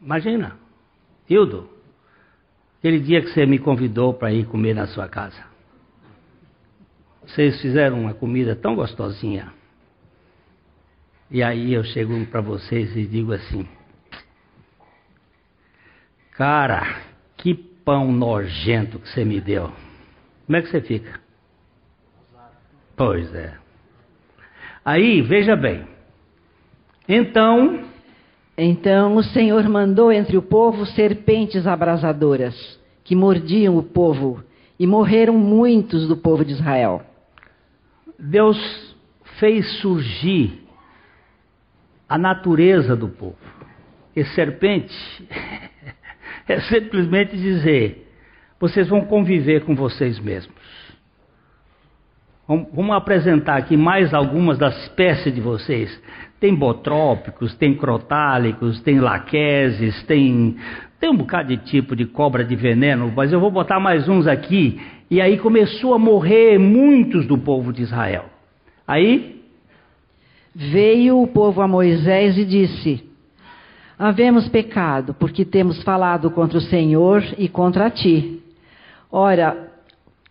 Imagina, 0.01 0.57
Hildo, 1.29 1.71
aquele 2.81 2.99
dia 2.99 3.21
que 3.21 3.29
você 3.29 3.47
me 3.47 3.61
convidou 3.61 4.13
para 4.13 4.33
ir 4.33 4.47
comer 4.47 4.75
na 4.75 4.89
sua 4.89 5.07
casa. 5.07 5.45
Vocês 7.23 7.61
fizeram 7.61 8.01
uma 8.01 8.15
comida 8.15 8.57
tão 8.57 8.75
gostosinha. 8.75 9.53
E 11.31 11.41
aí 11.41 11.73
eu 11.73 11.85
chego 11.85 12.27
para 12.27 12.41
vocês 12.41 12.97
e 12.97 13.07
digo 13.07 13.33
assim: 13.33 13.69
Cara, 16.41 17.03
que 17.37 17.53
pão 17.53 18.11
nojento 18.11 18.99
que 18.99 19.11
você 19.11 19.27
me 19.27 19.43
deu. 19.43 19.71
Como 20.47 20.57
é 20.57 20.63
que 20.63 20.71
você 20.71 20.81
fica? 20.81 21.21
Pois 22.97 23.35
é. 23.35 23.59
Aí, 24.83 25.21
veja 25.21 25.55
bem. 25.55 25.87
Então. 27.07 27.85
Então 28.57 29.17
o 29.17 29.23
Senhor 29.23 29.69
mandou 29.69 30.11
entre 30.11 30.39
o 30.39 30.41
povo 30.41 30.87
serpentes 30.87 31.67
abrasadoras, 31.67 32.81
que 33.05 33.15
mordiam 33.15 33.77
o 33.77 33.83
povo, 33.83 34.43
e 34.79 34.87
morreram 34.87 35.37
muitos 35.37 36.09
do 36.09 36.17
povo 36.17 36.43
de 36.43 36.53
Israel. 36.53 37.03
Deus 38.19 38.97
fez 39.39 39.71
surgir 39.83 40.67
a 42.09 42.17
natureza 42.17 42.97
do 42.97 43.11
povo. 43.11 43.37
E 44.17 44.25
serpente 44.25 44.97
é 46.49 46.61
simplesmente 46.61 47.37
dizer: 47.37 48.07
vocês 48.59 48.89
vão 48.89 49.03
conviver 49.03 49.65
com 49.65 49.75
vocês 49.75 50.19
mesmos. 50.19 50.55
Vamos 52.75 52.97
apresentar 52.97 53.57
aqui 53.57 53.77
mais 53.77 54.13
algumas 54.13 54.59
das 54.59 54.77
espécies 54.83 55.33
de 55.33 55.41
vocês. 55.41 56.03
Tem 56.41 56.53
botrópicos, 56.53 57.55
tem 57.55 57.77
crotálicos, 57.77 58.81
tem 58.81 58.99
laqueses, 58.99 60.03
tem, 60.03 60.57
tem 60.99 61.11
um 61.11 61.17
bocado 61.17 61.49
de 61.49 61.59
tipo 61.59 61.95
de 61.95 62.07
cobra 62.07 62.45
de 62.45 62.57
veneno, 62.57 63.13
mas 63.15 63.33
eu 63.33 63.39
vou 63.39 63.53
botar 63.53 63.79
mais 63.79 64.09
uns 64.09 64.27
aqui. 64.27 64.81
E 65.09 65.21
aí 65.21 65.39
começou 65.39 65.95
a 65.95 65.99
morrer 65.99 66.59
muitos 66.59 67.25
do 67.25 67.39
povo 67.39 67.73
de 67.73 67.83
Israel. 67.83 68.25
Aí 68.87 69.43
veio 70.53 71.23
o 71.23 71.29
povo 71.29 71.63
a 71.63 71.69
Moisés 71.69 72.37
e 72.37 72.45
disse: 72.45 73.10
Havemos 74.01 74.49
pecado, 74.49 75.13
porque 75.13 75.45
temos 75.45 75.83
falado 75.83 76.31
contra 76.31 76.57
o 76.57 76.63
Senhor 76.63 77.23
e 77.37 77.51
contra 77.51 77.91
ti. 77.91 78.43
Ora, 79.13 79.71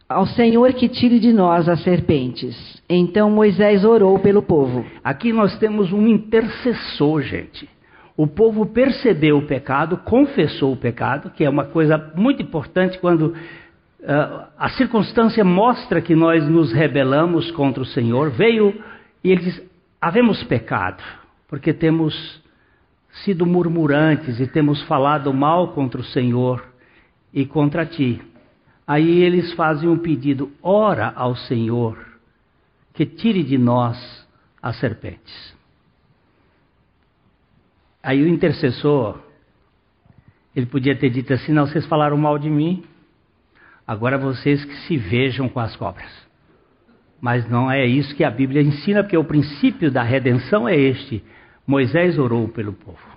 ao 0.09 0.25
Senhor 0.25 0.73
que 0.73 0.89
tire 0.89 1.19
de 1.19 1.31
nós 1.31 1.69
as 1.69 1.83
serpentes. 1.83 2.81
Então 2.89 3.29
Moisés 3.29 3.85
orou 3.85 4.17
pelo 4.17 4.41
povo. 4.41 4.83
Aqui 5.03 5.31
nós 5.31 5.55
temos 5.59 5.93
um 5.93 6.07
intercessor, 6.07 7.21
gente. 7.21 7.69
O 8.17 8.25
povo 8.25 8.65
percebeu 8.65 9.37
o 9.37 9.45
pecado, 9.45 9.97
confessou 9.97 10.73
o 10.73 10.77
pecado, 10.77 11.29
que 11.29 11.45
é 11.45 11.49
uma 11.49 11.65
coisa 11.65 12.11
muito 12.15 12.41
importante 12.41 12.97
quando 12.97 13.27
uh, 13.27 14.45
a 14.57 14.69
circunstância 14.69 15.43
mostra 15.43 16.01
que 16.01 16.15
nós 16.15 16.43
nos 16.49 16.73
rebelamos 16.73 17.51
contra 17.51 17.83
o 17.83 17.85
Senhor. 17.85 18.31
Veio 18.31 18.73
e 19.23 19.31
ele 19.31 19.41
diz: 19.41 19.61
havemos 20.01 20.43
pecado, 20.45 21.03
porque 21.47 21.71
temos 21.71 22.41
sido 23.23 23.45
murmurantes 23.45 24.39
e 24.39 24.47
temos 24.47 24.81
falado 24.83 25.33
mal 25.33 25.73
contra 25.73 25.99
o 25.99 26.03
Senhor 26.03 26.65
e 27.33 27.45
contra 27.45 27.85
ti. 27.85 28.21
Aí 28.87 29.21
eles 29.21 29.53
fazem 29.53 29.87
um 29.87 29.97
pedido: 29.97 30.51
ora 30.61 31.11
ao 31.15 31.35
Senhor 31.35 31.97
que 32.93 33.05
tire 33.05 33.43
de 33.43 33.57
nós 33.57 34.27
as 34.61 34.77
serpentes. 34.77 35.55
Aí 38.01 38.21
o 38.23 38.27
intercessor, 38.27 39.19
ele 40.55 40.65
podia 40.65 40.95
ter 40.95 41.09
dito 41.09 41.33
assim: 41.33 41.51
não, 41.51 41.67
vocês 41.67 41.85
falaram 41.85 42.17
mal 42.17 42.39
de 42.39 42.49
mim, 42.49 42.83
agora 43.85 44.17
vocês 44.17 44.63
que 44.65 44.75
se 44.87 44.97
vejam 44.97 45.47
com 45.47 45.59
as 45.59 45.75
cobras. 45.75 46.11
Mas 47.21 47.49
não 47.49 47.69
é 47.69 47.85
isso 47.85 48.15
que 48.15 48.23
a 48.23 48.31
Bíblia 48.31 48.61
ensina, 48.61 49.03
porque 49.03 49.17
o 49.17 49.23
princípio 49.23 49.91
da 49.91 50.01
redenção 50.01 50.67
é 50.67 50.75
este: 50.75 51.23
Moisés 51.67 52.17
orou 52.17 52.47
pelo 52.47 52.73
povo. 52.73 53.08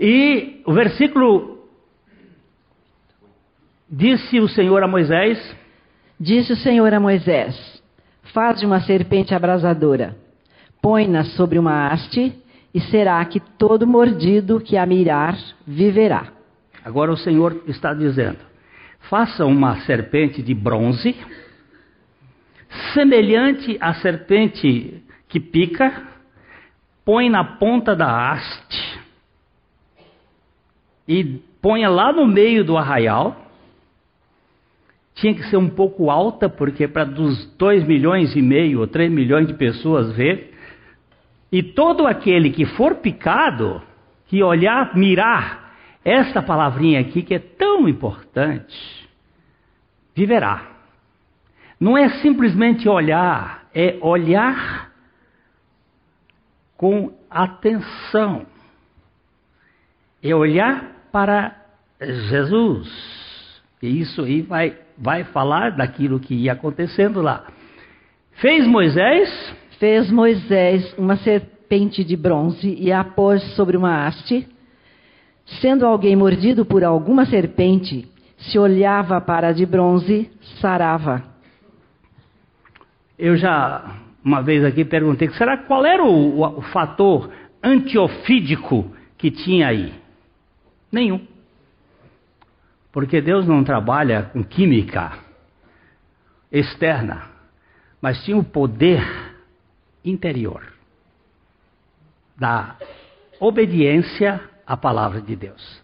E 0.00 0.62
o 0.64 0.72
versículo 0.72 1.60
Disse 3.92 4.38
o 4.38 4.48
Senhor 4.48 4.82
a 4.84 4.86
Moisés: 4.86 5.56
Disse 6.18 6.52
o 6.52 6.56
Senhor 6.56 6.94
a 6.94 7.00
Moisés: 7.00 7.82
Faz 8.32 8.62
uma 8.62 8.80
serpente 8.80 9.34
abrasadora, 9.34 10.16
põe-na 10.80 11.24
sobre 11.24 11.58
uma 11.58 11.88
haste, 11.88 12.32
e 12.72 12.80
será 12.82 13.22
que 13.24 13.40
todo 13.40 13.88
mordido 13.88 14.60
que 14.60 14.76
a 14.76 14.86
mirar 14.86 15.36
viverá. 15.66 16.28
Agora 16.84 17.10
o 17.10 17.16
Senhor 17.16 17.64
está 17.66 17.92
dizendo: 17.92 18.38
Faça 19.10 19.44
uma 19.44 19.80
serpente 19.80 20.40
de 20.40 20.54
bronze, 20.54 21.16
semelhante 22.94 23.76
à 23.80 23.94
serpente 23.94 25.02
que 25.28 25.40
pica, 25.40 25.92
põe 27.04 27.28
na 27.28 27.42
ponta 27.42 27.96
da 27.96 28.30
haste 28.30 28.99
e 31.10 31.24
ponha 31.60 31.88
lá 31.88 32.12
no 32.12 32.24
meio 32.24 32.64
do 32.64 32.78
arraial 32.78 33.36
tinha 35.12 35.34
que 35.34 35.42
ser 35.50 35.56
um 35.56 35.68
pouco 35.68 36.08
alta, 36.08 36.48
porque 36.48 36.86
para 36.86 37.02
dos 37.02 37.52
2 37.56 37.84
milhões 37.84 38.36
e 38.36 38.40
meio 38.40 38.78
ou 38.78 38.86
3 38.86 39.10
milhões 39.10 39.48
de 39.48 39.54
pessoas 39.54 40.12
ver. 40.12 40.54
E 41.50 41.64
todo 41.64 42.06
aquele 42.06 42.50
que 42.50 42.64
for 42.64 42.94
picado, 42.94 43.82
que 44.28 44.40
olhar, 44.40 44.96
mirar 44.96 45.74
esta 46.04 46.40
palavrinha 46.40 47.00
aqui 47.00 47.22
que 47.22 47.34
é 47.34 47.40
tão 47.40 47.88
importante, 47.88 49.08
viverá. 50.14 50.62
Não 51.80 51.98
é 51.98 52.08
simplesmente 52.20 52.88
olhar, 52.88 53.66
é 53.74 53.98
olhar 54.00 54.92
com 56.76 57.12
atenção. 57.28 58.46
É 60.22 60.32
olhar 60.32 60.99
para 61.10 61.56
Jesus. 62.00 62.88
E 63.82 64.00
isso 64.00 64.22
aí 64.22 64.42
vai 64.42 64.76
vai 65.00 65.24
falar 65.24 65.70
daquilo 65.70 66.20
que 66.20 66.34
ia 66.34 66.52
acontecendo 66.52 67.22
lá. 67.22 67.46
Fez 68.32 68.66
Moisés? 68.66 69.54
Fez 69.78 70.10
Moisés 70.10 70.94
uma 70.98 71.16
serpente 71.16 72.04
de 72.04 72.16
bronze 72.16 72.76
e 72.78 72.92
a 72.92 73.02
pôs 73.02 73.42
sobre 73.54 73.76
uma 73.76 74.06
haste. 74.06 74.46
Sendo 75.60 75.86
alguém 75.86 76.14
mordido 76.14 76.64
por 76.64 76.84
alguma 76.84 77.24
serpente, 77.24 78.06
se 78.36 78.58
olhava 78.58 79.20
para 79.20 79.48
a 79.48 79.52
de 79.52 79.64
bronze, 79.64 80.30
sarava. 80.60 81.24
Eu 83.18 83.36
já 83.36 83.96
uma 84.22 84.42
vez 84.42 84.64
aqui 84.64 84.84
perguntei, 84.84 85.30
será 85.30 85.56
qual 85.56 85.84
era 85.84 86.04
o, 86.04 86.40
o, 86.40 86.58
o 86.58 86.62
fator 86.62 87.30
antiofídico 87.62 88.92
que 89.16 89.30
tinha 89.30 89.68
aí? 89.68 89.94
Nenhum. 90.90 91.26
Porque 92.92 93.20
Deus 93.20 93.46
não 93.46 93.62
trabalha 93.62 94.24
com 94.32 94.42
química 94.42 95.12
externa, 96.50 97.22
mas 98.00 98.22
tinha 98.24 98.36
o 98.36 98.44
poder 98.44 99.02
interior 100.04 100.62
da 102.36 102.76
obediência 103.38 104.40
à 104.66 104.76
palavra 104.76 105.20
de 105.20 105.36
Deus. 105.36 105.80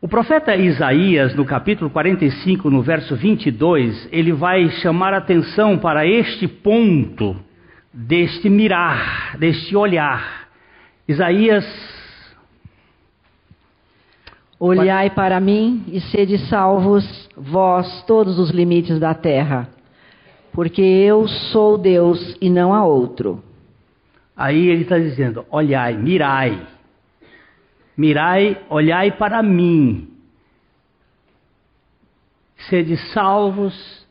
O 0.00 0.08
profeta 0.08 0.54
Isaías, 0.54 1.34
no 1.34 1.44
capítulo 1.44 1.90
45, 1.90 2.68
no 2.70 2.82
verso 2.82 3.16
22, 3.16 4.08
ele 4.12 4.32
vai 4.32 4.68
chamar 4.70 5.14
atenção 5.14 5.78
para 5.78 6.06
este 6.06 6.46
ponto 6.46 7.36
deste 7.92 8.48
mirar, 8.48 9.36
deste 9.38 9.74
olhar. 9.74 10.48
Isaías 11.08 11.64
Olhai 14.58 15.10
para 15.10 15.38
mim 15.38 15.84
e 15.88 16.00
sede 16.00 16.38
salvos, 16.48 17.04
vós 17.36 18.02
todos 18.04 18.38
os 18.38 18.50
limites 18.50 18.98
da 18.98 19.12
terra, 19.12 19.68
porque 20.50 20.80
eu 20.80 21.28
sou 21.28 21.76
Deus 21.76 22.36
e 22.40 22.48
não 22.48 22.72
há 22.72 22.82
outro. 22.82 23.44
Aí 24.34 24.68
ele 24.68 24.82
está 24.82 24.98
dizendo: 24.98 25.44
olhai, 25.50 25.94
mirai, 25.94 26.66
mirai, 27.94 28.58
olhai 28.70 29.12
para 29.12 29.42
mim, 29.42 30.08
sede 32.70 32.96
salvos, 33.12 34.06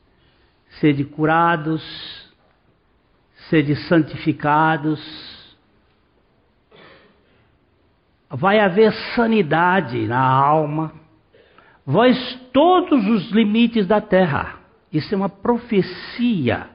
sede 0.79 1.03
curados, 1.03 1.83
sede 3.49 3.75
santificados 3.87 5.34
vai 8.35 8.59
haver 8.59 8.91
sanidade 9.15 10.05
na 10.07 10.19
alma, 10.19 10.91
vós 11.85 12.17
todos 12.51 13.07
os 13.07 13.31
limites 13.31 13.87
da 13.87 14.01
terra. 14.01 14.59
Isso 14.91 15.13
é 15.13 15.17
uma 15.17 15.29
profecia 15.29 16.67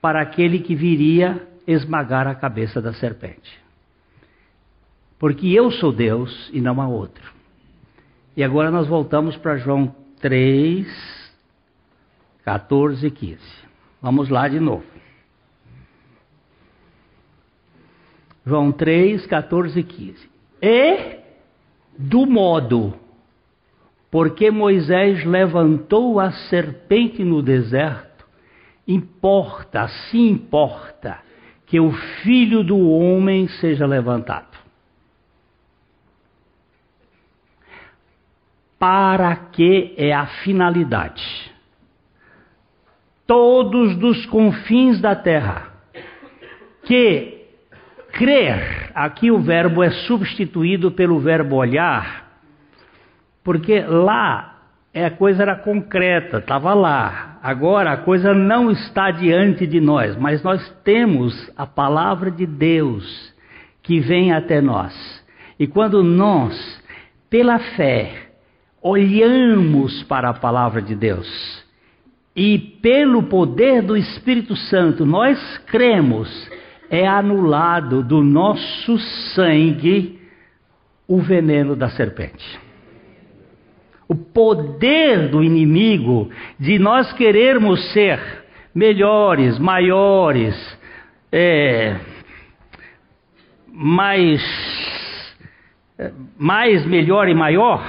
para 0.00 0.20
aquele 0.20 0.58
que 0.58 0.74
viria 0.74 1.46
esmagar 1.68 2.26
a 2.26 2.34
cabeça 2.34 2.82
da 2.82 2.92
serpente. 2.92 3.60
Porque 5.20 5.46
eu 5.46 5.70
sou 5.70 5.92
Deus 5.92 6.50
e 6.52 6.60
não 6.60 6.80
há 6.80 6.88
outro. 6.88 7.32
E 8.36 8.42
agora 8.42 8.68
nós 8.68 8.88
voltamos 8.88 9.36
para 9.36 9.58
João 9.58 9.94
3, 10.20 10.84
14 12.44 13.06
e 13.06 13.10
15. 13.10 13.38
Vamos 14.00 14.28
lá 14.28 14.48
de 14.48 14.58
novo. 14.58 14.84
João 18.44 18.72
3, 18.72 19.24
14 19.26 19.78
e 19.78 19.84
15 19.84 20.31
e 20.62 21.18
do 21.98 22.24
modo 22.24 23.02
porque 24.12 24.50
Moisés 24.50 25.24
levantou 25.24 26.20
a 26.20 26.30
serpente 26.30 27.24
no 27.24 27.42
deserto, 27.42 28.26
importa, 28.86 29.88
se 29.88 30.18
importa, 30.18 31.18
que 31.64 31.80
o 31.80 31.90
filho 32.22 32.62
do 32.62 32.90
homem 32.90 33.48
seja 33.48 33.86
levantado. 33.86 34.58
Para 38.78 39.34
que 39.34 39.94
é 39.96 40.12
a 40.12 40.26
finalidade? 40.44 41.50
Todos 43.26 43.96
dos 43.96 44.26
confins 44.26 45.00
da 45.00 45.16
terra 45.16 45.72
que 46.84 47.31
crer, 48.12 48.90
aqui 48.94 49.30
o 49.30 49.40
verbo 49.40 49.82
é 49.82 49.90
substituído 49.90 50.90
pelo 50.90 51.18
verbo 51.18 51.56
olhar, 51.56 52.38
porque 53.42 53.80
lá 53.80 54.52
é, 54.94 55.06
a 55.06 55.10
coisa 55.10 55.42
era 55.42 55.56
concreta, 55.56 56.38
estava 56.38 56.74
lá. 56.74 57.38
Agora 57.42 57.92
a 57.92 57.96
coisa 57.96 58.34
não 58.34 58.70
está 58.70 59.10
diante 59.10 59.66
de 59.66 59.80
nós, 59.80 60.16
mas 60.16 60.42
nós 60.42 60.68
temos 60.84 61.50
a 61.56 61.66
palavra 61.66 62.30
de 62.30 62.46
Deus 62.46 63.32
que 63.82 63.98
vem 64.00 64.32
até 64.32 64.60
nós. 64.60 64.94
E 65.58 65.66
quando 65.66 66.02
nós, 66.02 66.82
pela 67.28 67.58
fé, 67.58 68.32
olhamos 68.80 70.02
para 70.04 70.30
a 70.30 70.34
palavra 70.34 70.82
de 70.82 70.94
Deus 70.94 71.62
e 72.34 72.58
pelo 72.58 73.24
poder 73.24 73.82
do 73.82 73.96
Espírito 73.96 74.56
Santo 74.56 75.04
nós 75.04 75.58
cremos 75.66 76.50
é 76.92 77.06
anulado 77.08 78.02
do 78.02 78.22
nosso 78.22 78.98
sangue 79.34 80.20
o 81.08 81.18
veneno 81.22 81.74
da 81.74 81.88
serpente. 81.88 82.60
o 84.06 84.14
poder 84.14 85.30
do 85.30 85.42
inimigo 85.42 86.28
de 86.60 86.78
nós 86.78 87.10
querermos 87.14 87.92
ser 87.94 88.20
melhores, 88.74 89.58
maiores, 89.58 90.54
é, 91.32 91.96
mais, 93.72 94.42
é, 95.98 96.12
mais 96.38 96.84
melhor 96.84 97.26
e 97.26 97.34
maior, 97.34 97.82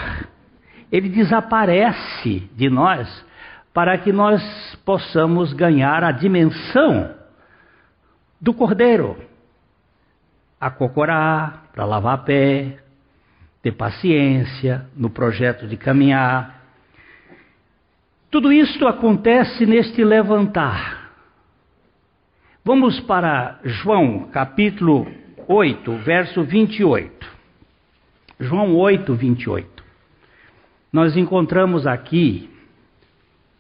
ele 0.90 1.10
desaparece 1.10 2.50
de 2.56 2.70
nós 2.70 3.26
para 3.74 3.98
que 3.98 4.14
nós 4.14 4.42
possamos 4.86 5.52
ganhar 5.52 6.06
a 6.06 6.12
dimensão 6.12 7.23
do 8.44 8.54
cordeiro. 8.54 9.18
Acocorar, 10.60 11.70
para 11.74 11.86
lavar 11.86 12.26
pé, 12.26 12.78
ter 13.62 13.72
paciência 13.72 14.86
no 14.98 15.10
projeto 15.10 15.66
de 15.66 15.78
caminhar. 15.78 16.62
Tudo 18.30 18.52
isto 18.52 18.86
acontece 18.86 19.66
neste 19.66 20.04
levantar. 20.04 21.12
Vamos 22.66 23.00
para 23.00 23.60
João 23.64 24.28
capítulo 24.30 25.08
8, 25.48 25.98
verso 26.00 26.44
28. 26.44 27.26
João 28.42 28.76
8, 28.76 29.16
28. 29.16 29.84
Nós 30.92 31.16
encontramos 31.16 31.88
aqui 31.88 32.50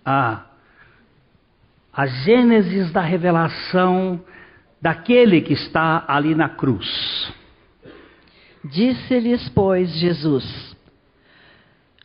a, 0.05 0.43
a 1.93 2.05
gênesis 2.05 2.91
da 2.91 3.01
revelação 3.01 4.21
daquele 4.83 5.39
que 5.39 5.53
está 5.53 6.03
ali 6.05 6.35
na 6.35 6.49
cruz. 6.49 7.33
Disse-lhes, 8.65 9.47
pois, 9.47 9.89
Jesus: 9.93 10.75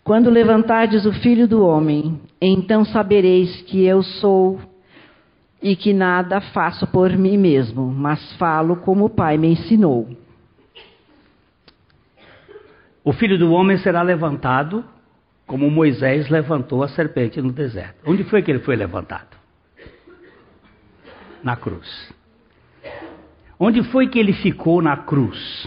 Quando 0.05 0.31
levantardes 0.31 1.05
o 1.05 1.13
filho 1.13 1.49
do 1.49 1.67
homem, 1.67 2.21
então 2.41 2.85
sabereis 2.85 3.63
que 3.63 3.85
eu 3.85 4.01
sou 4.05 4.61
e 5.61 5.75
que 5.75 5.93
nada 5.93 6.41
faço 6.41 6.87
por 6.87 7.11
mim 7.11 7.37
mesmo, 7.37 7.91
mas 7.91 8.33
falo 8.35 8.77
como 8.77 9.07
o 9.07 9.11
Pai 9.11 9.37
me 9.37 9.49
ensinou. 9.49 10.09
O 13.03 13.13
filho 13.13 13.37
do 13.37 13.51
homem 13.51 13.77
será 13.79 14.03
levantado 14.03 14.85
como 15.49 15.69
Moisés 15.69 16.29
levantou 16.29 16.85
a 16.85 16.89
serpente 16.89 17.43
no 17.43 17.51
deserto. 17.51 18.09
Onde 18.09 18.23
foi 18.23 18.41
que 18.41 18.53
ele 18.53 18.61
foi 18.61 18.77
levantado? 18.77 19.37
Na 21.43 21.57
cruz. 21.57 22.17
Onde 23.59 23.83
foi 23.85 24.09
que 24.09 24.19
ele 24.19 24.33
ficou 24.33 24.81
na 24.81 24.97
cruz? 24.97 25.67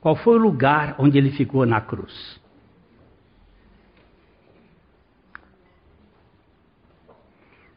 Qual 0.00 0.14
foi 0.16 0.34
o 0.34 0.42
lugar 0.42 0.94
onde 0.98 1.18
ele 1.18 1.30
ficou 1.30 1.66
na 1.66 1.80
cruz? 1.80 2.40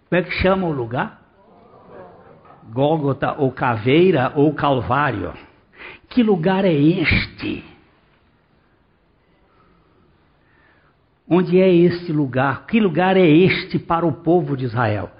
Como 0.07 0.21
é 0.21 0.23
que 0.23 0.31
chama 0.31 0.67
o 0.67 0.71
lugar? 0.71 1.21
Gólgota 2.71 3.33
ou 3.39 3.51
Caveira 3.51 4.33
ou 4.35 4.53
Calvário. 4.53 5.33
Que 6.09 6.21
lugar 6.21 6.63
é 6.63 6.73
este? 6.73 7.63
Onde 11.27 11.59
é 11.59 11.73
este 11.73 12.11
lugar? 12.11 12.65
Que 12.67 12.79
lugar 12.79 13.17
é 13.17 13.27
este 13.27 13.79
para 13.79 14.05
o 14.05 14.13
povo 14.13 14.55
de 14.55 14.65
Israel? 14.65 15.11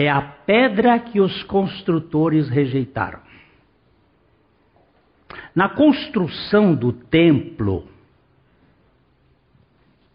É 0.00 0.08
a 0.08 0.22
pedra 0.22 0.98
que 0.98 1.20
os 1.20 1.42
construtores 1.42 2.48
rejeitaram. 2.48 3.20
Na 5.54 5.68
construção 5.68 6.74
do 6.74 6.90
templo 6.90 7.86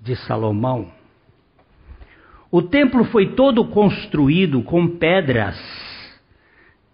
de 0.01 0.15
Salomão, 0.15 0.91
o 2.49 2.63
templo 2.63 3.05
foi 3.05 3.35
todo 3.35 3.63
construído 3.67 4.63
com 4.63 4.87
pedras 4.87 5.55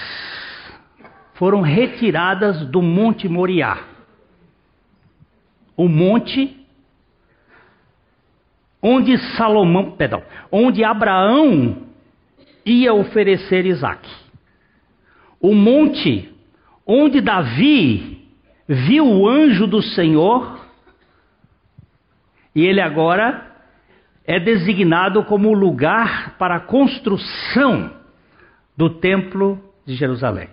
foram 1.35 1.61
retiradas 1.61 2.67
do 2.69 2.81
Monte 2.81 3.29
Moriá. 3.29 3.85
O 5.77 5.89
monte 5.89 6.65
onde 8.81 9.19
Salomão, 9.37 9.91
perdão, 9.91 10.23
onde 10.51 10.83
Abraão 10.83 11.83
ia 12.65 12.95
oferecer 12.95 13.67
Isaac 13.67 14.09
o 15.47 15.55
monte 15.55 16.29
onde 16.85 17.21
Davi 17.21 18.27
viu 18.67 19.07
o 19.07 19.29
anjo 19.29 19.65
do 19.65 19.81
Senhor, 19.81 20.59
e 22.53 22.65
ele 22.65 22.81
agora 22.81 23.47
é 24.25 24.41
designado 24.41 25.23
como 25.25 25.53
lugar 25.53 26.37
para 26.37 26.57
a 26.57 26.61
construção 26.61 27.93
do 28.77 28.91
templo 28.91 29.63
de 29.87 29.95
Jerusalém. 29.95 30.49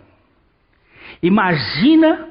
Imagina 1.24 2.30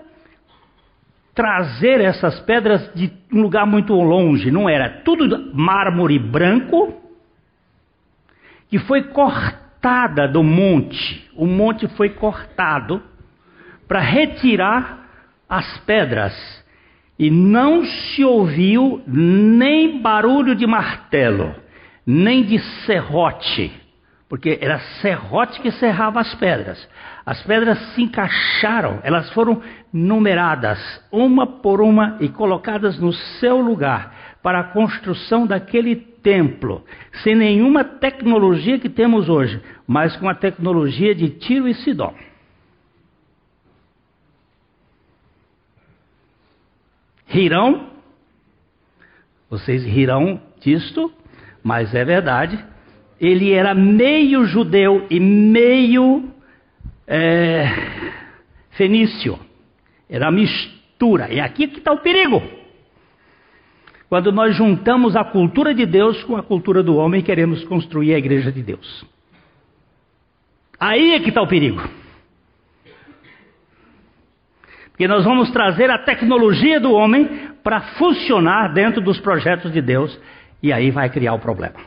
trazer 1.34 2.00
essas 2.00 2.38
pedras 2.40 2.94
de 2.94 3.10
um 3.32 3.42
lugar 3.42 3.66
muito 3.66 3.92
longe, 3.94 4.52
não 4.52 4.68
era 4.68 5.02
tudo 5.02 5.52
mármore 5.52 6.18
branco 6.18 7.02
que 8.68 8.78
foi 8.78 9.02
cortado 9.04 9.61
cortada 9.82 10.28
do 10.28 10.44
monte. 10.44 11.28
O 11.36 11.44
monte 11.44 11.88
foi 11.88 12.10
cortado 12.10 13.02
para 13.88 13.98
retirar 13.98 15.08
as 15.48 15.78
pedras. 15.78 16.32
E 17.18 17.30
não 17.30 17.84
se 17.84 18.24
ouviu 18.24 19.02
nem 19.06 20.00
barulho 20.00 20.54
de 20.54 20.66
martelo, 20.66 21.54
nem 22.06 22.42
de 22.42 22.58
serrote, 22.86 23.72
porque 24.28 24.58
era 24.60 24.78
serrote 25.00 25.60
que 25.60 25.70
serrava 25.72 26.20
as 26.20 26.34
pedras. 26.36 26.88
As 27.26 27.42
pedras 27.42 27.78
se 27.94 28.02
encaixaram, 28.02 29.00
elas 29.02 29.30
foram 29.30 29.60
numeradas, 29.92 30.78
uma 31.12 31.46
por 31.46 31.80
uma, 31.80 32.16
e 32.18 32.28
colocadas 32.28 32.98
no 32.98 33.12
seu 33.12 33.60
lugar, 33.60 34.14
para 34.42 34.60
a 34.60 34.64
construção 34.64 35.46
daquele 35.46 35.94
templo, 35.94 36.84
sem 37.22 37.34
nenhuma 37.34 37.84
tecnologia 37.84 38.78
que 38.78 38.88
temos 38.88 39.28
hoje, 39.28 39.60
mas 39.86 40.16
com 40.16 40.28
a 40.28 40.34
tecnologia 40.34 41.14
de 41.14 41.30
Tiro 41.30 41.68
e 41.68 41.74
Sidom. 41.74 42.14
Rirão, 47.26 47.88
vocês 49.48 49.84
rirão 49.84 50.40
disto, 50.60 51.12
mas 51.62 51.94
é 51.94 52.04
verdade, 52.04 52.62
ele 53.20 53.52
era 53.52 53.74
meio 53.74 54.44
judeu 54.44 55.06
e 55.08 55.18
meio 55.18 56.30
é, 57.06 57.66
fenício, 58.70 59.38
era 60.10 60.30
mistura, 60.30 61.32
e 61.32 61.40
aqui 61.40 61.68
que 61.68 61.78
está 61.78 61.92
o 61.92 62.00
perigo. 62.00 62.61
Quando 64.12 64.30
nós 64.30 64.54
juntamos 64.54 65.16
a 65.16 65.24
cultura 65.24 65.74
de 65.74 65.86
Deus 65.86 66.22
com 66.24 66.36
a 66.36 66.42
cultura 66.42 66.82
do 66.82 66.96
homem 66.96 67.20
e 67.20 67.24
queremos 67.24 67.64
construir 67.64 68.12
a 68.12 68.18
igreja 68.18 68.52
de 68.52 68.62
Deus. 68.62 69.06
Aí 70.78 71.12
é 71.12 71.20
que 71.20 71.30
está 71.30 71.40
o 71.40 71.48
perigo. 71.48 71.80
Porque 74.90 75.08
nós 75.08 75.24
vamos 75.24 75.50
trazer 75.50 75.90
a 75.90 75.96
tecnologia 75.96 76.78
do 76.78 76.92
homem 76.92 77.54
para 77.64 77.80
funcionar 77.96 78.74
dentro 78.74 79.00
dos 79.00 79.18
projetos 79.18 79.72
de 79.72 79.80
Deus 79.80 80.20
e 80.62 80.70
aí 80.74 80.90
vai 80.90 81.08
criar 81.08 81.32
o 81.32 81.38
problema. 81.38 81.80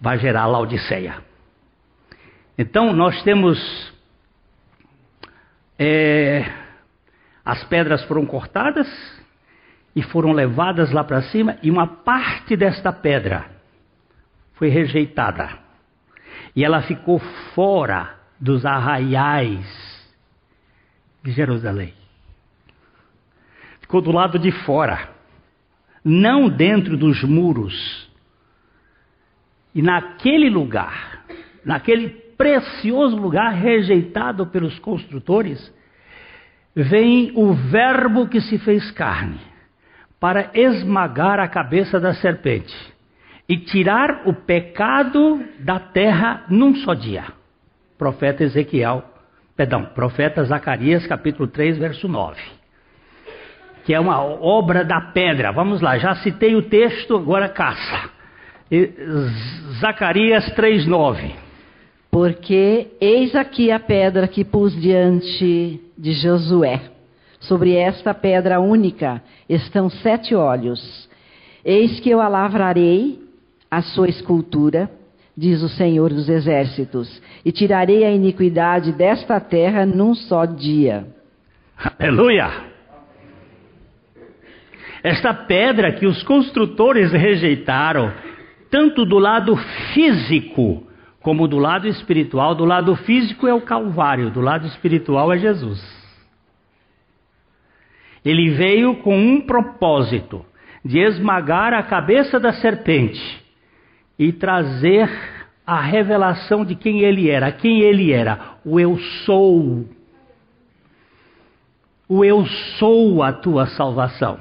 Vai 0.00 0.18
gerar 0.18 0.46
Laodiceia. 0.48 1.18
Então 2.58 2.92
nós 2.92 3.22
temos 3.22 3.94
é, 5.78 6.52
as 7.44 7.62
pedras 7.62 8.02
foram 8.06 8.26
cortadas 8.26 9.21
e 9.94 10.02
foram 10.02 10.32
levadas 10.32 10.90
lá 10.90 11.04
para 11.04 11.22
cima, 11.22 11.58
e 11.62 11.70
uma 11.70 11.86
parte 11.86 12.56
desta 12.56 12.92
pedra 12.92 13.46
foi 14.54 14.68
rejeitada. 14.68 15.50
E 16.56 16.64
ela 16.64 16.82
ficou 16.82 17.18
fora 17.54 18.18
dos 18.40 18.64
arraiais 18.64 19.66
de 21.22 21.30
Jerusalém. 21.32 21.94
Ficou 23.80 24.00
do 24.00 24.10
lado 24.10 24.38
de 24.38 24.50
fora, 24.50 25.10
não 26.04 26.48
dentro 26.48 26.96
dos 26.96 27.22
muros. 27.22 28.10
E 29.74 29.82
naquele 29.82 30.48
lugar, 30.48 31.24
naquele 31.64 32.08
precioso 32.08 33.16
lugar 33.16 33.52
rejeitado 33.52 34.46
pelos 34.46 34.78
construtores, 34.78 35.72
vem 36.74 37.30
o 37.34 37.52
Verbo 37.52 38.26
que 38.26 38.40
se 38.40 38.58
fez 38.58 38.90
carne 38.90 39.51
para 40.22 40.52
esmagar 40.54 41.40
a 41.40 41.48
cabeça 41.48 41.98
da 41.98 42.14
serpente 42.14 42.72
e 43.48 43.56
tirar 43.56 44.22
o 44.24 44.32
pecado 44.32 45.42
da 45.58 45.80
terra 45.80 46.44
num 46.48 46.76
só 46.76 46.94
dia. 46.94 47.24
Profeta 47.98 48.44
Ezequiel, 48.44 49.02
perdão, 49.56 49.84
profeta 49.86 50.44
Zacarias, 50.44 51.04
capítulo 51.08 51.48
3, 51.48 51.76
verso 51.76 52.06
9. 52.06 52.40
Que 53.84 53.92
é 53.92 53.98
uma 53.98 54.22
obra 54.22 54.84
da 54.84 55.00
pedra. 55.00 55.50
Vamos 55.50 55.80
lá, 55.80 55.98
já 55.98 56.14
citei 56.14 56.54
o 56.54 56.62
texto, 56.62 57.16
agora 57.16 57.48
caça. 57.48 58.08
Zacarias 59.80 60.48
3, 60.54 60.86
9. 60.86 61.34
Porque 62.12 62.92
eis 63.00 63.34
aqui 63.34 63.72
a 63.72 63.80
pedra 63.80 64.28
que 64.28 64.44
pus 64.44 64.72
diante 64.80 65.80
de 65.98 66.12
Josué. 66.12 66.80
Sobre 67.42 67.74
esta 67.74 68.14
pedra 68.14 68.60
única 68.60 69.22
estão 69.48 69.90
sete 69.90 70.34
olhos. 70.34 71.08
Eis 71.64 71.98
que 72.00 72.10
eu 72.10 72.20
a 72.20 72.28
lavrarei, 72.28 73.18
a 73.70 73.82
sua 73.82 74.08
escultura, 74.08 74.90
diz 75.36 75.62
o 75.62 75.68
Senhor 75.68 76.10
dos 76.10 76.28
Exércitos, 76.28 77.20
e 77.44 77.50
tirarei 77.50 78.04
a 78.04 78.10
iniquidade 78.10 78.92
desta 78.92 79.40
terra 79.40 79.84
num 79.84 80.14
só 80.14 80.44
dia. 80.44 81.06
Aleluia! 81.98 82.72
Esta 85.02 85.34
pedra 85.34 85.92
que 85.92 86.06
os 86.06 86.22
construtores 86.22 87.10
rejeitaram, 87.10 88.12
tanto 88.70 89.04
do 89.04 89.18
lado 89.18 89.56
físico 89.92 90.86
como 91.20 91.48
do 91.48 91.58
lado 91.58 91.88
espiritual, 91.88 92.54
do 92.54 92.64
lado 92.64 92.94
físico 92.94 93.48
é 93.48 93.54
o 93.54 93.60
Calvário, 93.60 94.30
do 94.30 94.40
lado 94.40 94.66
espiritual 94.66 95.32
é 95.32 95.38
Jesus. 95.38 96.01
Ele 98.24 98.50
veio 98.50 98.96
com 98.96 99.16
um 99.16 99.40
propósito: 99.40 100.44
de 100.84 100.98
esmagar 100.98 101.72
a 101.72 101.82
cabeça 101.82 102.38
da 102.38 102.52
serpente 102.52 103.42
e 104.18 104.32
trazer 104.32 105.08
a 105.66 105.80
revelação 105.80 106.64
de 106.64 106.74
quem 106.74 107.00
ele 107.00 107.30
era. 107.30 107.52
Quem 107.52 107.80
ele 107.80 108.12
era? 108.12 108.56
O 108.64 108.78
eu 108.78 108.98
sou. 109.24 109.86
O 112.08 112.24
eu 112.24 112.44
sou 112.78 113.22
a 113.22 113.32
tua 113.32 113.66
salvação. 113.66 114.38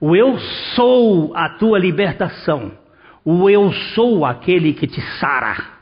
O 0.00 0.16
eu 0.16 0.38
sou 0.74 1.36
a 1.36 1.50
tua 1.50 1.78
libertação. 1.78 2.72
O 3.24 3.50
eu 3.50 3.70
sou 3.94 4.24
aquele 4.24 4.72
que 4.72 4.86
te 4.86 5.00
sara 5.18 5.80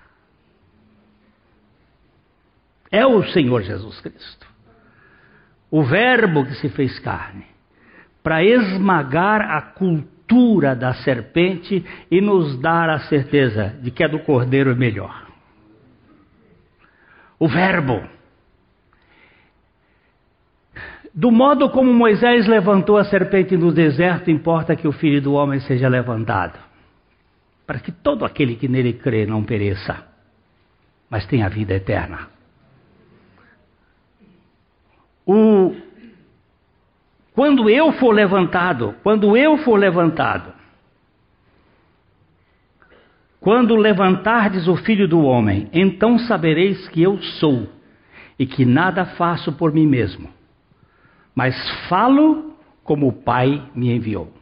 é 2.91 3.07
o 3.07 3.23
Senhor 3.23 3.63
Jesus 3.63 4.01
Cristo. 4.01 4.48
O 5.71 5.83
Verbo 5.83 6.45
que 6.45 6.55
se 6.55 6.69
fez 6.71 6.99
carne, 6.99 7.45
para 8.23 8.43
esmagar 8.43 9.43
a 9.43 9.61
cultura 9.61 10.75
da 10.75 10.95
serpente 10.95 11.85
e 12.11 12.21
nos 12.21 12.59
dar 12.61 12.89
a 12.89 13.01
certeza 13.01 13.77
de 13.83 13.91
que 13.91 14.03
a 14.03 14.09
do 14.09 14.19
cordeiro 14.21 14.71
é 14.71 14.75
melhor. 14.75 15.27
O 17.39 17.47
Verbo. 17.49 18.03
Do 21.15 21.31
modo 21.31 21.71
como 21.71 21.93
Moisés 21.93 22.47
levantou 22.47 22.97
a 22.97 23.05
serpente 23.05 23.57
no 23.57 23.73
deserto, 23.73 24.31
importa 24.31 24.77
que 24.77 24.87
o 24.87 24.93
filho 24.93 25.21
do 25.21 25.35
homem 25.35 25.61
seja 25.61 25.89
levantado, 25.89 26.59
para 27.67 27.81
que 27.81 27.93
todo 27.93 28.25
aquele 28.25 28.57
que 28.57 28.69
nele 28.69 28.95
crê 28.95 29.27
não 29.27 29.43
pereça, 29.43 30.07
mas 31.11 31.27
tenha 31.27 31.49
vida 31.49 31.75
eterna. 31.75 32.38
O, 35.31 35.77
quando 37.35 37.69
eu 37.69 37.93
for 37.93 38.13
levantado, 38.15 38.95
quando 39.03 39.37
eu 39.37 39.59
for 39.59 39.79
levantado, 39.79 40.55
quando 43.39 43.77
levantardes 43.77 44.67
o 44.67 44.77
filho 44.77 45.07
do 45.07 45.21
homem, 45.21 45.69
então 45.71 46.19
sabereis 46.19 46.89
que 46.89 47.03
eu 47.03 47.19
sou 47.19 47.69
e 48.39 48.47
que 48.47 48.65
nada 48.65 49.05
faço 49.05 49.53
por 49.53 49.71
mim 49.71 49.87
mesmo, 49.87 50.31
mas 51.35 51.55
falo 51.91 52.55
como 52.83 53.09
o 53.09 53.13
Pai 53.13 53.63
me 53.75 53.95
enviou. 53.95 54.33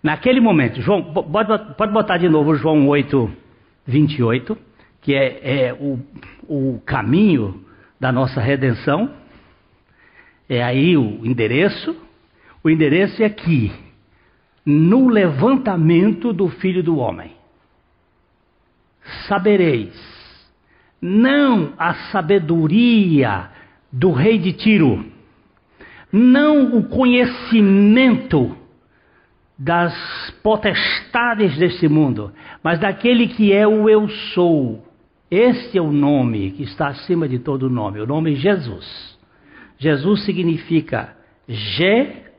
Naquele 0.00 0.38
momento, 0.38 0.80
João, 0.80 1.12
pode, 1.12 1.92
botar 1.92 2.18
de 2.18 2.28
novo 2.28 2.54
João 2.54 2.86
8, 2.86 3.28
28, 3.84 4.56
que 5.02 5.12
é, 5.12 5.66
é 5.68 5.72
o, 5.74 5.98
o 6.48 6.80
caminho 6.86 7.66
da 8.00 8.12
nossa 8.12 8.40
redenção. 8.40 9.10
É 10.48 10.62
aí 10.62 10.96
o 10.96 11.24
endereço. 11.24 11.96
O 12.62 12.70
endereço 12.70 13.22
é 13.22 13.26
aqui, 13.26 13.72
no 14.66 15.08
levantamento 15.08 16.32
do 16.32 16.48
Filho 16.48 16.82
do 16.82 16.98
Homem. 16.98 17.32
Sabereis, 19.26 19.94
não 21.00 21.72
a 21.78 21.94
sabedoria 22.10 23.48
do 23.90 24.12
rei 24.12 24.38
de 24.38 24.52
Tiro, 24.52 25.04
não 26.12 26.76
o 26.76 26.88
conhecimento 26.88 28.56
das 29.58 29.94
potestades 30.42 31.56
deste 31.56 31.88
mundo, 31.88 32.32
mas 32.62 32.78
daquele 32.78 33.28
que 33.28 33.52
é 33.52 33.66
o 33.66 33.88
eu 33.88 34.08
sou, 34.08 34.86
este 35.30 35.76
é 35.76 35.82
o 35.82 35.92
nome 35.92 36.52
que 36.52 36.62
está 36.62 36.88
acima 36.88 37.28
de 37.28 37.38
todo 37.38 37.68
nome, 37.68 38.00
o 38.00 38.06
nome 38.06 38.34
Jesus. 38.36 39.18
Jesus 39.78 40.24
significa 40.24 41.14
Jesus. 41.46 42.32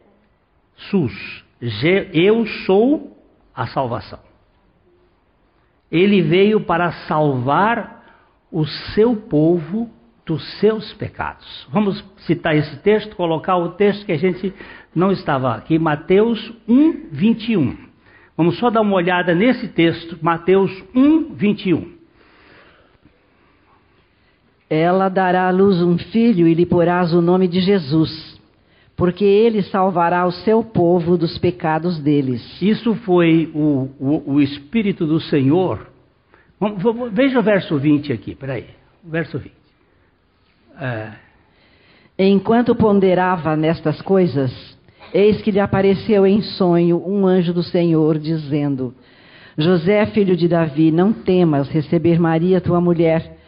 Eu 2.13 2.45
sou 2.65 3.15
a 3.53 3.67
salvação. 3.67 4.19
Ele 5.91 6.21
veio 6.21 6.61
para 6.61 6.91
salvar 7.07 7.99
o 8.51 8.65
seu 8.65 9.15
povo 9.15 9.89
dos 10.25 10.43
seus 10.59 10.93
pecados. 10.93 11.67
Vamos 11.71 12.03
citar 12.25 12.55
esse 12.55 12.77
texto, 12.81 13.15
colocar 13.15 13.57
o 13.57 13.69
texto 13.69 14.05
que 14.05 14.11
a 14.11 14.17
gente 14.17 14.53
não 14.93 15.11
estava 15.11 15.55
aqui, 15.55 15.79
Mateus 15.79 16.53
1, 16.67 17.09
21. 17.11 17.77
Vamos 18.37 18.57
só 18.57 18.69
dar 18.69 18.81
uma 18.81 18.95
olhada 18.95 19.33
nesse 19.33 19.67
texto, 19.69 20.17
Mateus 20.21 20.71
1, 20.95 21.35
21. 21.35 21.98
Ela 24.69 25.09
dará 25.09 25.47
à 25.47 25.51
luz 25.51 25.81
um 25.81 25.97
filho 25.97 26.47
e 26.47 26.53
lhe 26.53 26.65
porás 26.65 27.11
o 27.11 27.21
nome 27.21 27.47
de 27.47 27.59
Jesus, 27.59 28.39
porque 28.95 29.25
ele 29.25 29.63
salvará 29.63 30.27
o 30.27 30.31
seu 30.31 30.63
povo 30.63 31.17
dos 31.17 31.39
pecados 31.39 31.99
deles. 31.99 32.61
Isso 32.61 32.93
foi 32.95 33.51
o, 33.55 33.89
o, 33.99 34.33
o 34.33 34.41
Espírito 34.41 35.07
do 35.07 35.19
Senhor. 35.19 35.87
Vamos, 36.59 36.83
vamos, 36.83 37.11
veja 37.11 37.39
o 37.39 37.43
verso 37.43 37.77
20 37.79 38.13
aqui, 38.13 38.35
peraí. 38.35 38.65
Verso 39.03 39.39
20. 39.39 39.51
É... 40.79 41.11
Enquanto 42.19 42.75
ponderava 42.75 43.55
nestas 43.55 44.01
coisas, 44.01 44.51
eis 45.13 45.41
que 45.41 45.51
lhe 45.51 45.59
apareceu 45.59 46.27
em 46.27 46.41
sonho 46.41 47.01
um 47.03 47.25
anjo 47.25 47.53
do 47.53 47.63
Senhor, 47.63 48.19
dizendo: 48.19 48.93
José, 49.57 50.05
filho 50.07 50.35
de 50.35 50.47
Davi, 50.47 50.91
não 50.91 51.11
temas 51.11 51.69
receber 51.69 52.19
Maria, 52.19 52.61
tua 52.61 52.79
mulher 52.79 53.38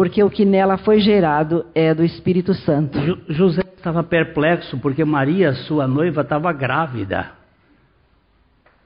porque 0.00 0.22
o 0.22 0.30
que 0.30 0.46
nela 0.46 0.78
foi 0.78 0.98
gerado 0.98 1.66
é 1.74 1.92
do 1.92 2.02
Espírito 2.02 2.54
Santo. 2.54 2.98
José 3.28 3.60
estava 3.76 4.02
perplexo 4.02 4.78
porque 4.78 5.04
Maria, 5.04 5.52
sua 5.52 5.86
noiva, 5.86 6.22
estava 6.22 6.50
grávida. 6.54 7.32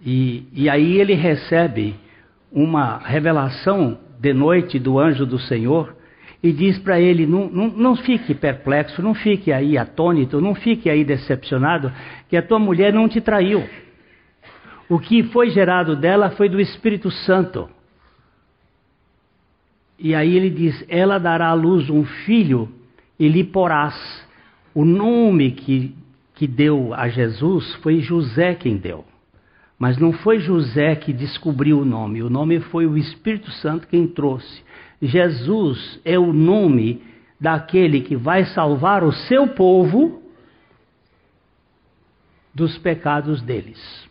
E, 0.04 0.48
e 0.52 0.68
aí 0.68 1.00
ele 1.00 1.14
recebe 1.14 1.94
uma 2.50 2.98
revelação 2.98 3.96
de 4.18 4.32
noite 4.32 4.76
do 4.80 4.98
anjo 4.98 5.24
do 5.24 5.38
Senhor 5.38 5.94
e 6.42 6.50
diz 6.50 6.80
para 6.80 6.98
ele: 6.98 7.26
não, 7.26 7.48
não, 7.48 7.68
não 7.68 7.94
fique 7.94 8.34
perplexo, 8.34 9.00
não 9.00 9.14
fique 9.14 9.52
aí 9.52 9.78
atônito, 9.78 10.40
não 10.40 10.52
fique 10.52 10.90
aí 10.90 11.04
decepcionado, 11.04 11.92
que 12.28 12.36
a 12.36 12.42
tua 12.42 12.58
mulher 12.58 12.92
não 12.92 13.08
te 13.08 13.20
traiu. 13.20 13.62
O 14.88 14.98
que 14.98 15.22
foi 15.22 15.50
gerado 15.50 15.94
dela 15.94 16.30
foi 16.30 16.48
do 16.48 16.60
Espírito 16.60 17.08
Santo. 17.08 17.68
E 19.98 20.14
aí 20.14 20.36
ele 20.36 20.50
diz: 20.50 20.84
Ela 20.88 21.18
dará 21.18 21.48
à 21.48 21.54
luz 21.54 21.88
um 21.90 22.04
filho 22.04 22.68
e 23.18 23.28
lhe 23.28 23.44
porás. 23.44 24.24
O 24.74 24.84
nome 24.84 25.52
que, 25.52 25.94
que 26.34 26.46
deu 26.46 26.92
a 26.94 27.08
Jesus 27.08 27.74
foi 27.76 28.00
José 28.00 28.54
quem 28.54 28.76
deu. 28.76 29.04
Mas 29.78 29.98
não 29.98 30.12
foi 30.12 30.38
José 30.38 30.96
que 30.96 31.12
descobriu 31.12 31.80
o 31.80 31.84
nome, 31.84 32.22
o 32.22 32.30
nome 32.30 32.60
foi 32.60 32.86
o 32.86 32.96
Espírito 32.96 33.50
Santo 33.52 33.86
quem 33.86 34.06
trouxe. 34.06 34.62
Jesus 35.00 36.00
é 36.04 36.18
o 36.18 36.32
nome 36.32 37.02
daquele 37.40 38.00
que 38.00 38.16
vai 38.16 38.44
salvar 38.46 39.04
o 39.04 39.12
seu 39.12 39.48
povo 39.48 40.22
dos 42.54 42.78
pecados 42.78 43.42
deles. 43.42 44.08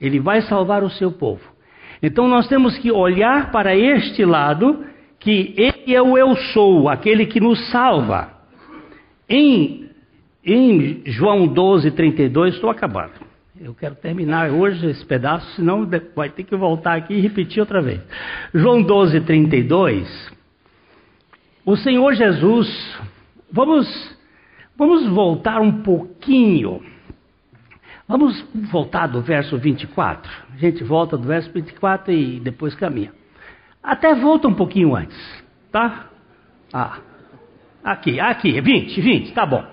Ele 0.00 0.18
vai 0.18 0.42
salvar 0.42 0.82
o 0.82 0.90
seu 0.90 1.12
povo. 1.12 1.55
Então 2.02 2.28
nós 2.28 2.48
temos 2.48 2.76
que 2.78 2.90
olhar 2.90 3.50
para 3.50 3.76
este 3.76 4.24
lado, 4.24 4.84
que 5.18 5.54
ele 5.56 5.94
é 5.94 6.02
o 6.02 6.16
eu 6.16 6.36
sou, 6.36 6.88
aquele 6.88 7.26
que 7.26 7.40
nos 7.40 7.70
salva. 7.70 8.30
Em, 9.28 9.88
em 10.44 11.02
João 11.06 11.46
12, 11.46 11.90
32, 11.90 12.54
estou 12.54 12.70
acabando. 12.70 13.26
Eu 13.58 13.74
quero 13.74 13.94
terminar 13.94 14.50
hoje 14.50 14.86
esse 14.86 15.04
pedaço, 15.04 15.46
senão 15.56 15.88
vai 16.14 16.28
ter 16.28 16.44
que 16.44 16.54
voltar 16.54 16.94
aqui 16.94 17.14
e 17.14 17.20
repetir 17.20 17.60
outra 17.60 17.80
vez. 17.80 18.00
João 18.52 18.82
12, 18.82 19.22
32. 19.22 20.36
O 21.64 21.74
Senhor 21.76 22.14
Jesus, 22.14 22.68
vamos, 23.50 24.16
vamos 24.76 25.08
voltar 25.08 25.60
um 25.60 25.82
pouquinho. 25.82 26.82
Vamos 28.08 28.40
voltar 28.70 29.08
do 29.08 29.20
verso 29.20 29.58
24. 29.58 30.30
A 30.54 30.56
gente 30.58 30.84
volta 30.84 31.16
do 31.16 31.26
verso 31.26 31.50
24 31.52 32.12
e 32.12 32.38
depois 32.38 32.74
caminha. 32.74 33.12
Até 33.82 34.14
volta 34.14 34.46
um 34.46 34.54
pouquinho 34.54 34.94
antes, 34.94 35.16
tá? 35.72 36.06
Ah, 36.72 36.98
aqui, 37.82 38.20
aqui, 38.20 38.60
20, 38.60 39.00
20, 39.00 39.32
tá 39.32 39.44
bom. 39.44 39.64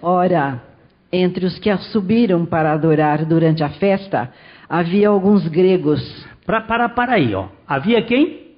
Ora, 0.00 0.62
entre 1.12 1.44
os 1.44 1.58
que 1.58 1.74
subiram 1.92 2.46
para 2.46 2.72
adorar 2.72 3.24
durante 3.26 3.62
a 3.62 3.68
festa, 3.70 4.32
havia 4.68 5.08
alguns 5.08 5.46
gregos. 5.48 6.26
Para, 6.46 6.62
para, 6.62 6.88
para 6.88 7.14
aí, 7.14 7.34
ó. 7.34 7.48
Havia 7.68 8.02
quem? 8.02 8.56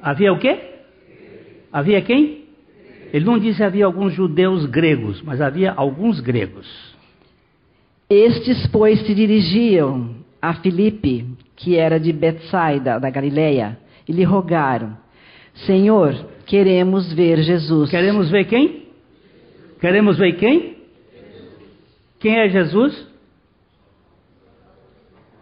Havia 0.00 0.32
o 0.32 0.38
quê? 0.38 0.58
Havia 1.72 2.00
quem? 2.02 2.44
Ele 3.12 3.24
não 3.24 3.38
disse 3.38 3.62
havia 3.64 3.84
alguns 3.84 4.12
judeus 4.14 4.64
gregos, 4.66 5.20
mas 5.22 5.40
havia 5.40 5.72
alguns 5.72 6.20
gregos. 6.20 6.97
Estes, 8.08 8.66
pois, 8.68 9.04
se 9.06 9.14
dirigiam 9.14 10.16
a 10.40 10.54
Filipe, 10.54 11.26
que 11.54 11.76
era 11.76 12.00
de 12.00 12.12
Betsaida, 12.12 12.98
da 12.98 13.10
Galileia, 13.10 13.78
e 14.08 14.12
lhe 14.12 14.24
rogaram: 14.24 14.96
Senhor, 15.66 16.14
queremos 16.46 17.12
ver 17.12 17.38
Jesus. 17.42 17.90
Queremos 17.90 18.30
ver 18.30 18.44
quem? 18.46 18.88
Queremos 19.80 20.16
ver 20.16 20.32
quem? 20.36 20.78
Quem 22.18 22.38
é 22.38 22.48
Jesus? 22.48 23.06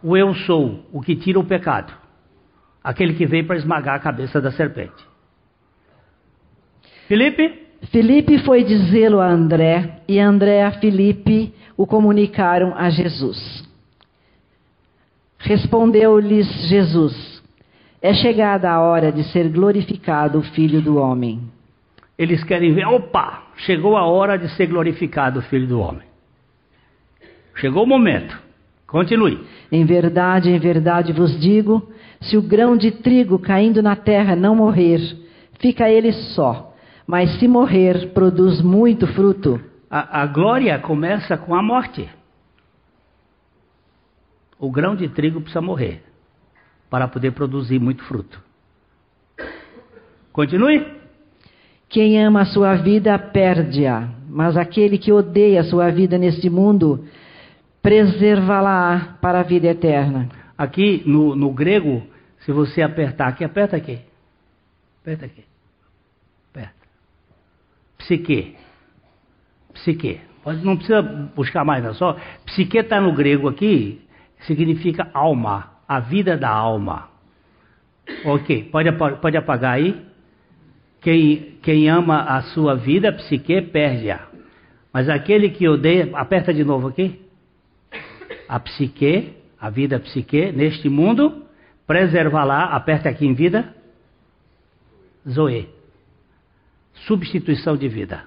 O 0.02 0.16
eu 0.16 0.34
sou, 0.34 0.84
o 0.92 1.00
que 1.00 1.16
tira 1.16 1.38
o 1.38 1.44
pecado. 1.44 1.92
Aquele 2.82 3.14
que 3.14 3.26
veio 3.26 3.46
para 3.46 3.56
esmagar 3.56 3.94
a 3.94 4.00
cabeça 4.00 4.40
da 4.40 4.52
serpente. 4.52 5.04
Felipe? 7.08 7.65
Felipe 7.90 8.38
foi 8.38 8.64
dizê-lo 8.64 9.20
a 9.20 9.28
André, 9.28 10.00
e 10.08 10.18
André 10.18 10.62
a 10.62 10.72
Felipe 10.72 11.52
o 11.76 11.86
comunicaram 11.86 12.74
a 12.76 12.90
Jesus. 12.90 13.64
Respondeu-lhes 15.38 16.46
Jesus: 16.68 17.42
É 18.02 18.12
chegada 18.14 18.70
a 18.70 18.80
hora 18.80 19.12
de 19.12 19.24
ser 19.24 19.48
glorificado 19.48 20.38
o 20.38 20.42
Filho 20.42 20.80
do 20.80 20.96
Homem. 20.96 21.40
Eles 22.18 22.42
querem 22.42 22.72
ver, 22.72 22.86
opa, 22.86 23.42
chegou 23.58 23.96
a 23.96 24.04
hora 24.04 24.38
de 24.38 24.48
ser 24.56 24.66
glorificado 24.66 25.40
o 25.40 25.42
Filho 25.42 25.66
do 25.66 25.80
Homem. 25.80 26.06
Chegou 27.56 27.84
o 27.84 27.86
momento. 27.86 28.36
Continue. 28.86 29.40
Em 29.70 29.84
verdade, 29.84 30.50
em 30.50 30.58
verdade 30.58 31.12
vos 31.12 31.38
digo: 31.40 31.90
se 32.20 32.36
o 32.36 32.42
grão 32.42 32.76
de 32.76 32.90
trigo 32.90 33.38
caindo 33.38 33.82
na 33.82 33.96
terra 33.96 34.34
não 34.34 34.54
morrer, 34.54 35.00
fica 35.58 35.88
ele 35.90 36.12
só. 36.12 36.74
Mas 37.06 37.38
se 37.38 37.46
morrer, 37.46 38.12
produz 38.12 38.60
muito 38.60 39.06
fruto. 39.06 39.60
A, 39.88 40.22
a 40.22 40.26
glória 40.26 40.78
começa 40.78 41.36
com 41.36 41.54
a 41.54 41.62
morte. 41.62 42.08
O 44.58 44.70
grão 44.70 44.96
de 44.96 45.08
trigo 45.08 45.40
precisa 45.40 45.60
morrer 45.60 46.02
para 46.90 47.06
poder 47.06 47.32
produzir 47.32 47.78
muito 47.78 48.02
fruto. 48.04 48.42
Continue. 50.32 50.84
Quem 51.88 52.22
ama 52.22 52.42
a 52.42 52.46
sua 52.46 52.74
vida 52.74 53.16
perde-a, 53.18 54.08
mas 54.28 54.56
aquele 54.56 54.98
que 54.98 55.12
odeia 55.12 55.60
a 55.60 55.64
sua 55.64 55.90
vida 55.90 56.18
neste 56.18 56.50
mundo 56.50 57.06
preservá-la 57.80 59.16
para 59.20 59.40
a 59.40 59.42
vida 59.44 59.68
eterna. 59.68 60.28
Aqui 60.58 61.04
no, 61.06 61.36
no 61.36 61.52
grego, 61.52 62.02
se 62.40 62.50
você 62.50 62.82
apertar 62.82 63.28
aqui, 63.28 63.44
aperta 63.44 63.76
aqui. 63.76 64.00
Aperta 65.00 65.26
aqui. 65.26 65.44
Psique. 68.06 68.54
Psique. 69.74 70.20
Não 70.62 70.76
precisa 70.76 71.02
buscar 71.02 71.64
mais, 71.64 71.82
não. 71.82 71.92
Só 71.92 72.16
psique 72.44 72.78
está 72.78 73.00
no 73.00 73.12
grego 73.12 73.48
aqui, 73.48 74.00
significa 74.46 75.10
alma, 75.12 75.72
a 75.88 75.98
vida 75.98 76.36
da 76.36 76.48
alma. 76.48 77.08
Ok, 78.24 78.68
pode, 78.70 78.92
pode 78.92 79.36
apagar 79.36 79.74
aí. 79.74 80.00
Quem, 81.00 81.58
quem 81.62 81.88
ama 81.88 82.22
a 82.22 82.42
sua 82.42 82.76
vida, 82.76 83.12
psique, 83.12 83.60
perde-a. 83.60 84.20
Mas 84.92 85.08
aquele 85.08 85.50
que 85.50 85.68
odeia, 85.68 86.08
aperta 86.14 86.54
de 86.54 86.64
novo 86.64 86.86
aqui 86.88 87.20
a 88.48 88.60
psique, 88.60 89.34
a 89.60 89.68
vida 89.68 89.98
psique, 89.98 90.52
neste 90.52 90.88
mundo, 90.88 91.44
preservá-la, 91.86 92.66
aperta 92.66 93.08
aqui 93.08 93.26
em 93.26 93.34
vida, 93.34 93.74
Zoe. 95.28 95.75
Substituição 97.06 97.76
de 97.76 97.88
vida. 97.88 98.24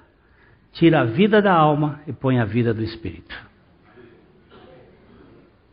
Tira 0.73 1.01
a 1.01 1.05
vida 1.05 1.41
da 1.41 1.53
alma 1.53 1.99
e 2.07 2.13
põe 2.13 2.39
a 2.39 2.45
vida 2.45 2.73
do 2.73 2.83
espírito. 2.83 3.35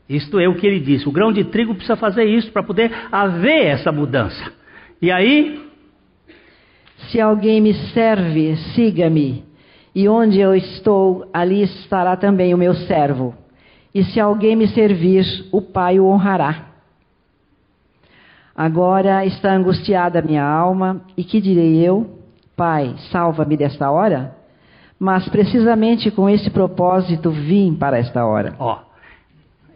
Isto 0.08 0.38
é 0.38 0.48
o 0.48 0.54
que 0.54 0.66
ele 0.66 0.80
disse. 0.80 1.08
O 1.08 1.12
grão 1.12 1.32
de 1.32 1.44
trigo 1.44 1.74
precisa 1.74 1.96
fazer 1.96 2.24
isso 2.24 2.50
para 2.52 2.62
poder 2.62 2.92
haver 3.10 3.66
essa 3.66 3.90
mudança. 3.90 4.52
E 5.02 5.10
aí? 5.10 5.66
Se 7.10 7.20
alguém 7.20 7.60
me 7.60 7.74
serve, 7.92 8.56
siga-me. 8.74 9.44
E 9.94 10.08
onde 10.08 10.38
eu 10.38 10.54
estou, 10.54 11.28
ali 11.32 11.62
estará 11.62 12.16
também 12.16 12.54
o 12.54 12.58
meu 12.58 12.74
servo. 12.74 13.34
E 13.94 14.04
se 14.04 14.20
alguém 14.20 14.54
me 14.54 14.68
servir, 14.68 15.24
o 15.50 15.60
Pai 15.60 15.98
o 15.98 16.06
honrará. 16.06 16.66
Agora 18.54 19.24
está 19.26 19.52
angustiada 19.54 20.18
a 20.18 20.22
minha 20.22 20.44
alma, 20.44 21.02
e 21.16 21.24
que 21.24 21.40
direi 21.40 21.76
eu? 21.76 22.18
Pai, 22.56 22.96
salva-me 23.12 23.56
desta 23.56 23.90
hora? 23.90 24.34
Mas 24.98 25.28
precisamente 25.28 26.10
com 26.10 26.28
esse 26.28 26.48
propósito 26.48 27.30
vim 27.30 27.74
para 27.74 27.98
esta 27.98 28.24
hora. 28.24 28.56
Ó, 28.58 28.78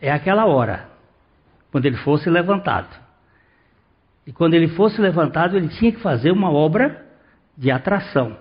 é 0.00 0.10
aquela 0.10 0.46
hora, 0.46 0.88
quando 1.70 1.84
ele 1.84 1.96
fosse 1.98 2.30
levantado. 2.30 2.88
E 4.26 4.32
quando 4.32 4.54
ele 4.54 4.68
fosse 4.68 5.00
levantado, 5.00 5.56
ele 5.56 5.68
tinha 5.68 5.92
que 5.92 6.00
fazer 6.00 6.30
uma 6.30 6.50
obra 6.50 7.04
de 7.56 7.70
atração. 7.70 8.36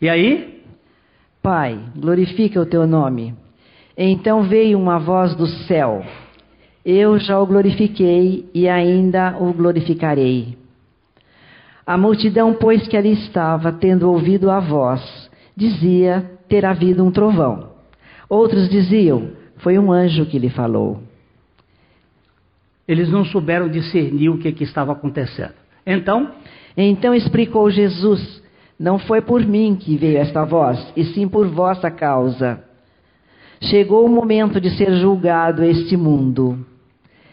E 0.00 0.08
aí? 0.08 0.64
Pai, 1.42 1.78
glorifica 1.94 2.60
o 2.60 2.66
teu 2.66 2.86
nome. 2.86 3.34
Então 3.96 4.44
veio 4.44 4.78
uma 4.78 4.98
voz 4.98 5.34
do 5.34 5.46
céu: 5.46 6.02
Eu 6.84 7.18
já 7.18 7.38
o 7.38 7.46
glorifiquei 7.46 8.48
e 8.54 8.68
ainda 8.68 9.36
o 9.38 9.52
glorificarei. 9.52 10.61
A 11.86 11.96
multidão, 11.96 12.54
pois 12.54 12.86
que 12.86 12.96
ali 12.96 13.12
estava, 13.12 13.72
tendo 13.72 14.10
ouvido 14.10 14.50
a 14.50 14.60
voz, 14.60 15.30
dizia 15.56 16.30
ter 16.48 16.64
havido 16.64 17.04
um 17.04 17.10
trovão. 17.10 17.70
Outros 18.28 18.68
diziam: 18.68 19.30
Foi 19.58 19.78
um 19.78 19.92
anjo 19.92 20.26
que 20.26 20.38
lhe 20.38 20.48
falou. 20.48 21.02
Eles 22.86 23.10
não 23.10 23.24
souberam 23.24 23.68
discernir 23.68 24.28
o 24.28 24.38
que, 24.38 24.52
que 24.52 24.64
estava 24.64 24.92
acontecendo. 24.92 25.54
Então? 25.86 26.30
Então 26.76 27.14
explicou 27.14 27.70
Jesus: 27.70 28.42
Não 28.78 28.98
foi 28.98 29.20
por 29.20 29.44
mim 29.44 29.76
que 29.78 29.96
veio 29.96 30.18
esta 30.18 30.44
voz, 30.44 30.92
e 30.96 31.04
sim 31.04 31.28
por 31.28 31.48
vossa 31.48 31.90
causa. 31.90 32.62
Chegou 33.60 34.04
o 34.04 34.08
momento 34.08 34.60
de 34.60 34.70
ser 34.76 34.92
julgado 34.94 35.62
este 35.64 35.96
mundo. 35.96 36.66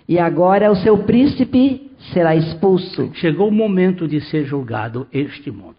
E 0.08 0.18
agora 0.20 0.72
o 0.72 0.76
seu 0.76 0.98
príncipe 1.00 1.89
será 2.14 2.36
expulso. 2.36 3.12
Chegou 3.16 3.50
o 3.50 3.52
momento 3.52 4.08
de 4.08 4.22
ser 4.22 4.46
julgado 4.46 5.08
este 5.12 5.52
mundo. 5.52 5.78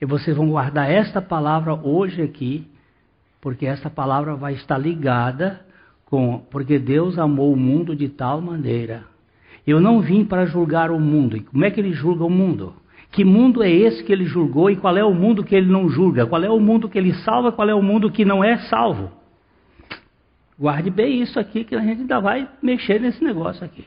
E 0.00 0.06
vocês 0.06 0.36
vão 0.36 0.48
guardar 0.48 0.90
esta 0.90 1.22
palavra 1.22 1.74
hoje 1.74 2.22
aqui, 2.22 2.66
porque 3.40 3.66
esta 3.66 3.88
palavra 3.88 4.34
vai 4.34 4.54
estar 4.54 4.78
ligada 4.78 5.64
com. 6.04 6.38
Porque 6.50 6.78
Deus 6.78 7.18
amou 7.18 7.52
o 7.52 7.56
mundo 7.56 7.94
de 7.94 8.08
tal 8.08 8.40
maneira. 8.40 9.04
Eu 9.66 9.80
não 9.80 10.00
vim 10.00 10.24
para 10.24 10.46
julgar 10.46 10.90
o 10.90 10.98
mundo. 10.98 11.36
E 11.36 11.40
como 11.40 11.64
é 11.64 11.70
que 11.70 11.80
ele 11.80 11.92
julga 11.92 12.24
o 12.24 12.30
mundo? 12.30 12.74
Que 13.12 13.24
mundo 13.24 13.62
é 13.62 13.70
esse 13.70 14.02
que 14.02 14.10
ele 14.10 14.24
julgou 14.24 14.70
e 14.70 14.76
qual 14.76 14.96
é 14.96 15.04
o 15.04 15.14
mundo 15.14 15.44
que 15.44 15.54
ele 15.54 15.70
não 15.70 15.88
julga? 15.88 16.26
Qual 16.26 16.42
é 16.42 16.50
o 16.50 16.58
mundo 16.58 16.88
que 16.88 16.98
ele 16.98 17.12
salva? 17.12 17.52
Qual 17.52 17.68
é 17.68 17.74
o 17.74 17.82
mundo 17.82 18.10
que 18.10 18.24
não 18.24 18.42
é 18.42 18.56
salvo? 18.68 19.10
Guarde 20.58 20.90
bem 20.90 21.20
isso 21.20 21.38
aqui 21.38 21.62
que 21.62 21.74
a 21.74 21.80
gente 21.80 22.00
ainda 22.00 22.20
vai 22.20 22.48
mexer 22.62 23.00
nesse 23.00 23.22
negócio 23.22 23.64
aqui. 23.64 23.84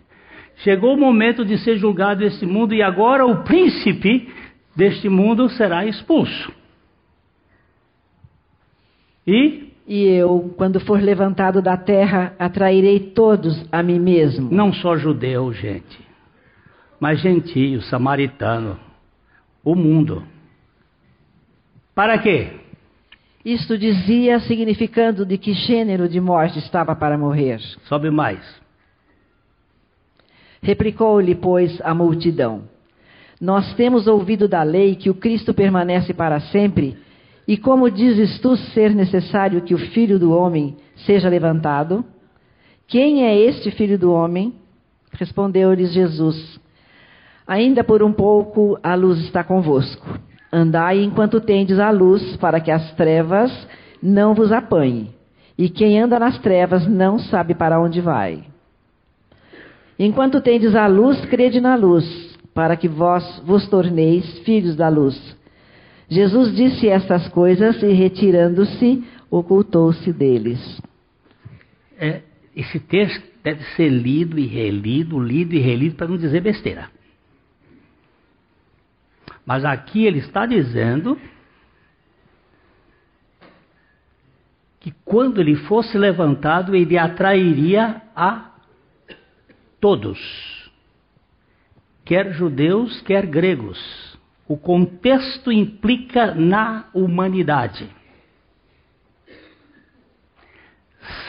Chegou 0.57 0.93
o 0.93 0.99
momento 0.99 1.43
de 1.43 1.57
ser 1.57 1.77
julgado 1.77 2.23
esse 2.23 2.45
mundo 2.45 2.73
e 2.73 2.81
agora 2.81 3.25
o 3.25 3.43
príncipe 3.43 4.31
deste 4.75 5.09
mundo 5.09 5.49
será 5.49 5.85
expulso. 5.85 6.51
E 9.27 9.65
e 9.87 10.03
eu, 10.03 10.51
quando 10.57 10.79
for 10.79 10.99
levantado 10.99 11.61
da 11.61 11.77
terra, 11.77 12.33
atrairei 12.39 12.99
todos 12.99 13.65
a 13.71 13.83
mim 13.83 13.99
mesmo. 13.99 14.49
Não 14.51 14.73
só 14.73 14.97
judeu, 14.97 15.53
gente, 15.53 15.99
mas 16.99 17.19
gentio, 17.19 17.81
samaritano, 17.83 18.79
o 19.63 19.75
mundo. 19.75 20.23
Para 21.93 22.17
quê? 22.17 22.49
Isto 23.43 23.77
dizia, 23.77 24.39
significando 24.39 25.23
de 25.23 25.37
que 25.37 25.53
gênero 25.53 26.09
de 26.09 26.19
morte 26.19 26.57
estava 26.57 26.95
para 26.95 27.15
morrer. 27.15 27.59
Sobe 27.83 28.09
mais. 28.09 28.39
Replicou-lhe, 30.65 31.35
pois, 31.35 31.79
a 31.83 31.93
multidão: 31.93 32.63
Nós 33.39 33.71
temos 33.75 34.07
ouvido 34.07 34.47
da 34.47 34.63
lei 34.63 34.95
que 34.95 35.11
o 35.11 35.13
Cristo 35.13 35.53
permanece 35.53 36.11
para 36.11 36.39
sempre 36.39 36.97
e 37.47 37.55
como 37.55 37.91
dizes 37.91 38.39
tu 38.39 38.55
ser 38.57 38.95
necessário 38.95 39.61
que 39.61 39.75
o 39.75 39.77
filho 39.77 40.17
do 40.17 40.35
homem 40.35 40.75
seja 41.05 41.29
levantado? 41.29 42.03
Quem 42.87 43.23
é 43.23 43.39
este 43.39 43.69
filho 43.69 43.99
do 43.99 44.11
homem? 44.11 44.55
Respondeu-lhes 45.11 45.93
Jesus: 45.93 46.59
Ainda 47.45 47.83
por 47.83 48.01
um 48.01 48.11
pouco 48.11 48.79
a 48.81 48.95
luz 48.95 49.19
está 49.19 49.43
convosco. 49.43 50.19
Andai 50.51 51.03
enquanto 51.03 51.39
tendes 51.39 51.77
a 51.77 51.91
luz, 51.91 52.35
para 52.37 52.59
que 52.59 52.71
as 52.71 52.91
trevas 52.95 53.51
não 54.01 54.33
vos 54.33 54.51
apanhem. 54.51 55.13
E 55.55 55.69
quem 55.69 55.99
anda 55.99 56.17
nas 56.17 56.39
trevas 56.39 56.87
não 56.87 57.19
sabe 57.19 57.53
para 57.53 57.79
onde 57.79 58.01
vai. 58.01 58.54
Enquanto 59.97 60.41
tendes 60.41 60.75
a 60.75 60.87
luz, 60.87 61.23
crede 61.25 61.61
na 61.61 61.75
luz, 61.75 62.05
para 62.53 62.75
que 62.75 62.87
vós 62.87 63.41
vos 63.45 63.67
torneis 63.67 64.39
filhos 64.39 64.75
da 64.75 64.89
luz. 64.89 65.15
Jesus 66.09 66.55
disse 66.55 66.87
estas 66.87 67.27
coisas 67.29 67.81
e, 67.81 67.87
retirando-se, 67.87 69.03
ocultou-se 69.29 70.11
deles. 70.13 70.81
É, 71.97 72.21
esse 72.55 72.79
texto 72.79 73.23
deve 73.43 73.63
ser 73.75 73.89
lido 73.89 74.37
e 74.37 74.45
relido, 74.45 75.19
lido 75.19 75.55
e 75.55 75.59
relido, 75.59 75.95
para 75.95 76.07
não 76.07 76.17
dizer 76.17 76.41
besteira. 76.41 76.89
Mas 79.45 79.63
aqui 79.63 80.05
ele 80.05 80.19
está 80.19 80.45
dizendo 80.45 81.17
que 84.79 84.91
quando 85.03 85.39
ele 85.39 85.55
fosse 85.55 85.97
levantado, 85.97 86.75
ele 86.75 86.97
atrairia 86.97 88.01
a 88.15 88.54
todos, 89.85 90.19
quer 92.03 92.33
judeus, 92.33 93.01
quer 93.01 93.23
gregos. 93.27 94.17
O 94.47 94.57
contexto 94.57 95.51
implica 95.51 96.33
na 96.33 96.89
humanidade. 96.91 97.87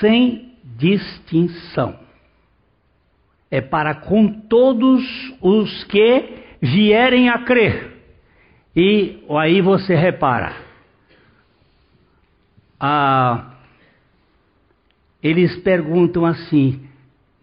Sem 0.01 0.55
distinção. 0.65 2.01
É 3.51 3.61
para 3.61 3.95
com 3.95 4.27
todos 4.49 5.05
os 5.43 5.85
que 5.85 6.39
vierem 6.63 7.29
a 7.29 7.45
crer. 7.45 7.93
E 8.75 9.23
aí 9.39 9.61
você 9.61 9.95
repara. 9.95 10.57
Ah, 12.81 13.55
eles 15.23 15.57
perguntam 15.57 16.25
assim: 16.25 16.86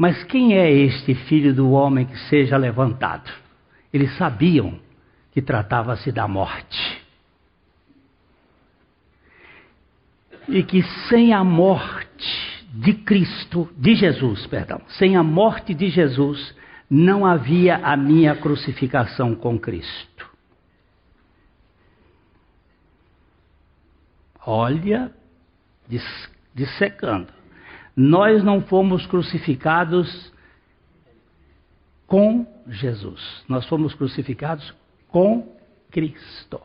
Mas 0.04 0.22
quem 0.26 0.58
é 0.58 0.70
este 0.70 1.16
filho 1.16 1.56
do 1.56 1.72
homem 1.72 2.06
que 2.06 2.20
seja 2.28 2.58
levantado? 2.58 3.32
Eles 3.94 4.14
sabiam 4.18 4.78
que 5.32 5.42
tratava-se 5.42 6.12
da 6.12 6.28
morte. 6.28 7.02
E 10.50 10.62
que 10.62 10.84
sem 11.08 11.32
a 11.32 11.42
morte 11.42 12.66
de 12.74 12.96
Cristo, 12.96 13.74
de 13.78 13.96
Jesus, 13.96 14.46
perdão, 14.48 14.82
sem 14.90 15.16
a 15.16 15.24
morte 15.24 15.74
de 15.74 15.90
Jesus, 15.90 16.54
não 16.90 17.26
havia 17.26 17.78
a 17.78 17.96
minha 17.96 18.36
crucificação 18.36 19.34
com 19.34 19.58
Cristo. 19.58 20.30
Olha, 24.46 25.16
dissecando. 26.54 27.43
Nós 27.96 28.44
não 28.44 28.62
fomos 28.62 29.06
crucificados 29.06 30.32
com 32.08 32.46
Jesus. 32.68 33.44
Nós 33.48 33.66
fomos 33.68 33.94
crucificados 33.94 34.74
com 35.10 35.48
Cristo. 35.92 36.60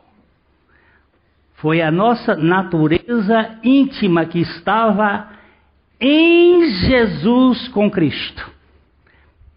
Foi 1.55 1.81
a 1.81 1.91
nossa 1.91 2.35
natureza 2.35 3.59
íntima 3.63 4.25
que 4.25 4.39
estava 4.39 5.29
em 5.99 6.69
Jesus 6.87 7.67
com 7.67 7.91
Cristo. 7.91 8.49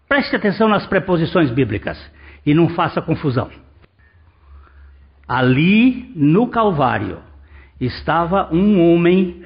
Preste 0.07 0.35
atenção 0.35 0.67
nas 0.67 0.85
preposições 0.85 1.49
bíblicas 1.49 1.97
e 2.45 2.53
não 2.53 2.69
faça 2.69 3.01
confusão. 3.01 3.49
Ali 5.27 6.11
no 6.15 6.49
Calvário 6.49 7.19
estava 7.79 8.53
um 8.53 8.81
homem 8.81 9.45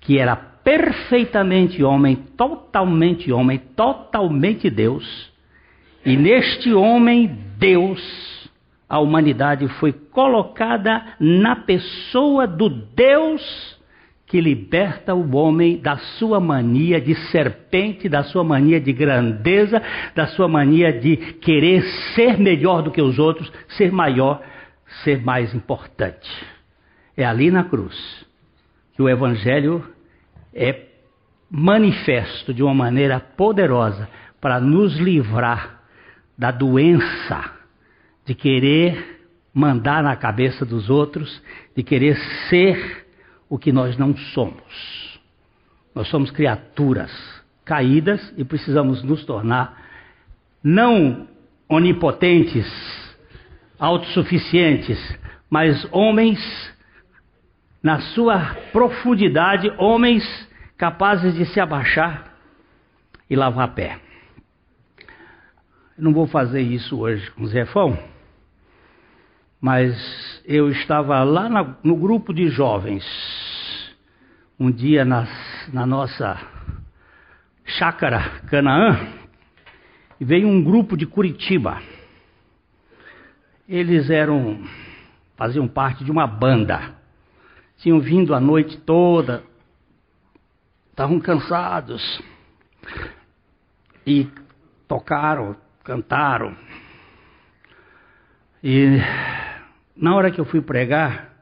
que 0.00 0.18
era 0.18 0.53
perfeitamente 0.64 1.84
homem, 1.84 2.16
totalmente 2.16 3.30
homem, 3.30 3.58
totalmente 3.76 4.70
Deus. 4.70 5.32
E 6.04 6.16
neste 6.16 6.72
homem, 6.72 7.38
Deus 7.58 8.34
a 8.88 8.98
humanidade 9.00 9.66
foi 9.80 9.92
colocada 9.92 11.16
na 11.18 11.56
pessoa 11.56 12.46
do 12.46 12.68
Deus 12.68 13.74
que 14.26 14.40
liberta 14.40 15.14
o 15.14 15.36
homem 15.36 15.78
da 15.78 15.96
sua 15.96 16.40
mania 16.40 17.00
de 17.00 17.14
serpente, 17.30 18.08
da 18.08 18.22
sua 18.22 18.44
mania 18.44 18.80
de 18.80 18.92
grandeza, 18.92 19.82
da 20.14 20.26
sua 20.28 20.48
mania 20.48 20.92
de 20.92 21.16
querer 21.16 21.82
ser 22.14 22.38
melhor 22.38 22.82
do 22.82 22.90
que 22.90 23.02
os 23.02 23.18
outros, 23.18 23.52
ser 23.68 23.92
maior, 23.92 24.40
ser 25.02 25.22
mais 25.22 25.54
importante. 25.54 26.28
É 27.16 27.24
ali 27.24 27.50
na 27.50 27.64
cruz 27.64 28.24
que 28.94 29.02
o 29.02 29.08
Evangelho 29.08 29.84
é 30.54 30.86
manifesto 31.50 32.54
de 32.54 32.62
uma 32.62 32.74
maneira 32.74 33.20
poderosa 33.20 34.08
para 34.40 34.60
nos 34.60 34.96
livrar 34.96 35.80
da 36.36 36.50
doença 36.50 37.52
de 38.24 38.34
querer 38.34 39.20
mandar 39.52 40.02
na 40.02 40.16
cabeça 40.16 40.64
dos 40.64 40.90
outros, 40.90 41.42
de 41.76 41.82
querer 41.82 42.16
ser 42.48 43.06
o 43.48 43.58
que 43.58 43.70
nós 43.72 43.96
não 43.96 44.16
somos. 44.16 45.20
Nós 45.94 46.08
somos 46.08 46.30
criaturas 46.30 47.12
caídas 47.64 48.32
e 48.36 48.44
precisamos 48.44 49.02
nos 49.02 49.24
tornar 49.24 49.82
não 50.62 51.28
onipotentes, 51.68 52.66
autossuficientes, 53.78 54.98
mas 55.48 55.86
homens 55.92 56.38
na 57.84 58.00
sua 58.00 58.56
profundidade, 58.72 59.72
homens 59.78 60.24
capazes 60.76 61.34
de 61.34 61.46
se 61.46 61.60
abaixar 61.60 62.34
e 63.30 63.36
lavar 63.36 63.74
pé. 63.74 64.00
não 65.96 66.12
vou 66.12 66.26
fazer 66.26 66.62
isso 66.62 66.98
hoje 66.98 67.30
com 67.30 67.44
o 67.44 67.46
Zefão 67.46 67.96
mas 69.64 70.42
eu 70.44 70.68
estava 70.68 71.24
lá 71.24 71.48
no 71.82 71.96
grupo 71.96 72.34
de 72.34 72.48
jovens, 72.48 73.02
um 74.60 74.70
dia 74.70 75.06
nas, 75.06 75.26
na 75.72 75.86
nossa 75.86 76.38
chácara 77.64 78.42
Canaã, 78.50 79.08
e 80.20 80.24
veio 80.26 80.48
um 80.48 80.62
grupo 80.62 80.98
de 80.98 81.06
Curitiba. 81.06 81.80
Eles 83.66 84.10
eram, 84.10 84.62
faziam 85.34 85.66
parte 85.66 86.04
de 86.04 86.10
uma 86.10 86.26
banda, 86.26 86.94
tinham 87.78 88.00
vindo 88.00 88.34
a 88.34 88.40
noite 88.40 88.76
toda, 88.78 89.42
estavam 90.90 91.20
cansados, 91.20 92.22
e 94.06 94.28
tocaram, 94.86 95.56
cantaram, 95.82 96.56
e 98.62 98.98
na 99.94 100.14
hora 100.14 100.30
que 100.30 100.40
eu 100.40 100.44
fui 100.46 100.62
pregar, 100.62 101.34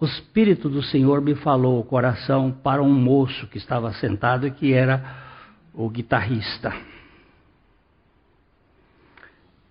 o 0.00 0.04
Espírito 0.04 0.68
do 0.68 0.82
Senhor 0.82 1.20
me 1.20 1.36
falou 1.36 1.78
o 1.78 1.84
coração 1.84 2.50
para 2.50 2.82
um 2.82 2.92
moço 2.92 3.46
que 3.46 3.58
estava 3.58 3.92
sentado 3.92 4.44
e 4.44 4.50
que 4.50 4.72
era 4.72 5.02
o 5.72 5.88
guitarrista. 5.88 6.74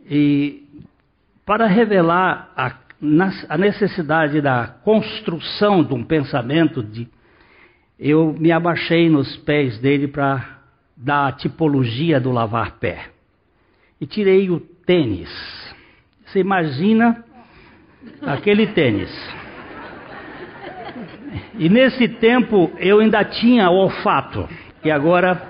E 0.05 0.85
para 1.45 1.67
revelar 1.67 2.53
a, 2.55 2.69
a 3.49 3.57
necessidade 3.57 4.39
da 4.39 4.67
construção 4.83 5.83
de 5.83 5.93
um 5.93 6.03
pensamento, 6.03 6.81
de, 6.81 7.07
eu 7.99 8.33
me 8.39 8.51
abaixei 8.51 9.09
nos 9.09 9.35
pés 9.37 9.77
dele 9.79 10.07
para 10.07 10.59
dar 10.95 11.27
a 11.27 11.31
tipologia 11.33 12.19
do 12.19 12.31
lavar 12.31 12.79
pé. 12.79 13.09
E 13.99 14.05
tirei 14.05 14.49
o 14.49 14.59
tênis. 14.59 15.29
Você 16.25 16.39
imagina 16.39 17.23
aquele 18.21 18.67
tênis. 18.67 19.11
E 21.57 21.67
nesse 21.67 22.07
tempo 22.07 22.71
eu 22.77 22.99
ainda 22.99 23.23
tinha 23.25 23.69
olfato, 23.69 24.47
e 24.83 24.89
agora 24.89 25.41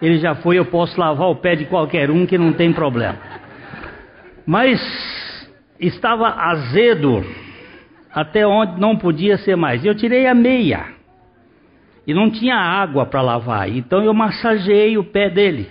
ele 0.00 0.18
já 0.18 0.34
foi, 0.36 0.58
eu 0.58 0.66
posso 0.66 0.98
lavar 0.98 1.28
o 1.28 1.36
pé 1.36 1.56
de 1.56 1.64
qualquer 1.66 2.10
um 2.10 2.24
que 2.24 2.38
não 2.38 2.52
tem 2.52 2.72
problema. 2.72 3.18
Mas 4.46 4.80
estava 5.80 6.28
azedo 6.28 7.24
até 8.12 8.46
onde 8.46 8.80
não 8.80 8.96
podia 8.96 9.38
ser 9.38 9.56
mais. 9.56 9.84
Eu 9.84 9.94
tirei 9.94 10.26
a 10.26 10.34
meia 10.34 10.86
e 12.06 12.14
não 12.14 12.30
tinha 12.30 12.56
água 12.56 13.06
para 13.06 13.22
lavar, 13.22 13.68
então 13.68 14.02
eu 14.02 14.12
massageei 14.12 14.98
o 14.98 15.04
pé 15.04 15.30
dele. 15.30 15.68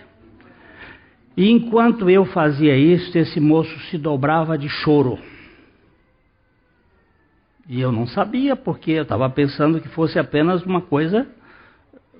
E 1.35 1.49
enquanto 1.49 2.09
eu 2.09 2.25
fazia 2.25 2.75
isso, 2.75 3.17
esse 3.17 3.39
moço 3.39 3.77
se 3.89 3.97
dobrava 3.97 4.57
de 4.57 4.67
choro. 4.67 5.17
E 7.67 7.79
eu 7.79 7.91
não 7.91 8.07
sabia, 8.07 8.55
porque 8.55 8.91
eu 8.91 9.03
estava 9.03 9.29
pensando 9.29 9.79
que 9.79 9.87
fosse 9.89 10.17
apenas 10.17 10.63
uma 10.63 10.81
coisa 10.81 11.27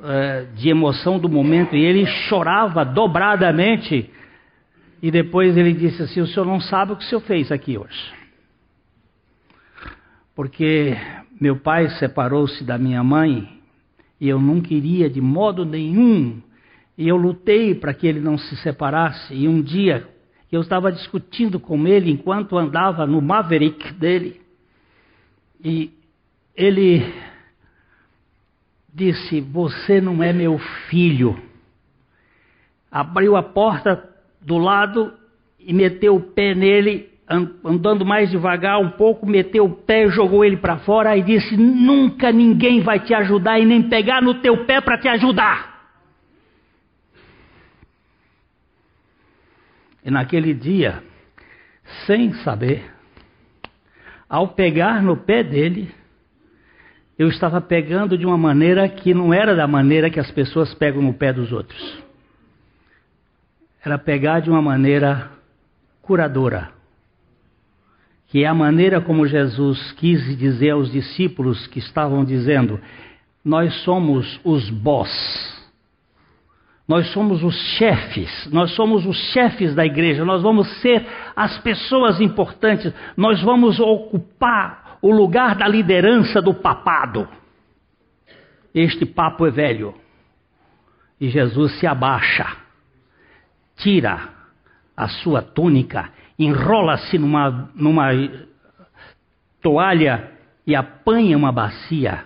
é, 0.04 0.46
de 0.56 0.70
emoção 0.70 1.18
do 1.18 1.28
momento. 1.28 1.76
E 1.76 1.84
ele 1.84 2.06
chorava 2.06 2.86
dobradamente. 2.86 4.10
E 5.02 5.10
depois 5.12 5.56
ele 5.56 5.74
disse 5.74 6.02
assim: 6.04 6.22
O 6.22 6.28
senhor 6.28 6.46
não 6.46 6.60
sabe 6.60 6.92
o 6.92 6.96
que 6.96 7.04
o 7.04 7.08
senhor 7.08 7.22
fez 7.22 7.52
aqui 7.52 7.78
hoje. 7.78 8.14
Porque 10.36 10.96
meu 11.40 11.58
pai 11.58 11.90
separou-se 11.92 12.64
da 12.64 12.78
minha 12.78 13.04
mãe 13.04 13.62
e 14.20 14.28
eu 14.28 14.40
não 14.40 14.62
queria 14.62 15.10
de 15.10 15.22
modo 15.22 15.66
nenhum 15.66 16.42
e 16.98 17.08
eu 17.08 17.16
lutei 17.16 17.74
para 17.74 17.94
que 17.94 18.06
ele 18.06 18.20
não 18.20 18.38
se 18.38 18.58
separasse. 18.58 19.34
E 19.34 19.48
um 19.48 19.62
dia 19.62 20.08
eu 20.52 20.62
estava 20.62 20.92
discutindo 20.92 21.60
com 21.60 21.88
ele 21.88 22.12
enquanto 22.12 22.58
andava 22.58 23.06
no 23.06 23.22
Maverick 23.22 23.94
dele. 23.94 24.42
E 25.64 25.94
ele 26.56 27.14
disse: 28.94 29.40
Você 29.40 30.02
não 30.02 30.22
é 30.22 30.34
meu 30.34 30.58
filho. 30.90 31.42
Abriu 32.92 33.38
a 33.38 33.44
porta 33.44 34.10
do 34.42 34.58
lado 34.58 35.14
e 35.60 35.74
meteu 35.74 36.16
o 36.16 36.22
pé 36.22 36.56
nele, 36.56 37.10
andando 37.64 38.06
mais 38.06 38.32
devagar 38.32 38.80
um 38.80 38.92
pouco, 38.92 39.26
meteu 39.26 39.66
o 39.66 39.76
pé, 39.76 40.10
jogou 40.10 40.44
ele 40.44 40.58
para 40.58 40.78
fora 40.80 41.16
e 41.16 41.22
disse: 41.22 41.56
Nunca 41.56 42.32
ninguém 42.32 42.82
vai 42.82 43.00
te 43.00 43.14
ajudar 43.14 43.60
e 43.60 43.66
nem 43.66 43.84
pegar 43.84 44.22
no 44.22 44.36
teu 44.36 44.66
pé 44.66 44.82
para 44.82 44.98
te 44.98 45.08
ajudar. 45.08 45.70
E 50.04 50.10
naquele 50.10 50.54
dia, 50.54 51.04
sem 52.08 52.34
saber, 52.36 52.84
ao 54.28 54.50
pegar 54.50 55.04
no 55.04 55.18
pé 55.18 55.44
dele, 55.44 55.92
eu 57.18 57.28
estava 57.28 57.60
pegando 57.60 58.18
de 58.18 58.26
uma 58.26 58.38
maneira 58.38 58.88
que 58.88 59.14
não 59.14 59.34
era 59.34 59.56
da 59.56 59.68
maneira 59.68 60.10
que 60.10 60.20
as 60.20 60.32
pessoas 60.32 60.74
pegam 60.74 61.02
no 61.02 61.14
pé 61.14 61.34
dos 61.34 61.52
outros. 61.52 62.09
Era 63.84 63.98
pegar 63.98 64.40
de 64.42 64.50
uma 64.50 64.62
maneira 64.62 65.30
curadora. 66.02 66.70
Que 68.28 68.44
é 68.44 68.48
a 68.48 68.54
maneira 68.54 69.02
como 69.02 69.28
Jesus 69.28 69.92
quis 69.94 70.38
dizer 70.38 70.72
aos 70.72 70.92
discípulos 70.92 71.66
que 71.68 71.80
estavam 71.80 72.24
dizendo: 72.24 72.80
Nós 73.44 73.74
somos 73.84 74.40
os 74.44 74.70
boss 74.70 75.60
nós 76.90 77.08
somos 77.12 77.44
os 77.44 77.56
chefes, 77.78 78.50
nós 78.52 78.72
somos 78.72 79.06
os 79.06 79.16
chefes 79.32 79.76
da 79.76 79.86
igreja, 79.86 80.26
nós 80.26 80.42
vamos 80.42 80.68
ser 80.82 81.06
as 81.36 81.56
pessoas 81.60 82.20
importantes, 82.20 82.92
nós 83.16 83.40
vamos 83.44 83.80
ocupar 83.80 84.98
o 85.00 85.12
lugar 85.12 85.54
da 85.54 85.68
liderança 85.68 86.42
do 86.42 86.52
papado. 86.52 87.30
Este 88.74 89.06
papo 89.06 89.46
é 89.46 89.52
velho. 89.52 89.94
E 91.22 91.30
Jesus 91.30 91.74
se 91.80 91.86
abaixa, 91.86 92.48
tira 93.80 94.30
a 94.96 95.08
sua 95.08 95.42
túnica, 95.42 96.10
enrola-se 96.38 97.18
numa, 97.18 97.70
numa 97.76 98.10
toalha 99.62 100.32
e 100.66 100.76
apanha 100.76 101.38
uma 101.38 101.52
bacia 101.52 102.26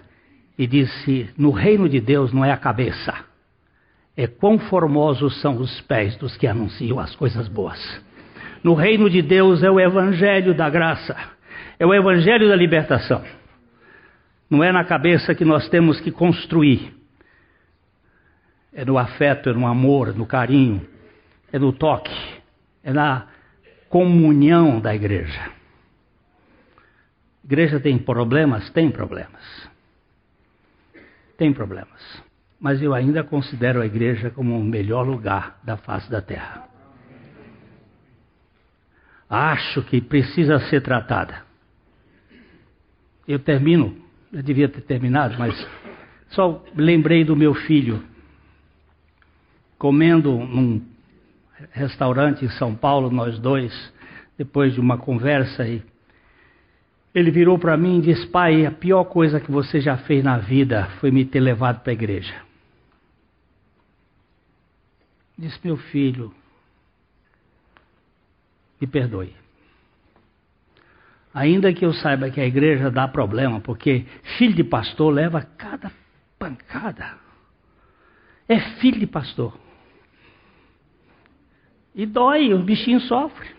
e 0.58 0.68
disse: 0.68 1.30
No 1.38 1.52
reino 1.52 1.88
de 1.88 2.00
Deus 2.00 2.32
não 2.34 2.44
é 2.44 2.52
a 2.52 2.58
cabeça 2.58 3.34
é 4.16 4.28
quão 4.28 4.60
formosos 4.60 5.42
são 5.42 5.58
os 5.58 5.82
pés 5.82 6.16
dos 6.18 6.38
que 6.38 6.46
anunciam 6.46 7.00
as 7.00 7.16
coisas 7.16 7.48
boas. 7.48 7.80
No 8.64 8.74
reino 8.76 9.10
de 9.10 9.22
Deus 9.22 9.64
é 9.64 9.70
o 9.70 9.80
evangelho 9.80 10.54
da 10.54 10.70
graça, 10.70 11.16
é 11.80 11.86
o 11.86 11.94
evangelho 11.94 12.48
da 12.48 12.56
libertação. 12.56 13.24
Não 14.50 14.64
é 14.64 14.72
na 14.72 14.84
cabeça 14.84 15.34
que 15.34 15.44
nós 15.44 15.68
temos 15.68 16.00
que 16.00 16.12
construir. 16.12 16.94
É 18.72 18.86
no 18.86 18.98
afeto, 18.98 19.50
é 19.50 19.54
no 19.54 19.66
amor, 19.66 20.16
no 20.16 20.26
carinho, 20.26 20.88
é 21.54 21.58
no 21.58 21.72
toque, 21.72 22.14
é 22.84 22.92
na 22.92 23.28
comunhão 23.88 24.82
da 24.82 24.94
igreja. 24.94 25.52
igreja 27.46 27.80
tem 27.80 27.98
problemas? 27.98 28.70
Tem 28.72 28.92
problemas. 28.92 29.70
Tem 31.38 31.54
problemas 31.54 32.24
mas 32.64 32.82
eu 32.82 32.94
ainda 32.94 33.26
considero 33.26 33.82
a 33.82 33.86
igreja 33.86 34.30
como 34.30 34.58
o 34.58 34.64
melhor 34.64 35.06
lugar 35.06 35.60
da 35.66 35.76
face 35.76 36.10
da 36.10 36.22
terra. 36.22 36.66
Acho 39.30 39.82
que 39.84 40.00
precisa 40.00 40.58
ser 40.70 40.82
tratada. 40.82 41.44
Eu 43.28 43.38
termino, 43.38 43.98
eu 44.32 44.42
devia 44.42 44.70
ter 44.70 44.80
terminado, 44.80 45.38
mas 45.38 45.54
só 46.30 46.64
lembrei 46.74 47.26
do 47.26 47.36
meu 47.36 47.54
filho 47.54 48.02
comendo 49.78 50.32
num 50.32 50.82
restaurante 51.72 52.46
em 52.46 52.50
São 52.50 52.76
Paulo, 52.76 53.10
nós 53.10 53.40
dois, 53.40 53.74
depois 54.38 54.74
de 54.74 54.80
uma 54.80 54.98
conversa 54.98 55.68
e 55.68 55.84
ele 57.14 57.30
virou 57.30 57.60
para 57.60 57.78
mim 57.78 58.00
e 58.00 58.02
disse: 58.02 58.26
Pai, 58.28 58.66
a 58.66 58.72
pior 58.72 59.04
coisa 59.06 59.40
que 59.40 59.52
você 59.52 59.80
já 59.80 59.98
fez 59.98 60.24
na 60.24 60.38
vida 60.38 60.90
foi 61.00 61.12
me 61.12 61.24
ter 61.24 61.40
levado 61.40 61.82
para 61.82 61.92
a 61.92 61.94
igreja. 61.94 62.34
Disse: 65.38 65.60
Meu 65.64 65.78
filho, 65.78 66.34
me 68.82 68.88
perdoe. 68.88 69.36
Ainda 71.34 71.74
que 71.74 71.86
eu 71.86 71.94
saiba 71.94 72.30
que 72.30 72.40
a 72.40 72.46
igreja 72.46 72.92
dá 72.92 73.08
problema, 73.08 73.60
porque 73.60 74.06
filho 74.38 74.56
de 74.56 74.64
pastor 74.64 75.14
leva 75.14 75.42
cada 75.42 75.92
pancada. 76.38 77.18
É 78.48 78.60
filho 78.80 79.00
de 79.00 79.08
pastor. 79.08 79.58
E 81.96 82.06
dói, 82.06 82.54
os 82.54 82.64
bichinhos 82.64 83.08
sofrem. 83.08 83.52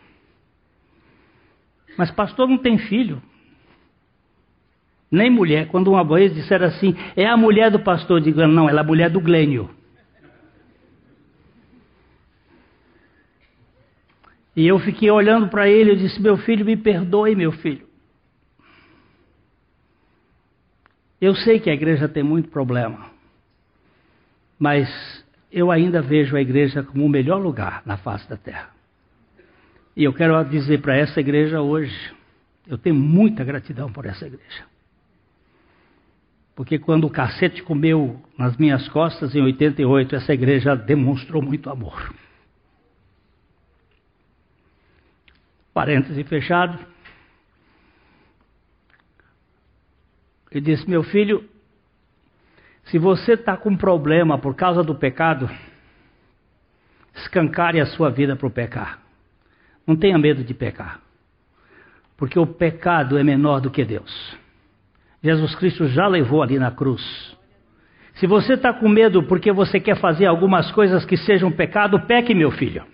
Mas 1.97 2.11
pastor 2.11 2.49
não 2.49 2.59
tem 2.59 2.79
filho. 2.79 3.23
Nem 5.11 5.31
mulher. 5.31 5.69
Quando 5.69 5.93
uma 5.93 6.05
vez 6.05 6.35
disseram 6.35 6.67
assim, 6.67 6.97
é 7.15 7.27
a 7.27 7.37
mulher 7.37 7.71
do 7.71 7.79
pastor, 7.79 8.21
digo, 8.21 8.45
não, 8.47 8.69
ela 8.69 8.81
é 8.81 8.83
a 8.83 8.87
mulher 8.87 9.11
do 9.11 9.21
Glênio. 9.21 9.71
E 14.57 14.67
eu 14.67 14.79
fiquei 14.79 15.11
olhando 15.11 15.49
para 15.49 15.69
ele 15.69 15.93
e 15.93 15.97
disse: 15.97 16.21
Meu 16.23 16.37
filho, 16.37 16.65
me 16.65 16.77
perdoe, 16.77 17.35
meu 17.35 17.53
filho. 17.53 17.87
Eu 21.21 21.35
sei 21.35 21.59
que 21.59 21.71
a 21.71 21.75
igreja 21.75 22.09
tem 22.09 22.23
muito 22.23 22.51
problema, 22.51 23.11
mas 24.59 25.24
eu 25.55 25.71
ainda 25.71 26.03
vejo 26.03 26.37
a 26.37 26.41
igreja 26.41 26.83
como 26.83 27.07
o 27.07 27.09
melhor 27.09 27.41
lugar 27.41 27.81
na 27.87 27.97
face 27.97 28.29
da 28.29 28.37
terra. 28.37 28.71
E 29.97 30.03
eu 30.03 30.13
quero 30.13 30.43
dizer 30.47 30.81
para 30.81 30.97
essa 30.97 31.21
igreja 31.21 31.61
hoje: 31.61 32.13
eu 32.67 32.77
tenho 32.77 32.97
muita 32.97 33.45
gratidão 33.45 33.93
por 33.93 34.05
essa 34.05 34.27
igreja. 34.27 34.65
Porque 36.57 36.77
quando 36.77 37.07
o 37.07 37.11
cacete 37.11 37.63
comeu 37.63 38.21
nas 38.37 38.57
minhas 38.57 38.89
costas 38.89 39.33
em 39.37 39.43
88, 39.43 40.17
essa 40.17 40.35
igreja 40.35 40.75
demonstrou 40.75 41.41
muito 41.41 41.71
amor. 41.71 42.13
Parêntese 45.73 46.25
fechado. 46.25 46.85
Ele 50.51 50.61
disse: 50.61 50.91
Meu 50.91 51.05
filho, 51.05 51.49
se 52.87 52.99
você 52.99 53.33
está 53.33 53.57
com 53.57 53.77
problema 53.77 54.39
por 54.39 54.55
causa 54.55 54.83
do 54.83 54.95
pecado, 54.95 55.49
escancare 57.15 57.81
a 57.81 57.87
sua 57.87 58.11
vida 58.11 58.37
para 58.37 58.47
o 58.47 58.51
pecar. 58.51 59.01
Não 59.87 59.97
tenha 59.97 60.19
medo 60.19 60.43
de 60.43 60.55
pecar, 60.55 61.01
porque 62.17 62.39
o 62.39 62.47
pecado 62.47 63.19
é 63.19 63.23
menor 63.23 63.61
do 63.61 63.71
que 63.71 63.85
Deus. 63.85 64.37
Jesus 65.23 65.55
Cristo 65.55 65.87
já 65.89 66.07
levou 66.07 66.43
ali 66.43 66.59
na 66.59 66.71
cruz. 66.71 67.03
Se 68.15 68.27
você 68.27 68.55
está 68.55 68.73
com 68.73 68.89
medo 68.89 69.23
porque 69.25 69.51
você 69.53 69.81
quer 69.81 69.97
fazer 69.97 70.27
algumas 70.27 70.71
coisas 70.71 71.05
que 71.05 71.17
sejam 71.17 71.51
pecado, 71.51 72.01
peque, 72.07 72.35
meu 72.35 72.51
filho, 72.51 72.85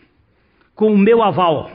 com 0.74 0.92
o 0.92 0.98
meu 0.98 1.22
aval. 1.22 1.70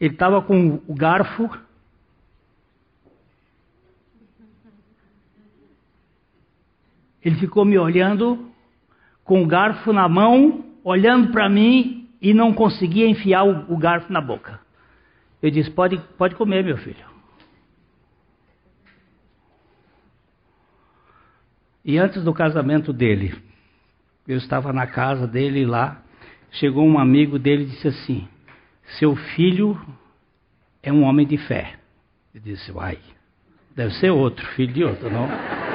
Ele 0.00 0.14
estava 0.14 0.40
com 0.40 0.80
o 0.86 0.94
garfo. 0.94 1.50
Ele 7.24 7.36
ficou 7.36 7.64
me 7.64 7.78
olhando 7.78 8.52
com 9.24 9.42
o 9.42 9.46
garfo 9.46 9.92
na 9.92 10.08
mão, 10.08 10.64
olhando 10.84 11.32
para 11.32 11.48
mim 11.48 12.08
e 12.20 12.34
não 12.34 12.52
conseguia 12.52 13.08
enfiar 13.08 13.44
o, 13.44 13.76
garfo 13.76 14.12
na 14.12 14.20
boca. 14.20 14.60
Eu 15.42 15.50
disse: 15.50 15.70
pode, 15.70 15.98
pode 16.18 16.34
comer, 16.34 16.62
meu 16.62 16.76
filho. 16.76 17.14
E 21.84 21.98
antes 21.98 22.22
do 22.22 22.32
casamento 22.32 22.92
dele, 22.92 23.34
eu 24.26 24.36
estava 24.38 24.72
na 24.72 24.86
casa 24.86 25.26
dele 25.26 25.66
lá, 25.66 26.02
chegou 26.52 26.86
um 26.86 26.98
amigo 26.98 27.38
dele 27.38 27.64
e 27.64 27.66
disse 27.66 27.88
assim: 27.88 28.28
Seu 28.98 29.14
filho 29.14 29.78
é 30.82 30.92
um 30.92 31.02
homem 31.02 31.26
de 31.26 31.36
fé. 31.36 31.74
Eu 32.34 32.40
disse: 32.40 32.72
Uai, 32.72 32.98
deve 33.76 33.94
ser 33.94 34.10
outro, 34.10 34.46
filho 34.54 34.72
de 34.72 34.84
outro, 34.84 35.10
não? 35.10 35.73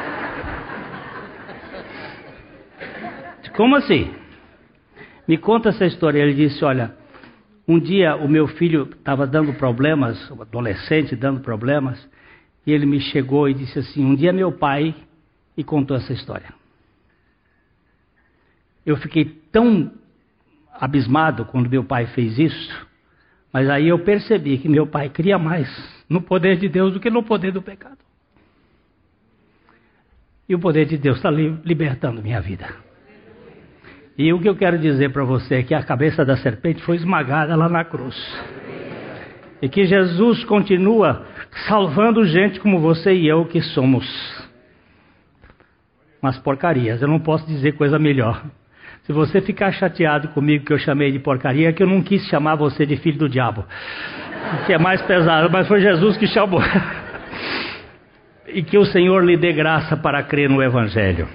Como 3.60 3.76
assim? 3.76 4.10
Me 5.28 5.38
conta 5.38 5.68
essa 5.68 5.86
história. 5.86 6.22
Ele 6.22 6.34
disse: 6.34 6.64
Olha, 6.64 6.95
um 7.68 7.78
dia 7.78 8.16
o 8.16 8.26
meu 8.26 8.47
filho 8.47 8.88
estava 8.89 9.28
dando 9.28 9.53
problemas, 9.55 10.32
um 10.32 10.41
adolescente 10.41 11.14
dando 11.14 11.41
problemas, 11.41 12.10
e 12.66 12.72
ele 12.72 12.86
me 12.86 13.01
chegou 13.01 13.49
e 13.49 13.53
disse 13.53 13.80
assim: 13.80 14.05
Um 14.05 14.16
dia 14.16 14.32
meu 14.32 14.53
pai 14.53 14.95
e 15.57 15.64
contou 15.66 15.97
essa 15.97 16.14
história. 16.14 16.53
Eu 18.86 18.95
fiquei 18.95 19.26
tão 19.51 19.91
abismado 20.74 21.43
quando 21.43 21.70
meu 21.70 21.84
pai 21.84 22.07
fez 22.07 22.39
isso, 22.39 22.88
mas 23.51 23.70
aí 23.70 23.89
eu 23.89 23.99
percebi 23.99 24.57
que 24.57 24.70
meu 24.70 24.88
pai 24.88 25.10
cria 25.10 25.38
mais 25.38 25.68
no 26.07 26.22
poder 26.22 26.55
de 26.55 26.70
Deus 26.70 26.93
do 26.93 26.99
que 27.01 27.10
no 27.10 27.24
poder 27.24 27.51
do 27.51 27.62
pecado. 27.62 27.99
E 30.47 30.55
o 30.55 30.60
poder 30.60 30.86
de 30.86 30.97
Deus 30.97 31.18
está 31.18 31.30
libertando 31.30 32.22
minha 32.22 32.39
vida. 32.39 32.88
E 34.20 34.34
o 34.34 34.40
que 34.42 34.50
eu 34.50 34.56
quero 34.58 34.78
dizer 34.78 35.14
para 35.14 35.24
você 35.24 35.56
é 35.56 35.64
que 35.64 35.74
a 35.74 35.82
cabeça 35.82 36.26
da 36.26 36.36
serpente 36.36 36.84
foi 36.84 36.98
esmagada 36.98 37.56
lá 37.56 37.70
na 37.70 37.86
cruz. 37.86 38.18
E 39.62 39.70
que 39.70 39.86
Jesus 39.86 40.44
continua 40.44 41.26
salvando 41.70 42.26
gente 42.26 42.60
como 42.60 42.82
você 42.82 43.14
e 43.14 43.30
eu 43.30 43.46
que 43.46 43.62
somos. 43.62 44.06
Umas 46.22 46.38
porcarias, 46.38 47.02
eu 47.02 47.08
não 47.08 47.22
posso 47.22 47.48
dizer 47.48 47.78
coisa 47.78 47.98
melhor. 47.98 48.44
Se 49.04 49.14
você 49.14 49.40
ficar 49.40 49.72
chateado 49.72 50.28
comigo 50.28 50.66
que 50.66 50.74
eu 50.74 50.80
chamei 50.80 51.14
de 51.14 51.20
porcaria, 51.20 51.70
é 51.70 51.72
que 51.72 51.82
eu 51.82 51.88
não 51.88 52.02
quis 52.02 52.22
chamar 52.28 52.56
você 52.56 52.86
de 52.86 52.98
filho 52.98 53.20
do 53.20 53.30
diabo. 53.30 53.64
Que 54.66 54.74
é 54.74 54.78
mais 54.78 55.02
pesado, 55.04 55.50
mas 55.50 55.66
foi 55.66 55.80
Jesus 55.80 56.18
que 56.18 56.28
chamou. 56.28 56.60
E 58.52 58.64
que 58.64 58.80
o 58.80 58.86
Senhor 58.86 59.24
lhe 59.24 59.38
dê 59.38 59.54
graça 59.54 59.96
para 59.96 60.24
crer 60.24 60.50
no 60.50 60.60
Evangelho. 60.60 61.28